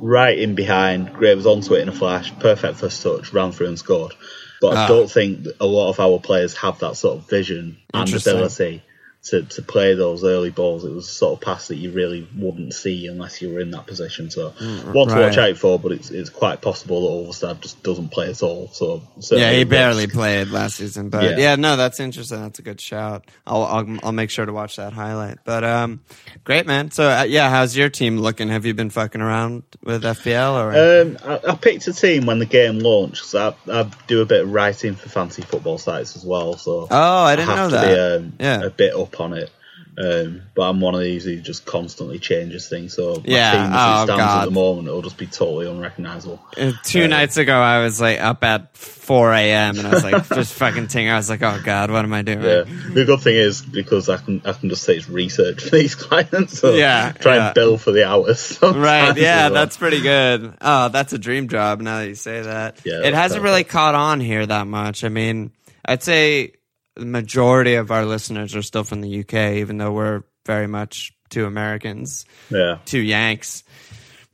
right 0.00 0.38
in 0.38 0.54
behind. 0.54 1.12
Gray 1.12 1.34
was 1.34 1.46
onto 1.46 1.74
it 1.74 1.80
in 1.80 1.88
a 1.88 1.92
flash. 1.92 2.36
Perfect 2.38 2.78
first 2.78 3.02
touch, 3.02 3.32
ran 3.32 3.52
through 3.52 3.68
and 3.68 3.78
scored. 3.78 4.14
But 4.60 4.76
I 4.76 4.84
ah. 4.84 4.88
don't 4.88 5.10
think 5.10 5.46
a 5.60 5.66
lot 5.66 5.90
of 5.90 6.00
our 6.00 6.18
players 6.18 6.56
have 6.56 6.78
that 6.80 6.96
sort 6.96 7.18
of 7.18 7.28
vision 7.28 7.78
and 7.94 8.12
ability 8.12 8.82
to, 9.30 9.42
to 9.42 9.62
play 9.62 9.94
those 9.94 10.24
early 10.24 10.50
balls. 10.50 10.84
It 10.84 10.92
was 10.92 11.06
a 11.06 11.10
sort 11.10 11.34
of 11.34 11.44
pass 11.44 11.68
that 11.68 11.76
you 11.76 11.90
really 11.92 12.26
wouldn't 12.36 12.74
see 12.74 13.06
unless 13.06 13.40
you 13.42 13.52
were 13.52 13.60
in 13.60 13.70
that 13.72 13.86
position. 13.86 14.30
So 14.30 14.50
mm, 14.50 14.92
one 14.92 15.08
to 15.08 15.14
right. 15.14 15.26
watch 15.26 15.38
out 15.38 15.56
for, 15.56 15.78
but 15.78 15.92
it's 15.92 16.10
it's 16.10 16.30
quite 16.30 16.62
possible 16.62 17.02
that 17.02 17.30
Ulvestad 17.30 17.60
just 17.60 17.82
doesn't 17.82 18.10
play 18.10 18.30
at 18.30 18.42
all. 18.42 18.68
So 18.68 19.02
yeah, 19.30 19.52
he 19.52 19.64
barely 19.64 20.06
played 20.06 20.48
last 20.48 20.76
season, 20.76 21.10
but 21.10 21.24
yeah. 21.24 21.36
yeah. 21.36 21.56
no, 21.56 21.76
that's 21.76 22.00
interesting. 22.00 22.40
That's 22.40 22.58
a 22.58 22.62
good 22.62 22.80
shout. 22.80 23.24
I'll 23.46 23.64
I'll, 23.64 23.98
I'll 24.02 24.12
make 24.12 24.30
sure 24.30 24.46
to 24.46 24.52
watch 24.52 24.76
that 24.76 24.92
highlight. 24.92 25.38
But 25.44 25.64
um, 25.64 26.00
great 26.44 26.66
man. 26.66 26.90
So 26.90 27.08
uh, 27.08 27.24
yeah, 27.24 27.50
how's 27.50 27.76
your 27.76 27.88
team 27.88 28.18
looking? 28.18 28.48
Have 28.48 28.64
you 28.64 28.74
been 28.74 28.90
fucking 28.90 29.20
around 29.20 29.62
with 29.82 30.02
FPL 30.02 30.54
or? 30.54 30.68
Um, 30.78 31.18
I, 31.24 31.52
I 31.52 31.54
picked 31.56 31.86
a 31.88 31.92
team 31.92 32.26
when 32.26 32.38
the 32.38 32.46
game 32.46 32.78
launched 32.78 33.30
because 33.30 33.56
I, 33.68 33.80
I 33.80 33.90
do 34.06 34.22
a 34.22 34.26
bit 34.26 34.42
of 34.42 34.52
writing 34.52 34.94
for 34.94 35.08
fancy 35.08 35.42
football 35.42 35.78
sites 35.78 36.16
as 36.16 36.24
well. 36.24 36.56
So 36.56 36.88
oh, 36.90 37.22
I 37.24 37.36
didn't 37.36 37.56
know 37.56 37.68
that. 37.68 37.94
Be, 37.94 38.26
um, 38.26 38.32
yeah, 38.40 38.62
a 38.64 38.70
bit 38.70 38.94
up 38.94 39.17
on 39.20 39.32
it. 39.32 39.50
Um, 39.96 40.42
but 40.54 40.62
I'm 40.62 40.80
one 40.80 40.94
of 40.94 41.00
these 41.00 41.24
who 41.24 41.40
just 41.40 41.66
constantly 41.66 42.20
changes 42.20 42.68
things. 42.68 42.94
So 42.94 43.16
my 43.16 43.22
yeah, 43.24 43.52
team 43.52 43.60
as 43.62 43.70
oh, 43.72 44.04
stands 44.04 44.22
God. 44.22 44.42
at 44.42 44.44
the 44.44 44.50
moment, 44.52 44.86
it'll 44.86 45.02
just 45.02 45.16
be 45.16 45.26
totally 45.26 45.68
unrecognizable. 45.68 46.40
Uh, 46.56 46.72
two 46.84 47.04
uh, 47.04 47.06
nights 47.08 47.36
ago, 47.36 47.58
I 47.58 47.82
was 47.82 48.00
like 48.00 48.20
up 48.20 48.44
at 48.44 48.76
4 48.76 49.32
a.m. 49.32 49.78
and 49.78 49.88
I 49.88 49.90
was 49.90 50.04
like 50.04 50.28
just 50.34 50.54
fucking 50.54 50.86
ting. 50.86 51.08
I 51.08 51.16
was 51.16 51.28
like, 51.28 51.42
oh 51.42 51.60
God, 51.64 51.90
what 51.90 52.04
am 52.04 52.12
I 52.12 52.22
doing? 52.22 52.42
Yeah. 52.42 52.62
The 52.92 53.04
good 53.06 53.20
thing 53.20 53.34
is 53.34 53.62
because 53.62 54.08
I 54.08 54.18
can 54.18 54.40
I 54.44 54.52
can 54.52 54.68
just 54.68 54.84
say 54.84 54.96
it's 54.96 55.08
research 55.08 55.64
for 55.64 55.70
these 55.76 55.96
clients. 55.96 56.60
So 56.60 56.74
yeah, 56.74 57.10
try 57.12 57.36
yeah. 57.36 57.46
and 57.46 57.54
bill 57.54 57.76
for 57.76 57.90
the 57.90 58.06
hours. 58.06 58.58
Right. 58.78 59.16
Yeah, 59.16 59.48
that's 59.48 59.76
pretty 59.76 60.00
good. 60.00 60.54
Oh, 60.60 60.88
that's 60.88 61.12
a 61.12 61.18
dream 61.18 61.48
job. 61.48 61.80
Now 61.80 61.98
that 61.98 62.08
you 62.08 62.14
say 62.14 62.42
that, 62.42 62.80
yeah, 62.84 63.02
it 63.02 63.14
hasn't 63.14 63.40
perfect. 63.40 63.42
really 63.42 63.64
caught 63.64 63.94
on 63.94 64.20
here 64.20 64.46
that 64.46 64.66
much. 64.66 65.02
I 65.02 65.08
mean, 65.08 65.50
I'd 65.84 66.02
say 66.02 66.52
the 66.98 67.06
majority 67.06 67.74
of 67.74 67.90
our 67.90 68.04
listeners 68.04 68.54
are 68.56 68.62
still 68.62 68.84
from 68.84 69.00
the 69.00 69.20
UK, 69.20 69.56
even 69.56 69.78
though 69.78 69.92
we're 69.92 70.24
very 70.44 70.66
much 70.66 71.12
two 71.30 71.46
Americans, 71.46 72.26
yeah, 72.50 72.78
two 72.84 73.00
Yanks. 73.00 73.64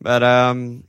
But 0.00 0.22
um, 0.22 0.84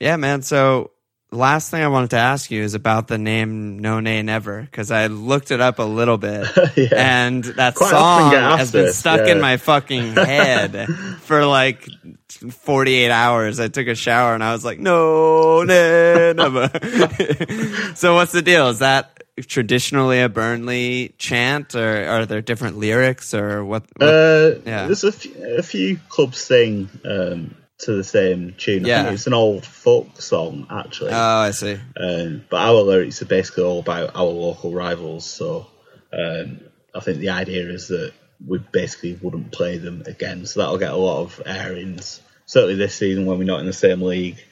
yeah, 0.00 0.16
man. 0.16 0.42
So 0.42 0.90
last 1.30 1.70
thing 1.70 1.82
I 1.82 1.88
wanted 1.88 2.10
to 2.10 2.18
ask 2.18 2.50
you 2.50 2.62
is 2.62 2.74
about 2.74 3.08
the 3.08 3.18
name 3.18 3.78
No 3.78 4.00
Nay 4.00 4.22
Never 4.22 4.62
because 4.62 4.90
I 4.90 5.06
looked 5.06 5.50
it 5.50 5.60
up 5.60 5.78
a 5.78 5.84
little 5.84 6.18
bit, 6.18 6.46
yeah. 6.76 6.88
and 6.94 7.44
that 7.44 7.74
Quite 7.74 7.90
song 7.90 8.32
has 8.32 8.72
been 8.72 8.92
stuck 8.92 9.26
yeah. 9.26 9.32
in 9.32 9.40
my 9.40 9.56
fucking 9.56 10.14
head 10.14 10.86
for 11.20 11.46
like 11.46 11.88
48 12.28 13.10
hours. 13.10 13.60
I 13.60 13.68
took 13.68 13.86
a 13.86 13.94
shower 13.94 14.34
and 14.34 14.42
I 14.42 14.52
was 14.52 14.64
like, 14.64 14.78
No 14.78 15.62
Nay 15.62 16.32
Never. 16.34 16.68
so 17.94 18.14
what's 18.14 18.32
the 18.32 18.42
deal? 18.42 18.68
Is 18.68 18.80
that 18.80 19.21
traditionally 19.40 20.20
a 20.20 20.28
Burnley 20.28 21.14
chant, 21.18 21.74
or 21.74 22.04
are 22.06 22.26
there 22.26 22.42
different 22.42 22.78
lyrics, 22.78 23.34
or 23.34 23.64
what? 23.64 23.84
what 23.96 24.06
uh, 24.06 24.54
yeah. 24.66 24.86
There's 24.86 25.04
a, 25.04 25.62
few 25.62 25.98
clubs 26.08 26.38
sing 26.38 26.88
um, 27.04 27.54
to 27.78 27.92
the 27.92 28.04
same 28.04 28.54
tune. 28.56 28.84
Yeah. 28.84 29.10
it's 29.10 29.26
an 29.26 29.34
old 29.34 29.64
folk 29.64 30.20
song, 30.20 30.66
actually. 30.70 31.12
Oh, 31.12 31.16
I 31.16 31.50
see. 31.52 31.78
Um, 31.96 32.44
but 32.48 32.60
our 32.60 32.82
lyrics 32.82 33.22
are 33.22 33.26
basically 33.26 33.64
all 33.64 33.80
about 33.80 34.14
our 34.14 34.24
local 34.24 34.72
rivals. 34.72 35.24
So 35.24 35.66
um, 36.12 36.60
I 36.94 37.00
think 37.00 37.18
the 37.18 37.30
idea 37.30 37.68
is 37.68 37.88
that 37.88 38.12
we 38.46 38.58
basically 38.58 39.18
wouldn't 39.20 39.52
play 39.52 39.78
them 39.78 40.02
again. 40.06 40.46
So 40.46 40.60
that'll 40.60 40.78
get 40.78 40.92
a 40.92 40.96
lot 40.96 41.22
of 41.22 41.42
airings. 41.46 42.20
Certainly 42.46 42.76
this 42.76 42.94
season 42.94 43.26
when 43.26 43.38
we're 43.38 43.44
not 43.44 43.60
in 43.60 43.66
the 43.66 43.72
same 43.72 44.02
league 44.02 44.42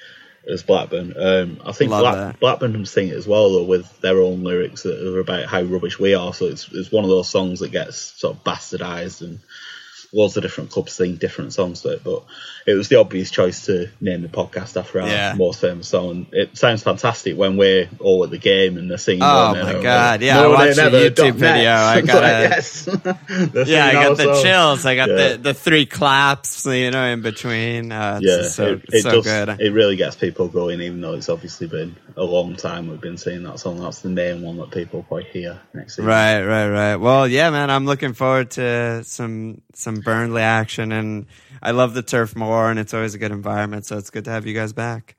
as 0.48 0.62
Blackburn. 0.62 1.14
Um, 1.16 1.61
I 1.64 1.72
think 1.72 1.90
Black, 1.90 2.38
Blackburn 2.40 2.87
sing 2.87 3.09
it 3.09 3.16
as 3.16 3.26
well 3.26 3.50
though 3.50 3.64
with 3.64 4.00
their 4.00 4.20
own 4.20 4.42
lyrics 4.42 4.83
that 4.83 5.00
are 5.07 5.20
about 5.20 5.46
how 5.46 5.62
rubbish 5.62 5.98
we 5.98 6.14
are. 6.14 6.33
So 6.33 6.46
it's 6.46 6.68
it's 6.72 6.92
one 6.92 7.05
of 7.05 7.11
those 7.11 7.29
songs 7.29 7.61
that 7.61 7.72
gets 7.72 7.98
sort 7.98 8.37
of 8.37 8.44
bastardized 8.44 9.22
and 9.22 9.40
loads 10.12 10.37
of 10.37 10.42
different 10.42 10.70
clubs 10.70 10.92
sing 10.92 11.16
different 11.16 11.53
songs 11.53 11.83
to 11.83 11.90
it, 11.90 12.05
but 12.05 12.25
it 12.66 12.75
was 12.75 12.88
the 12.88 12.96
obvious 12.96 13.31
choice 13.31 13.66
to 13.66 13.88
name 14.01 14.23
the 14.23 14.29
podcast 14.29 14.79
after 14.79 15.01
our 15.01 15.09
yeah. 15.09 15.35
most 15.35 15.61
famous 15.61 15.88
song. 15.88 16.27
It 16.33 16.57
sounds 16.57 16.83
fantastic 16.83 17.37
when 17.37 17.57
we're 17.57 17.88
all 18.01 18.25
at 18.25 18.31
the 18.31 18.38
game 18.38 18.77
and 18.77 18.90
they're 18.90 18.99
singing. 18.99 19.23
Oh 19.23 19.55
my 19.55 19.83
god! 19.83 20.23
Yeah, 20.23 20.42
I 20.42 20.46
watched 20.49 20.77
the 20.77 20.83
YouTube 20.83 21.35
video. 21.35 21.73
I 21.73 22.01
got 22.05 22.23
yes. 22.23 22.88
yeah, 22.88 23.87
I 23.87 23.92
got 23.92 24.16
the 24.16 24.40
chills. 24.42 24.85
I 24.85 24.96
got 24.96 25.09
yeah. 25.09 25.33
the 25.33 25.38
the 25.38 25.55
three 25.55 25.87
claps, 25.87 26.66
you 26.66 26.90
know, 26.90 27.07
in 27.07 27.23
between. 27.23 27.92
Uh, 27.92 28.18
yeah, 28.23 28.49
so, 28.49 28.75
it, 28.75 28.85
it 28.92 29.03
so 29.03 29.11
does, 29.12 29.25
good. 29.25 29.61
It 29.61 29.73
really 29.73 29.96
gets 29.96 30.16
people 30.16 30.49
going, 30.49 30.81
even 30.81 31.01
though 31.01 31.14
it's 31.14 31.29
obviously 31.29 31.66
been 31.66 31.96
a 32.16 32.25
long 32.25 32.57
time 32.57 32.88
we've 32.88 33.01
been 33.01 33.16
singing 33.16 33.44
that 33.44 33.61
song. 33.61 33.81
That's 33.81 34.01
the 34.01 34.09
main 34.09 34.42
one 34.42 34.57
that 34.59 34.70
people 34.70 35.05
quite 35.05 35.27
hear 35.27 35.61
next 35.73 35.96
season. 35.96 36.07
Right, 36.07 36.42
right, 36.42 36.68
right. 36.68 36.96
Well, 36.96 37.29
yeah, 37.29 37.51
man, 37.51 37.70
I'm 37.70 37.87
looking 37.87 38.12
forward 38.12 38.51
to 38.53 39.05
some 39.05 39.62
some 39.75 39.99
some 40.00 40.12
Burnley 40.12 40.42
action, 40.42 40.92
and 40.92 41.26
I 41.62 41.70
love 41.72 41.94
the 41.94 42.02
Turf 42.02 42.36
Moor, 42.36 42.70
and 42.70 42.78
it's 42.78 42.94
always 42.94 43.14
a 43.14 43.18
good 43.18 43.32
environment. 43.32 43.86
So 43.86 43.98
it's 43.98 44.10
good 44.10 44.24
to 44.24 44.30
have 44.30 44.46
you 44.46 44.54
guys 44.54 44.72
back. 44.72 45.16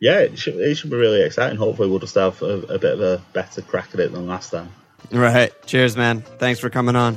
Yeah, 0.00 0.20
it 0.20 0.38
should, 0.38 0.56
it 0.56 0.74
should 0.74 0.90
be 0.90 0.96
really 0.96 1.22
exciting. 1.22 1.56
Hopefully, 1.56 1.88
we'll 1.88 1.98
just 1.98 2.14
have 2.16 2.40
a, 2.42 2.60
a 2.62 2.78
bit 2.78 2.94
of 2.94 3.00
a 3.00 3.22
better 3.32 3.62
crack 3.62 3.90
at 3.94 4.00
it 4.00 4.12
than 4.12 4.26
last 4.26 4.50
time. 4.50 4.70
Right. 5.10 5.52
Cheers, 5.66 5.96
man. 5.96 6.22
Thanks 6.38 6.60
for 6.60 6.70
coming 6.70 6.96
on. 6.96 7.16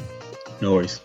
No 0.62 0.74
worries. 0.74 1.02